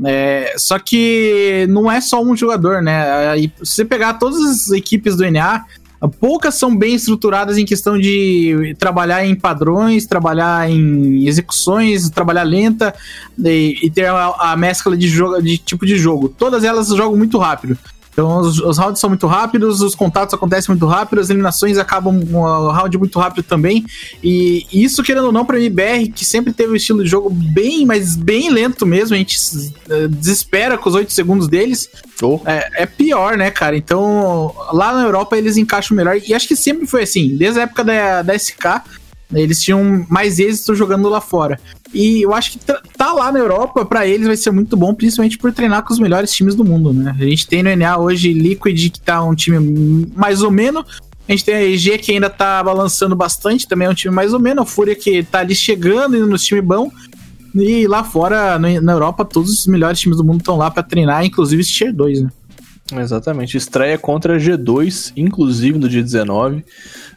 [0.05, 3.29] É, só que não é só um jogador, né?
[3.29, 5.65] Aí, Se você pegar todas as equipes do NA,
[6.09, 12.95] poucas são bem estruturadas em questão de trabalhar em padrões, trabalhar em execuções, trabalhar lenta
[13.39, 16.29] e, e ter a, a mescla de, jogo, de tipo de jogo.
[16.29, 17.79] Todas elas jogam muito rápido.
[18.15, 22.17] Então os, os rounds são muito rápidos, os contatos acontecem muito rápido, as eliminações acabam
[22.17, 23.85] um uh, round muito rápido também.
[24.23, 27.85] E isso, querendo ou não, pra MBR, que sempre teve um estilo de jogo bem,
[27.85, 29.37] mas bem lento mesmo, a gente
[29.91, 31.91] eh, desespera com os 8 segundos deles.
[32.23, 32.41] Oh.
[32.47, 33.77] É, é pior, né, cara?
[33.77, 36.17] Então, lá na Europa eles encaixam melhor.
[36.27, 38.83] E acho que sempre foi assim, desde a época da, da SK,
[39.33, 41.59] eles tinham mais êxito jogando lá fora.
[41.93, 44.93] E eu acho que tá- tá lá na Europa, pra eles vai ser muito bom,
[44.95, 47.17] principalmente por treinar com os melhores times do mundo, né?
[47.19, 50.85] A gente tem no NA hoje Liquid, que tá um time mais ou menos.
[51.29, 54.35] A gente tem a EG que ainda tá balançando bastante, também é um time mais
[54.35, 54.63] ou menos.
[54.63, 56.93] A Fúria que tá ali chegando, indo nos times bons.
[57.55, 60.83] E lá fora, no- na Europa, todos os melhores times do mundo estão lá pra
[60.83, 62.29] treinar, inclusive esse Tier 2, né?
[62.97, 63.57] Exatamente.
[63.57, 66.65] Estreia contra a G2, inclusive no dia 19.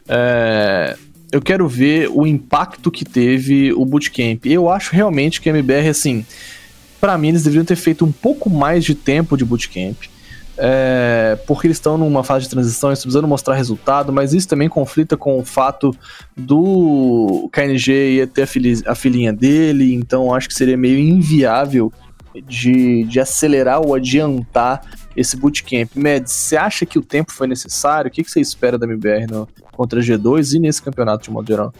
[0.08, 0.96] É,
[1.30, 4.46] Eu quero ver o impacto que teve o bootcamp.
[4.46, 6.24] Eu acho realmente que a MBR, assim,
[7.00, 9.96] pra mim eles deveriam ter feito um pouco mais de tempo de bootcamp.
[10.60, 14.68] É, porque eles estão numa fase de transição, eles precisando mostrar resultado, mas isso também
[14.68, 15.94] conflita com o fato
[16.36, 21.92] do KNG ia ter a, fili- a filhinha dele, então acho que seria meio inviável
[22.46, 24.82] de, de acelerar ou adiantar
[25.16, 25.90] esse bootcamp.
[25.94, 28.08] Mads, você acha que o tempo foi necessário?
[28.08, 31.46] O que, você espera da MBR no, contra a G2 e nesse campeonato de modo
[31.48, 31.72] geral?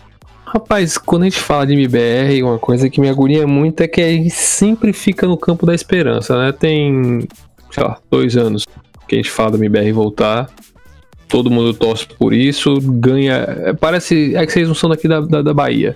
[0.45, 4.01] Rapaz, quando a gente fala de MBR, uma coisa que me agonia muito é que
[4.01, 6.53] a gente sempre fica no campo da esperança, né?
[6.53, 7.29] Tem,
[7.71, 8.67] sei lá, dois anos
[9.07, 10.51] que a gente fala da MBR voltar.
[11.29, 13.77] Todo mundo torce por isso, ganha.
[13.79, 14.35] Parece.
[14.35, 15.95] É que vocês não são daqui da, da, da Bahia.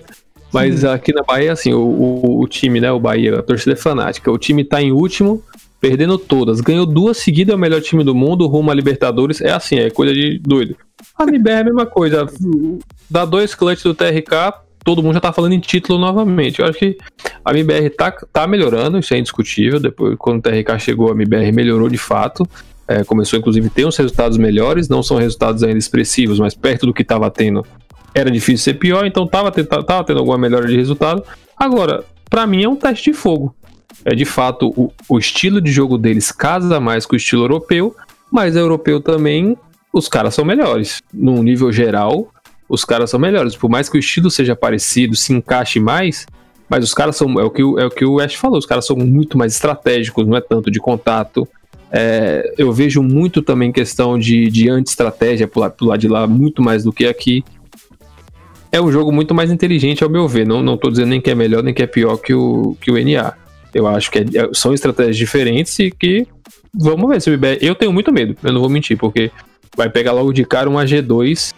[0.53, 2.91] Mas aqui na Bahia, assim, o, o, o time, né?
[2.91, 4.31] O Bahia, a torcida é fanática.
[4.31, 5.43] O time tá em último,
[5.81, 6.61] perdendo todas.
[6.61, 9.41] Ganhou duas seguidas, é o melhor time do mundo, rumo a Libertadores.
[9.41, 10.77] É assim, é coisa de doido.
[11.17, 12.27] A MBR é a mesma coisa.
[13.09, 14.53] Dá dois clutches do TRK,
[14.83, 16.59] todo mundo já tá falando em título novamente.
[16.59, 16.97] Eu acho que
[17.43, 19.79] a MBR tá, tá melhorando, isso é indiscutível.
[19.79, 22.47] Depois, quando o TRK chegou, a MBR melhorou de fato.
[22.87, 24.89] É, começou, inclusive, a ter uns resultados melhores.
[24.89, 27.65] Não são resultados ainda expressivos, mas perto do que tava tendo,
[28.13, 29.05] era difícil ser pior.
[29.05, 31.23] Então tava, tava tendo alguma melhora de resultado.
[31.57, 33.55] Agora, pra mim é um teste de fogo.
[34.05, 37.95] É de fato o, o estilo de jogo deles casa mais com o estilo europeu,
[38.31, 39.55] mas europeu também
[39.93, 41.01] os caras são melhores.
[41.13, 42.29] Num nível geral,
[42.67, 43.55] os caras são melhores.
[43.55, 46.25] Por mais que o estilo seja parecido, se encaixe mais,
[46.67, 47.39] mas os caras são.
[47.39, 50.25] É o que, é o, que o Ash falou, os caras são muito mais estratégicos,
[50.25, 51.47] não é tanto de contato.
[51.91, 56.83] É, eu vejo muito também questão de, de anti-estratégia la- pro de lá, muito mais
[56.83, 57.43] do que aqui.
[58.73, 60.47] É um jogo muito mais inteligente, ao meu ver.
[60.47, 62.97] Não, não dizendo nem que é melhor nem que é pior que o, que o
[62.97, 63.31] NA.
[63.71, 66.25] Eu acho que é- é- são estratégias diferentes e que
[66.73, 67.59] vamos ver se o MBR.
[67.61, 69.29] Eu tenho muito medo, eu não vou mentir, porque
[69.77, 71.53] vai pegar logo de cara um AG2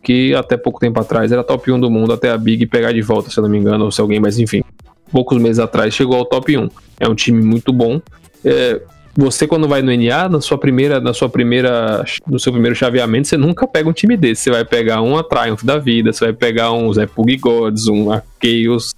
[0.00, 3.02] que até pouco tempo atrás era top 1 do mundo, até a Big pegar de
[3.02, 4.62] volta, se eu não me engano, ou se alguém, mas enfim.
[5.10, 6.68] Poucos meses atrás chegou ao top 1.
[7.00, 8.00] É um time muito bom.
[8.44, 8.80] É,
[9.16, 13.28] você quando vai no NA, na sua primeira, na sua primeira, no seu primeiro chaveamento,
[13.28, 14.42] você nunca pega um time desse.
[14.42, 18.08] Você vai pegar uma Triumph da vida, você vai pegar um Zé Pug Gods, um
[18.42, 18.94] Chaos,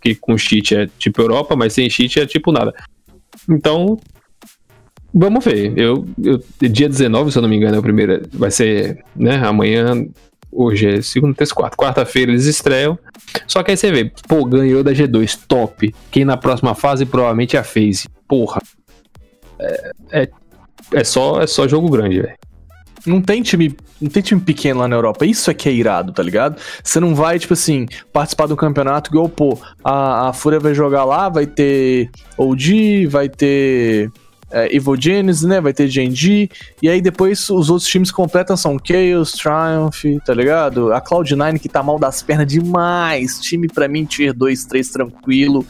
[0.00, 2.72] que com cheat é tipo Europa, mas sem cheat é tipo nada.
[3.48, 3.98] Então,
[5.12, 5.72] vamos ver.
[5.76, 9.36] Eu, eu dia 19, se eu não me engano, é o primeiro, vai ser, né,
[9.36, 10.06] amanhã
[10.56, 11.76] Hoje é segunda, terça, quarta.
[11.76, 12.96] Quarta-feira eles estreiam.
[13.44, 15.92] Só que aí você vê, pô, ganhou da G2, top.
[16.12, 18.08] Quem na próxima fase provavelmente é a FaZe.
[18.28, 18.62] Porra.
[19.58, 20.28] É, é,
[20.92, 22.34] é, só, é só jogo grande, velho.
[23.06, 25.26] Não tem time, não tem time pequeno lá na Europa.
[25.26, 26.60] Isso é que é irado, tá ligado?
[26.82, 31.04] Você não vai, tipo assim, participar do campeonato igual, pô, a, a Fúria vai jogar
[31.04, 34.10] lá, vai ter OG, vai ter
[34.54, 35.60] é, Evil Genesis, né?
[35.60, 36.48] Vai ter Genji.
[36.80, 40.92] E aí depois os outros times completam são Chaos, Triumph, tá ligado?
[40.92, 43.40] A Cloud9 que tá mal das pernas demais.
[43.40, 45.66] Time pra mim, tier 2, 3 tranquilo.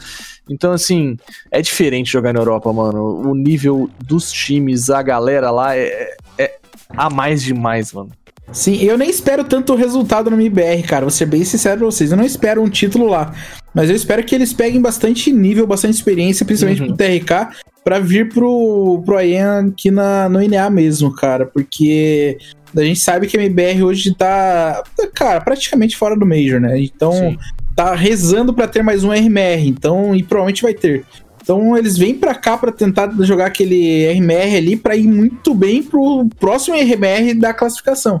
[0.49, 1.17] Então, assim,
[1.51, 3.21] é diferente jogar na Europa, mano.
[3.27, 6.57] O nível dos times, a galera lá é, é
[6.89, 8.11] a mais demais, mano.
[8.51, 11.01] Sim, eu nem espero tanto resultado no MBR, cara.
[11.01, 12.11] Vou ser bem sincero pra vocês.
[12.11, 13.33] Eu não espero um título lá.
[13.73, 16.95] Mas eu espero que eles peguem bastante nível, bastante experiência, principalmente uhum.
[16.95, 21.45] pro TRK, para vir pro, pro Ayan aqui na, no INEA mesmo, cara.
[21.45, 22.37] Porque
[22.75, 26.79] a gente sabe que a MBR hoje tá, cara, praticamente fora do Major, né?
[26.79, 27.37] Então, Sim.
[27.75, 29.67] Tá rezando para ter mais um RMR.
[29.67, 31.05] Então, e provavelmente vai ter.
[31.41, 35.83] Então eles vêm para cá para tentar jogar aquele RMR ali para ir muito bem
[35.83, 38.19] pro próximo RMR da classificação.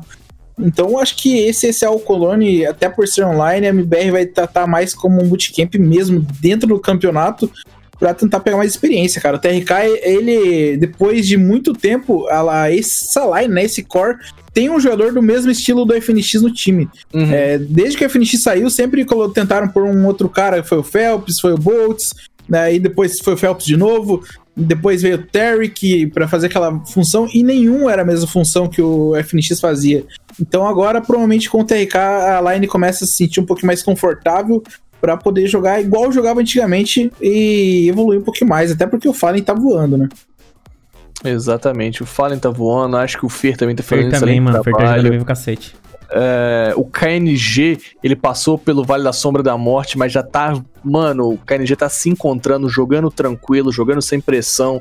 [0.59, 4.93] Então acho que esse SL Colony, até por ser online, a MBR vai tratar mais
[4.93, 7.51] como um bootcamp mesmo dentro do campeonato
[7.99, 9.37] para tentar pegar mais experiência, cara.
[9.37, 14.17] O TRK, ele, depois de muito tempo, ela, essa line, né, esse core,
[14.53, 16.87] tem um jogador do mesmo estilo do FNX no time.
[17.13, 17.31] Uhum.
[17.31, 21.39] É, desde que o FNX saiu, sempre tentaram pôr um outro cara, foi o Phelps,
[21.39, 22.13] foi o Boltz,
[22.47, 24.23] né, e depois foi o Phelps de novo,
[24.55, 28.81] depois veio o Tarek para fazer aquela função, e nenhum era a mesma função que
[28.81, 30.05] o FNX fazia.
[30.39, 33.83] Então agora, provavelmente com o TRK, a line começa a se sentir um pouco mais
[33.83, 34.63] confortável
[35.05, 39.43] para poder jogar igual jogava antigamente e evoluir um pouquinho mais, até porque o Fallen
[39.43, 40.09] tá voando, né?
[41.23, 44.63] Exatamente, o Fallen tá voando, acho que o Fer também tá fazendo Fer também, mano,
[44.63, 45.75] Fer tá jogando cacete.
[46.09, 50.59] É, o KNG, ele passou pelo Vale da Sombra da Morte, mas já tá.
[50.83, 54.79] Mano, o KNG tá se encontrando, jogando tranquilo, jogando sem pressão.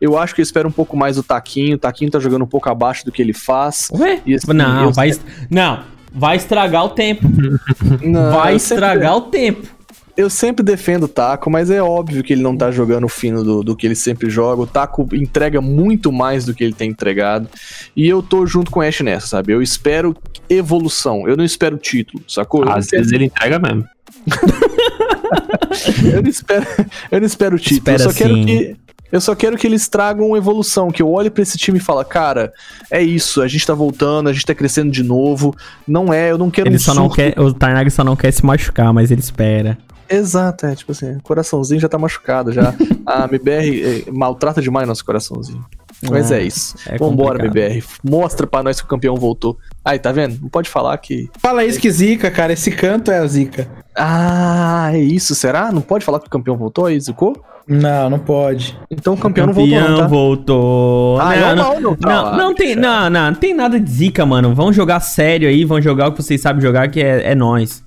[0.00, 1.76] Eu acho que eu espero um pouco mais o Taquinho.
[1.76, 3.88] O Taquinho tá jogando um pouco abaixo do que ele faz.
[3.92, 4.20] Ué?
[4.26, 5.12] E, assim, não, vai.
[5.48, 5.84] Não,
[6.14, 7.26] vai estragar o tempo.
[8.02, 9.28] Não, vai estragar sempre...
[9.28, 9.74] o tempo
[10.16, 13.42] eu sempre defendo o Taco, mas é óbvio que ele não tá jogando o fino
[13.42, 14.62] do, do que ele sempre joga.
[14.62, 17.48] O Taco entrega muito mais do que ele tem entregado.
[17.96, 19.52] E eu tô junto com o Ash nessa, sabe?
[19.52, 20.16] Eu espero
[20.48, 21.28] evolução.
[21.28, 22.68] Eu não espero título, sacou?
[22.68, 23.84] Às vezes ele entrega mesmo.
[26.14, 26.66] eu, não espero,
[27.10, 27.78] eu não espero título.
[27.78, 28.76] Espera eu só quero que.
[29.14, 32.04] Eu só quero que eles tragam evolução, que eu olhe para esse time e fala,
[32.04, 32.52] cara,
[32.90, 35.54] é isso, a gente tá voltando, a gente tá crescendo de novo.
[35.86, 37.00] Não é, eu não quero ele um só surto.
[37.00, 39.78] não quer, O Tarnag só não quer se machucar, mas ele espera.
[40.10, 42.74] Exato, é tipo assim, o coraçãozinho já tá machucado já.
[43.06, 45.64] A MBR é, maltrata demais nosso coraçãozinho.
[46.10, 46.74] Mas é, é isso.
[46.86, 47.82] É Vambora, MBR.
[48.02, 49.58] Mostra pra nós que o campeão voltou.
[49.84, 50.38] Aí, tá vendo?
[50.40, 51.28] Não pode falar que.
[51.38, 52.52] Fala isso que zica, cara.
[52.52, 53.68] Esse canto é a zica.
[53.96, 55.70] Ah, é isso, será?
[55.70, 57.34] Não pode falar que o campeão voltou aí, zicou?
[57.66, 58.78] Não, não pode.
[58.90, 60.06] Então o campeão, o campeão não voltou, não, tá?
[60.06, 61.20] voltou.
[61.20, 64.26] Ah, não, não, não, não, não, não tem, não, não, não tem nada de zica,
[64.26, 64.54] mano.
[64.54, 67.83] Vão jogar sério aí, vão jogar o que vocês sabem jogar, que é, é nós.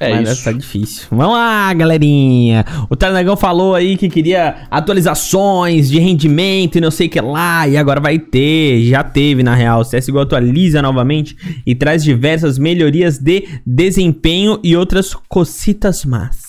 [0.00, 0.44] É Mas isso.
[0.44, 1.06] tá difícil.
[1.10, 2.64] Vamos lá, galerinha.
[2.88, 7.66] O Tarnagão falou aí que queria atualizações de rendimento e não sei o que lá.
[7.66, 8.84] E agora vai ter.
[8.84, 9.80] Já teve, na real.
[9.80, 16.48] O CSGO atualiza novamente e traz diversas melhorias de desempenho e outras cocitas más.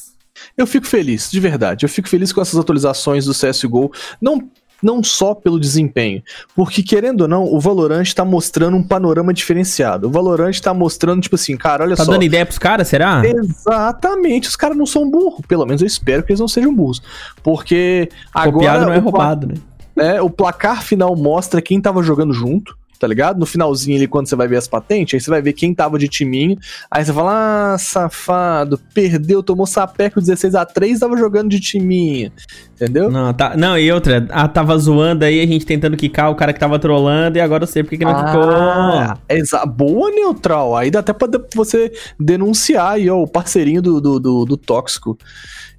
[0.57, 1.85] Eu fico feliz, de verdade.
[1.85, 3.91] Eu fico feliz com essas atualizações do CSGO.
[4.21, 4.49] Não
[4.81, 6.23] não só pelo desempenho,
[6.55, 10.07] porque querendo ou não, o Valorant está mostrando um panorama diferenciado.
[10.07, 12.11] O Valorant está mostrando, tipo assim, cara, olha tá só.
[12.11, 13.21] Tá dando ideia pros caras, será?
[13.25, 15.45] Exatamente, os caras não são burros.
[15.47, 17.01] Pelo menos eu espero que eles não sejam burros.
[17.43, 18.51] Porque agora.
[18.51, 19.55] Copiado não é roubado, né?
[19.97, 23.39] É, o placar final mostra quem tava jogando junto tá ligado?
[23.39, 25.97] No finalzinho ali, quando você vai ver as patentes, aí você vai ver quem tava
[25.97, 26.57] de timinho.
[26.91, 32.31] Aí você fala, ah, safado, perdeu, tomou sapeco 16 a 3 tava jogando de timinho.
[32.75, 33.09] Entendeu?
[33.09, 36.51] Não, tá, não, e outra, ah, tava zoando aí, a gente tentando quicar o cara
[36.51, 39.37] que tava trolando, e agora eu sei porque que não ah, quicou.
[39.37, 40.75] Exa boa, neutral.
[40.75, 45.17] Aí dá até pra você denunciar aí, ó, o parceirinho do, do, do, do tóxico.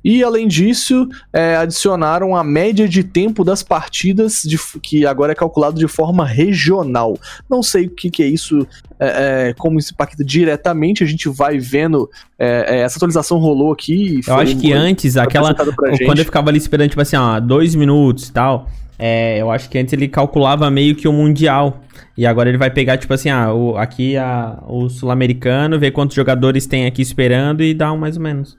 [0.05, 5.35] E além disso, é, adicionaram a média de tempo das partidas, de, que agora é
[5.35, 7.19] calculado de forma regional.
[7.49, 8.67] Não sei o que, que é isso,
[8.99, 12.09] é, é, como isso impacta diretamente, a gente vai vendo.
[12.39, 14.21] é, é, essa atualização rolou aqui.
[14.27, 15.55] Eu acho que antes, aquela.
[15.55, 18.69] Quando eu ficava ali esperando, tipo assim, ó, dois minutos e tal.
[19.03, 21.81] É, eu acho que antes ele calculava meio que o Mundial.
[22.17, 26.15] E agora ele vai pegar, tipo assim, ah, o, aqui a, o Sul-Americano, ver quantos
[26.15, 28.59] jogadores tem aqui esperando e dar um mais ou menos.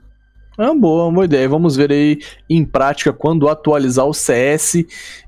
[0.62, 1.48] Ah, boa, boa ideia.
[1.48, 4.84] Vamos ver aí em prática quando atualizar o CS.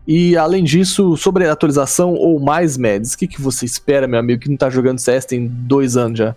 [0.07, 4.21] E além disso, sobre a atualização ou mais Mads, o que, que você espera, meu
[4.21, 6.37] amigo, que não tá jogando CS tem dois anos já?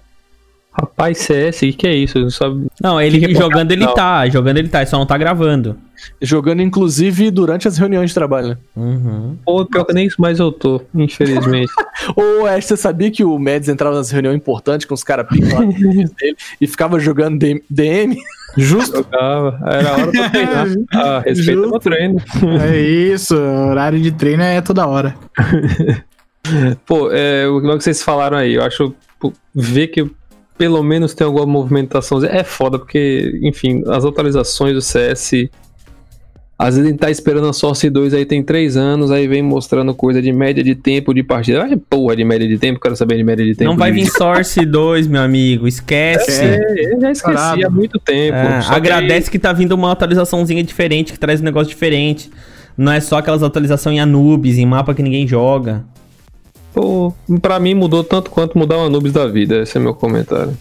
[0.72, 2.20] Rapaz, CS, o que, que é isso?
[2.20, 2.68] Não, sabe...
[2.82, 3.94] Não, ele Que que é jogando ele não.
[3.94, 5.78] tá, jogando ele tá, ele só não tá gravando.
[6.22, 8.58] Jogando inclusive durante as reuniões de trabalho, né?
[8.76, 9.38] Uhum.
[9.46, 11.72] Pô, pior que nem isso mais eu tô, infelizmente.
[12.16, 16.36] Ô, Ash, você sabia que o Mads entrava nas reuniões importantes com os caras dele
[16.60, 18.18] e ficava jogando DM?
[18.56, 18.98] Justo.
[18.98, 20.68] Jogava, era hora pra treinar.
[20.94, 21.76] Ah, respeita Justo.
[21.76, 22.22] o treino.
[22.62, 25.16] É isso, horário de treino é toda hora.
[26.86, 30.10] Pô, é, o que vocês falaram aí, eu acho pô, ver que
[30.58, 35.50] pelo menos tem alguma movimentação é foda, porque, enfim, as atualizações do CS.
[36.60, 39.44] Às vezes a gente tá esperando a Source 2 aí tem 3 anos, aí vem
[39.44, 41.62] mostrando coisa de média de tempo de partida.
[41.64, 43.70] Ai, porra de média de tempo, quero saber de média de tempo.
[43.70, 46.32] Não vai de- vir Source 2, meu amigo, esquece.
[46.44, 47.68] É, eu já esqueci Parado.
[47.68, 48.36] há muito tempo.
[48.38, 52.32] É, Só que agradece que tá vindo uma atualizaçãozinha diferente, que traz um negócio diferente.
[52.76, 55.84] Não é só aquelas atualizações em Anubis, em mapa que ninguém joga.
[56.74, 59.62] Pô, pra mim mudou tanto quanto mudar o Anubis da vida.
[59.62, 60.58] Esse é meu comentário.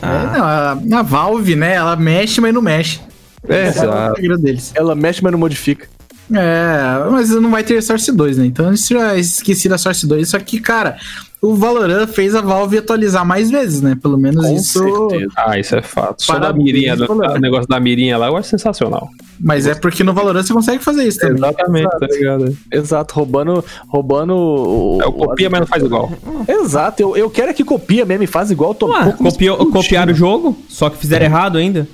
[0.00, 0.32] Ah.
[0.32, 3.00] É, não, a, a Valve, né, ela mexe, mas não mexe.
[3.48, 4.16] É, Esse é o exato.
[4.16, 4.72] segredo deles.
[4.74, 5.86] Ela mexe, mas não modifica.
[6.32, 8.46] É, mas não vai ter Source 2, né?
[8.46, 10.30] Então eu já esqueci da Source 2.
[10.30, 10.96] Só que, cara,
[11.42, 13.94] o Valorant fez a Valve atualizar mais vezes, né?
[14.00, 14.78] Pelo menos Com isso.
[15.10, 15.32] certeza.
[15.36, 16.22] Ah, isso é fato.
[16.22, 19.10] Só da mirinha, do, o negócio da mirinha lá, eu acho sensacional.
[19.38, 21.36] Mas é porque no Valorant você consegue fazer isso também.
[21.36, 22.56] Exatamente, tá ligado?
[22.72, 23.62] Exato, roubando.
[23.88, 26.10] roubando o, É o copia, mas não faz igual.
[26.48, 28.74] Exato, eu, eu quero é que copia mesmo e faz igual.
[28.74, 31.86] Tô Ué, copiou, copiaram o jogo, só que fizeram errado ainda.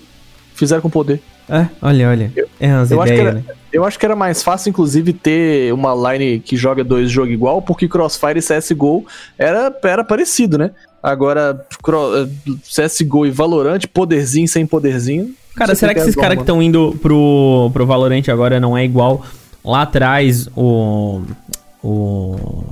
[0.55, 1.21] Fizeram com poder.
[1.51, 2.33] É, olha, olha.
[2.61, 3.55] É umas Eu acho, que ideias, era, né?
[3.73, 7.61] eu acho que era mais fácil, inclusive, ter uma line que joga dois jogos igual,
[7.61, 9.05] porque Crossfire e CSGO
[9.37, 10.71] era, era parecido, né?
[11.03, 11.67] Agora,
[12.63, 15.35] CSGO e Valorant, poderzinho sem poderzinho.
[15.57, 18.85] Cara, será que esses as caras que estão indo pro, pro Valorant agora não é
[18.85, 19.25] igual
[19.65, 21.23] lá atrás o.
[21.83, 22.65] O.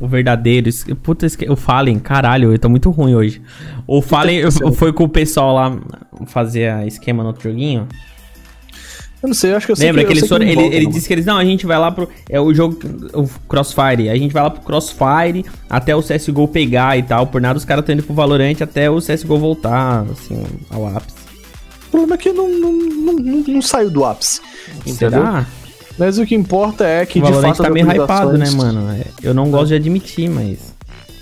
[0.00, 0.70] O verdadeiro.
[1.02, 3.42] Puta, o Fallen, caralho, eu tô muito ruim hoje.
[3.86, 5.78] O Fallen foi com o pessoal lá
[6.26, 7.86] fazer a esquema no outro joguinho.
[9.22, 11.06] Eu não sei, eu acho que eu sei Lembra que, eles foram, ele, ele disse
[11.06, 12.08] que eles, não, a gente vai lá pro.
[12.28, 12.78] É o jogo.
[13.12, 14.08] O Crossfire.
[14.08, 17.26] A gente vai lá pro Crossfire até o CSGO pegar e tal.
[17.26, 21.18] Por nada os caras estão indo pro Valorant até o CSGO voltar, assim, ao ápice.
[21.88, 24.40] O problema é que não, não, não, não, não saiu do ápice.
[24.86, 25.20] Entendeu?
[25.20, 25.46] Será?
[26.00, 28.90] Mas o que importa é que, o de fato, tá meio hypado, né, mano?
[28.92, 30.58] É, Eu não gosto de admitir, mas.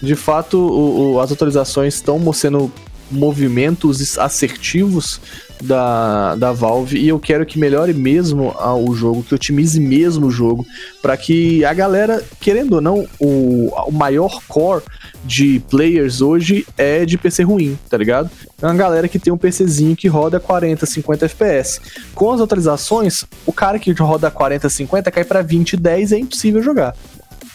[0.00, 2.70] De fato, o- o- as atualizações estão sendo
[3.10, 5.20] movimentos assertivos
[5.62, 8.54] da, da Valve e eu quero que melhore mesmo
[8.86, 10.64] o jogo, que otimize mesmo o jogo,
[11.02, 14.82] para que a galera, querendo ou não, o, o maior core
[15.24, 18.30] de players hoje é de PC ruim, tá ligado?
[18.60, 21.80] É uma galera que tem um PCzinho que roda 40, 50 FPS.
[22.14, 26.62] Com as atualizações, o cara que roda 40, 50 cai para 20, 10 é impossível
[26.62, 26.94] jogar.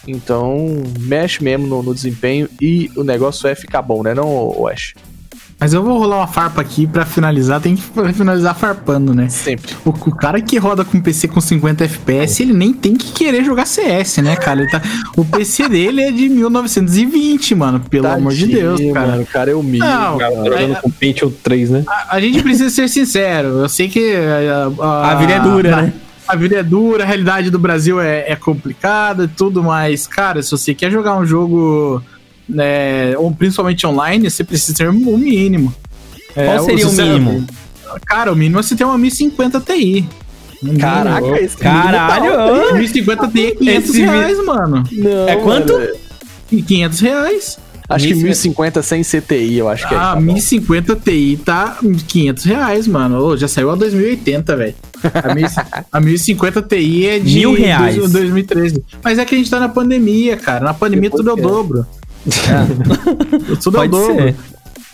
[0.07, 4.93] Então, mexe mesmo no, no desempenho e o negócio é ficar bom, né, não, Ash?
[5.63, 7.61] Mas eu vou rolar uma farpa aqui pra finalizar.
[7.61, 7.81] Tem que
[8.13, 9.29] finalizar farpando, né?
[9.29, 9.73] Sempre.
[9.85, 13.45] O, o cara que roda com PC com 50 FPS, ele nem tem que querer
[13.45, 14.59] jogar CS, né, cara?
[14.61, 14.81] Ele tá,
[15.15, 17.79] o PC dele é de 1920, mano.
[17.79, 19.07] Pelo amor de Deus, Tadinho, cara.
[19.07, 19.87] Mano, o cara é humilde.
[19.87, 21.83] Não, Cara, tá jogando é- com Pentium 3, né?
[21.87, 23.47] a, a gente precisa ser sincero.
[23.59, 25.93] Eu sei que a, a- A vida é dura, a- né?
[26.27, 30.41] A vida é dura, a realidade do Brasil é, é complicada e tudo, mas, cara,
[30.43, 32.01] se você quer jogar um jogo,
[32.47, 35.73] né, ou principalmente online, você precisa ter o mínimo.
[36.35, 37.47] É, Qual seria o mínimo?
[38.07, 40.05] Cara, o mínimo é você ter uma 1050 Ti.
[40.79, 41.37] Caraca, mínimo.
[41.37, 42.73] esse Caralho, tá- ô.
[42.75, 44.83] 1050 Ti é 500 Esse reais, mano.
[44.91, 45.73] Não, É quanto?
[45.73, 45.87] mano,
[46.51, 47.59] E 500 reais.
[47.89, 48.79] Acho que 1050.
[48.79, 49.97] 1050 sem CTI, eu acho que é.
[49.97, 50.21] Ah, tá bom.
[50.21, 53.19] 1050 Ti tá 500 reais, mano.
[53.23, 54.73] Ô, já saiu a 2080, velho.
[55.13, 55.45] A, 1000
[55.91, 57.95] a 1050 Ti é de Mil reais.
[57.97, 58.81] dois- 2013.
[59.03, 60.63] Mas é que a gente tá na pandemia, cara.
[60.63, 61.83] Na pandemia Depois tudo é o que é.
[62.25, 64.15] É o Pode dobro.
[64.15, 64.35] ser.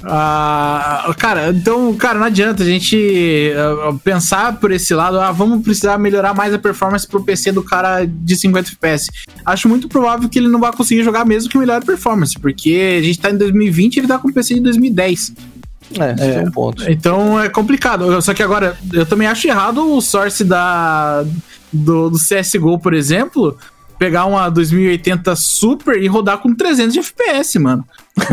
[0.03, 5.61] Ah, cara, então, cara, não adianta a gente ah, pensar por esse lado, ah, vamos
[5.61, 9.09] precisar melhorar mais a performance pro PC do cara de 50 FPS.
[9.45, 13.03] Acho muito provável que ele não vai conseguir jogar mesmo que melhor performance, porque a
[13.03, 15.33] gente tá em 2020 e ele tá com PC de 2010.
[15.97, 16.89] É, é um ponto.
[16.89, 18.21] Então é complicado.
[18.21, 21.25] Só que agora, eu também acho errado o source da,
[21.73, 23.57] do, do CSGO, por exemplo,
[23.99, 27.85] pegar uma 2080 Super e rodar com 300 de FPS, mano.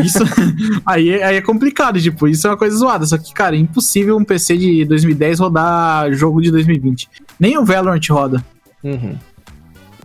[0.02, 0.20] Isso
[0.86, 3.04] aí, é- aí é complicado, tipo, isso é uma coisa zoada.
[3.04, 7.08] Só que, cara, é impossível um PC de 2010 rodar jogo de 2020.
[7.38, 8.42] Nem o Valorant roda.
[8.82, 9.16] Uhum.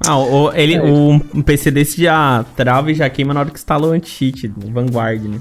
[0.07, 0.81] Ah, o, ele, É.
[0.81, 4.47] o, um PC desse já trava e já queima na hora que instala o anti-cheat,
[4.65, 5.39] o Vanguard, né?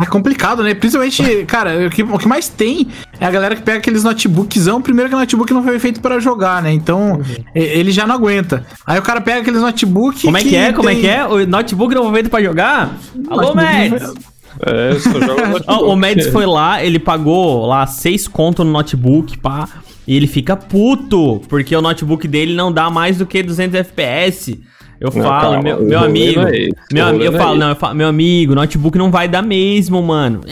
[0.00, 0.72] É complicado, né?
[0.74, 2.88] Principalmente, cara, o que, o que mais tem
[3.20, 4.80] é a galera que pega aqueles notebookzão.
[4.80, 6.72] Primeiro que o notebook não foi feito para jogar, né?
[6.72, 7.20] Então,
[7.54, 8.64] e- ele já não aguenta.
[8.86, 10.22] Aí o cara pega aqueles notebook.
[10.22, 10.72] Como é que é?
[10.72, 11.26] Como é tem- que é?
[11.26, 12.96] O notebook não foi feito pra jogar?
[13.28, 14.14] Alô, Notebook Mads!
[14.60, 19.36] É, só jogo Ó, o Mads foi lá, ele pagou lá 6 conto no notebook,
[19.38, 19.68] pá.
[20.06, 24.58] E ele fica puto, porque o notebook dele não dá mais do que 200 FPS.
[25.02, 27.58] Eu Não, falo, calma, meu, meu amigo, é esse, meu eu é falo, esse.
[27.60, 30.42] não, eu falo, meu amigo, notebook não vai dar mesmo, mano.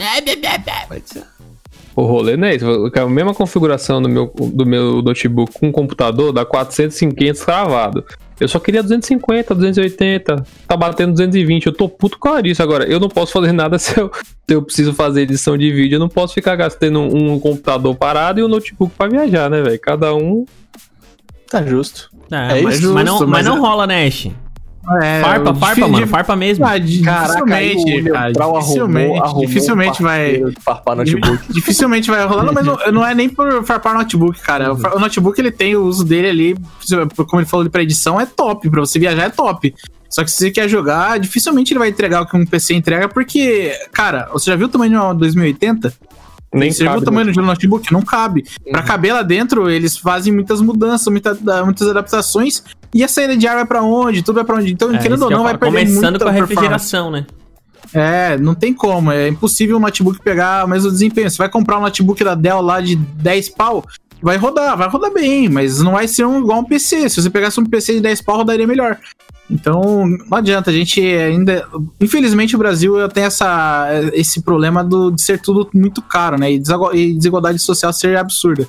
[1.95, 2.65] O rolê não é esse.
[2.65, 8.05] A mesma configuração do meu, do meu notebook com computador dá 400, 500 cravado.
[8.39, 11.67] Eu só queria 250, 280, tá batendo 220.
[11.67, 12.85] Eu tô puto com isso agora.
[12.85, 14.09] Eu não posso fazer nada se eu,
[14.47, 15.95] se eu preciso fazer edição de vídeo.
[15.95, 19.61] Eu não posso ficar gastando um, um computador parado e um notebook pra viajar, né,
[19.61, 19.79] velho?
[19.79, 20.45] Cada um.
[21.49, 22.09] Tá justo.
[22.31, 24.29] É, É mas, justo, mas não, mas mas não é- rola, Nash.
[25.01, 26.65] É, Farpa, farpa, mano, farpa mesmo.
[26.65, 26.71] Ah,
[27.03, 30.37] Caraca, dificilmente, o cara, dificilmente, arrumou, arrumou dificilmente um vai.
[30.37, 31.43] de Farpar notebook.
[31.53, 34.73] Dificilmente vai rolar, não, mas não, não é nem por farpar notebook, cara.
[34.73, 36.55] O notebook ele tem o uso dele ali,
[37.27, 38.69] como ele falou pra edição, é top.
[38.69, 39.73] Pra você viajar é top.
[40.09, 43.07] Só que se você quer jogar, dificilmente ele vai entregar o que um PC entrega,
[43.07, 45.93] porque, cara, você já viu o tamanho de uma 2080?
[46.53, 47.91] Nem você viu o tamanho do notebook?
[47.93, 48.43] Não cabe.
[48.71, 52.63] Pra caber lá dentro, eles fazem muitas mudanças, muita- muitas adaptações.
[52.93, 54.21] E a saída de ar vai pra onde?
[54.21, 54.71] Tudo vai pra onde?
[54.73, 57.25] Então, É, querendo ou não, vai perder Começando com a refrigeração, né?
[57.93, 59.11] É, não tem como.
[59.11, 61.29] É impossível o notebook pegar o mesmo desempenho.
[61.29, 63.85] Você vai comprar um notebook da Dell lá de 10 pau,
[64.21, 67.09] vai rodar, vai rodar bem, mas não vai ser um, igual um PC.
[67.09, 68.99] Se você pegasse um PC de 10 pau, rodaria melhor.
[69.49, 71.67] Então, não adianta, a gente ainda.
[71.99, 76.51] Infelizmente, o Brasil tem essa, esse problema do, de ser tudo muito caro, né?
[76.53, 76.59] E
[77.13, 78.67] desigualdade social ser absurda.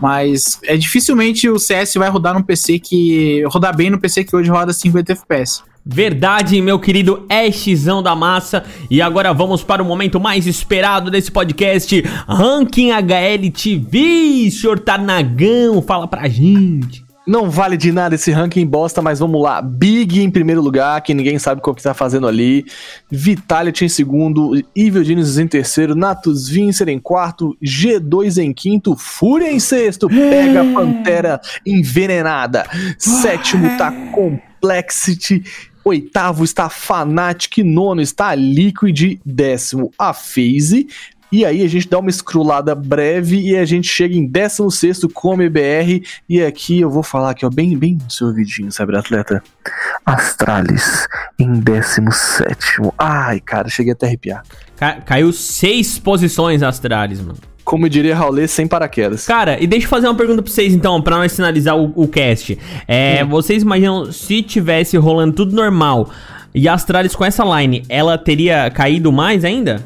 [0.00, 3.42] Mas é dificilmente o CS vai rodar num PC que.
[3.44, 5.62] rodar bem no PC que hoje roda 50 FPS.
[5.84, 8.64] Verdade, meu querido Ashzão da massa.
[8.88, 14.50] E agora vamos para o momento mais esperado desse podcast, Ranking HLTV.
[14.50, 17.04] Senhor Tanagão, fala pra gente.
[17.26, 19.62] Não vale de nada esse ranking bosta, mas vamos lá.
[19.62, 22.64] Big em primeiro lugar, que ninguém sabe o que tá fazendo ali.
[23.08, 29.52] Vitality em segundo, Evil Genius em terceiro, Natus Vincer em quarto, G2 em quinto, Fúria
[29.52, 32.66] em sexto, Pega Pantera envenenada.
[32.98, 35.44] Sétimo tá Complexity.
[35.84, 40.86] Oitavo está Fnatic, nono está Liquid, décimo a FaZe,
[41.32, 45.48] e aí a gente dá uma escrolada breve e a gente chega em 16 Come
[45.48, 46.06] BR.
[46.28, 49.42] E aqui eu vou falar aqui, ó, bem, bem no seu ouvidinho, sabe, atleta?
[50.04, 51.06] Astralis
[51.38, 52.82] em 17.
[52.98, 54.42] Ai, cara, cheguei até a arrepiar.
[54.76, 57.38] Ca- caiu seis posições Astralis, mano.
[57.64, 59.26] Como eu diria Raulê, sem paraquedas.
[59.26, 62.08] Cara, e deixa eu fazer uma pergunta pra vocês então, pra nós finalizar o, o
[62.08, 62.58] cast.
[62.88, 66.10] É, Vocês imaginam se tivesse rolando tudo normal
[66.54, 69.82] e a Astralis com essa line, ela teria caído mais ainda?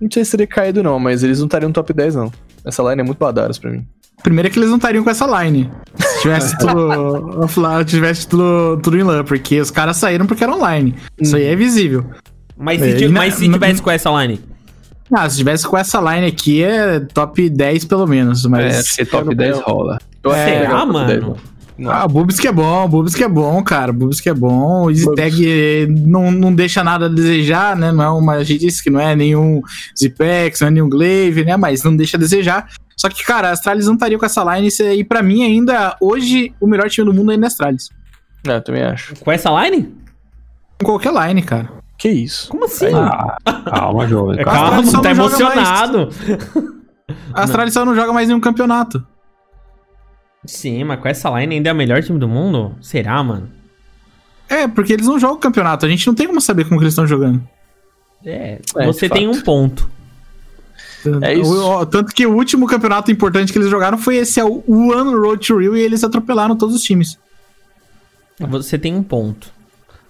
[0.00, 2.32] Não sei se teria caído, não, mas eles não estariam no top 10, não.
[2.64, 3.86] Essa line é muito badaras pra mim.
[4.22, 5.70] Primeiro é que eles não estariam com essa line.
[5.96, 10.54] Se tivesse tudo offline, tivesse tudo, tudo em LAN, porque os caras saíram porque era
[10.54, 10.94] online.
[11.20, 12.06] Isso aí é visível.
[12.56, 14.40] Mas É, se, na- mas se na- tivesse com essa line?
[15.12, 18.78] Ah, se tivesse com essa line aqui é top 10 pelo menos, É, mas...
[18.78, 19.98] acho que top 10 rola.
[20.22, 21.36] Será, top 10, mano?
[21.86, 23.92] Ah, Bubis que é bom, Bubis que é bom, cara.
[23.92, 24.84] Bubis que é bom.
[24.84, 27.90] O Easy Tag eh, não, não deixa nada a desejar, né?
[27.90, 28.34] Não é uma.
[28.34, 29.60] A gente disse que não é nenhum
[29.98, 31.56] Zipex, não é nenhum Glaive, né?
[31.56, 32.68] Mas não deixa a desejar.
[32.96, 34.68] Só que, cara, a Astralis não estaria com essa line.
[34.96, 37.88] E pra mim, ainda, hoje, o melhor time do mundo ainda é a Astralis.
[38.46, 39.16] É, eu também acho.
[39.16, 39.92] Com essa line?
[40.78, 41.68] Com qualquer line, cara.
[41.96, 42.48] Que isso?
[42.48, 42.86] Como assim?
[42.94, 43.36] Ah,
[43.70, 44.40] calma, jovem.
[44.40, 44.84] É, calma.
[44.84, 45.58] só tá não joga mais.
[45.58, 46.08] emocionado.
[47.32, 49.04] A Astralis só não joga mais nenhum campeonato.
[50.44, 52.74] Sim, mas com essa line ainda é o melhor time do mundo?
[52.80, 53.48] Será, mano?
[54.48, 55.86] É, porque eles não jogam campeonato.
[55.86, 57.42] A gente não tem como saber como que eles estão jogando.
[58.24, 59.38] É, É, você tem fato.
[59.38, 59.90] um ponto.
[61.22, 61.86] É isso.
[61.86, 65.46] Tanto que o último campeonato importante que eles jogaram foi esse, é o One Road
[65.46, 67.18] to Rio, e eles atropelaram todos os times.
[68.40, 69.52] Você tem um ponto.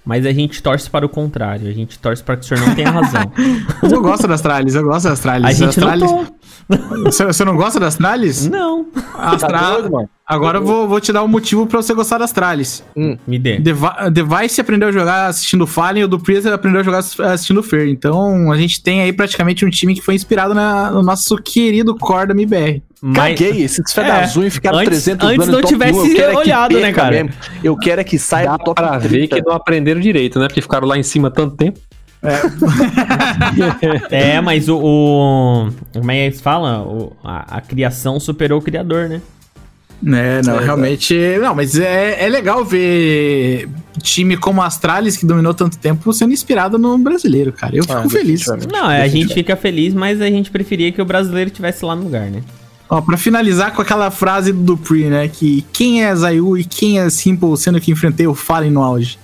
[0.04, 1.66] Mas a gente torce para o contrário.
[1.68, 3.32] A gente torce para que o senhor não tenha razão.
[3.82, 5.46] Mas eu gosto das Astralis, eu gosto das Astralis.
[5.46, 6.10] A gente não Astralis...
[6.10, 7.04] to...
[7.04, 8.46] Você, você não gosta das Astralis?
[8.48, 8.86] Não.
[9.14, 10.08] A Astra- Tá doido, mano?
[10.26, 12.82] Agora eu vou, vou te dar um motivo pra você gostar das tralhas.
[13.26, 13.58] Me dê.
[13.58, 17.62] Devi- Device aprendeu a jogar assistindo Fallen e o do Priest aprendeu a jogar assistindo
[17.62, 17.88] Fer.
[17.88, 21.94] Então a gente tem aí praticamente um time que foi inspirado na- no nosso querido
[21.96, 22.82] core da MBR.
[23.02, 26.14] Mas- Caguei, esses fé É, ficaram antes- 300 antes anos não top tivesse 1, eu
[26.16, 27.10] quero é que olhado, né, cara?
[27.10, 27.30] mesmo.
[27.62, 29.36] Eu quero é que saia Dá do top pra ver 30.
[29.36, 30.46] que não aprenderam direito, né?
[30.48, 31.78] Porque ficaram lá em cima tanto tempo.
[34.10, 34.78] É, mas o.
[34.78, 36.86] o como é que eles falam?
[36.86, 39.20] O- a, a criação superou o criador, né?
[40.06, 41.14] É, não, É, realmente.
[41.40, 43.68] Não, mas é, é legal ver
[44.02, 47.76] time como a Astralis, que dominou tanto tempo, sendo inspirado no brasileiro, cara.
[47.76, 48.40] Eu fico Ah, feliz.
[48.40, 48.72] definitivamente.
[48.72, 51.94] Não, é, a gente fica feliz, mas a gente preferia que o brasileiro estivesse lá
[51.96, 52.42] no lugar, né?
[52.90, 55.26] Ó, pra finalizar com aquela frase do Dupree, né?
[55.28, 59.18] Que quem é Zayu e quem é Simple, sendo que enfrentei o Fallen no auge.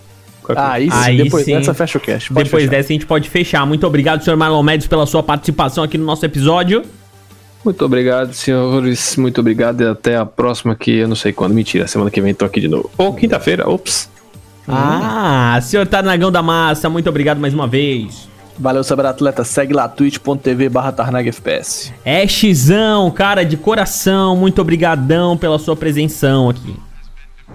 [0.57, 1.53] Ah, aí sim, Aí depois sim.
[1.55, 2.33] dessa fecha o cast.
[2.33, 2.77] Pode Depois fechar.
[2.77, 3.65] dessa a gente pode fechar.
[3.67, 6.83] Muito obrigado, senhor Marlon Médios, pela sua participação aqui no nosso episódio.
[7.65, 9.17] Muito obrigado, senhores.
[9.17, 11.53] Muito obrigado e até a próxima, que eu não sei quando.
[11.53, 12.91] Mentira, semana que vem tô aqui de novo.
[12.97, 14.09] Ou quinta-feira, ops.
[14.67, 18.29] Ah, senhor Tarnagão da Massa, muito obrigado mais uma vez.
[18.59, 19.43] Valeu, Cyberatleta.
[19.43, 21.93] Segue lá, twitch.tv barra tarnagfps.
[22.05, 26.77] Ashzão, cara de coração, muito obrigadão pela sua presenção aqui.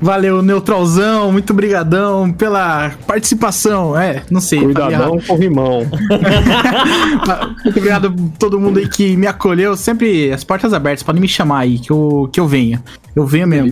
[0.02, 3.98] Valeu, Neutralzão, muito brigadão pela participação.
[3.98, 4.60] É, não sei.
[4.60, 5.82] falei Cuidadão com o rimão.
[7.64, 9.76] Muito obrigado a todo mundo aí que me acolheu.
[9.76, 12.84] Sempre as portas abertas, podem me chamar aí, que eu, que eu venha.
[13.16, 13.72] Eu venho mesmo.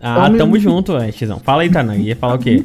[0.00, 1.40] Ah, Homem- tamo junto, Ashzão.
[1.44, 2.00] Fala aí, Tarnag.
[2.02, 2.64] Ia falar o quê?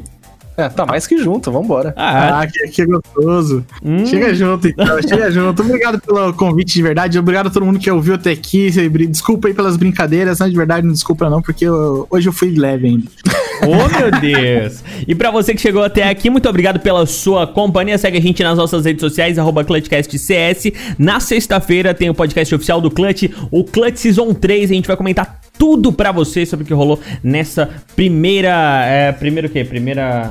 [0.60, 1.92] É, tá mais que junto, vambora.
[1.96, 3.64] Ah, Ah, que, que gostoso.
[3.82, 5.00] hum, Chega junto, então.
[5.02, 5.62] chega junto.
[5.62, 7.18] Obrigado pelo convite de verdade.
[7.18, 8.70] Obrigado a todo mundo que ouviu até aqui.
[9.08, 12.50] Desculpa aí pelas brincadeiras, mas de verdade não desculpa não, porque eu- hoje eu fui
[12.54, 13.06] leve ainda.
[13.62, 14.82] Oh, meu Deus!
[15.06, 17.98] E pra você que chegou até aqui, muito obrigado pela sua companhia.
[17.98, 20.72] Segue a gente nas nossas redes sociais, arroba ClutchCastCS.
[20.98, 24.70] Na sexta-feira tem o podcast oficial do Clutch, o Clutch Season 3.
[24.70, 28.82] A gente vai comentar tudo pra você sobre o que rolou nessa primeira...
[28.86, 29.62] É, primeiro o quê?
[29.62, 30.30] Primeira...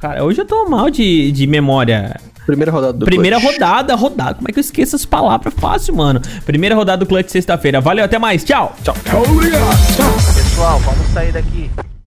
[0.00, 2.16] Cara, hoje eu tô mal de, de memória.
[2.44, 3.54] Primeira rodada do Primeira Clutch.
[3.54, 4.34] rodada, rodada.
[4.34, 6.20] Como é que eu esqueço as palavras fácil, mano?
[6.44, 7.80] Primeira rodada do Clutch sexta-feira.
[7.80, 8.42] Valeu, até mais.
[8.44, 8.74] Tchau.
[8.82, 8.94] Tchau.
[10.34, 11.70] Pessoal, vamos sair daqui.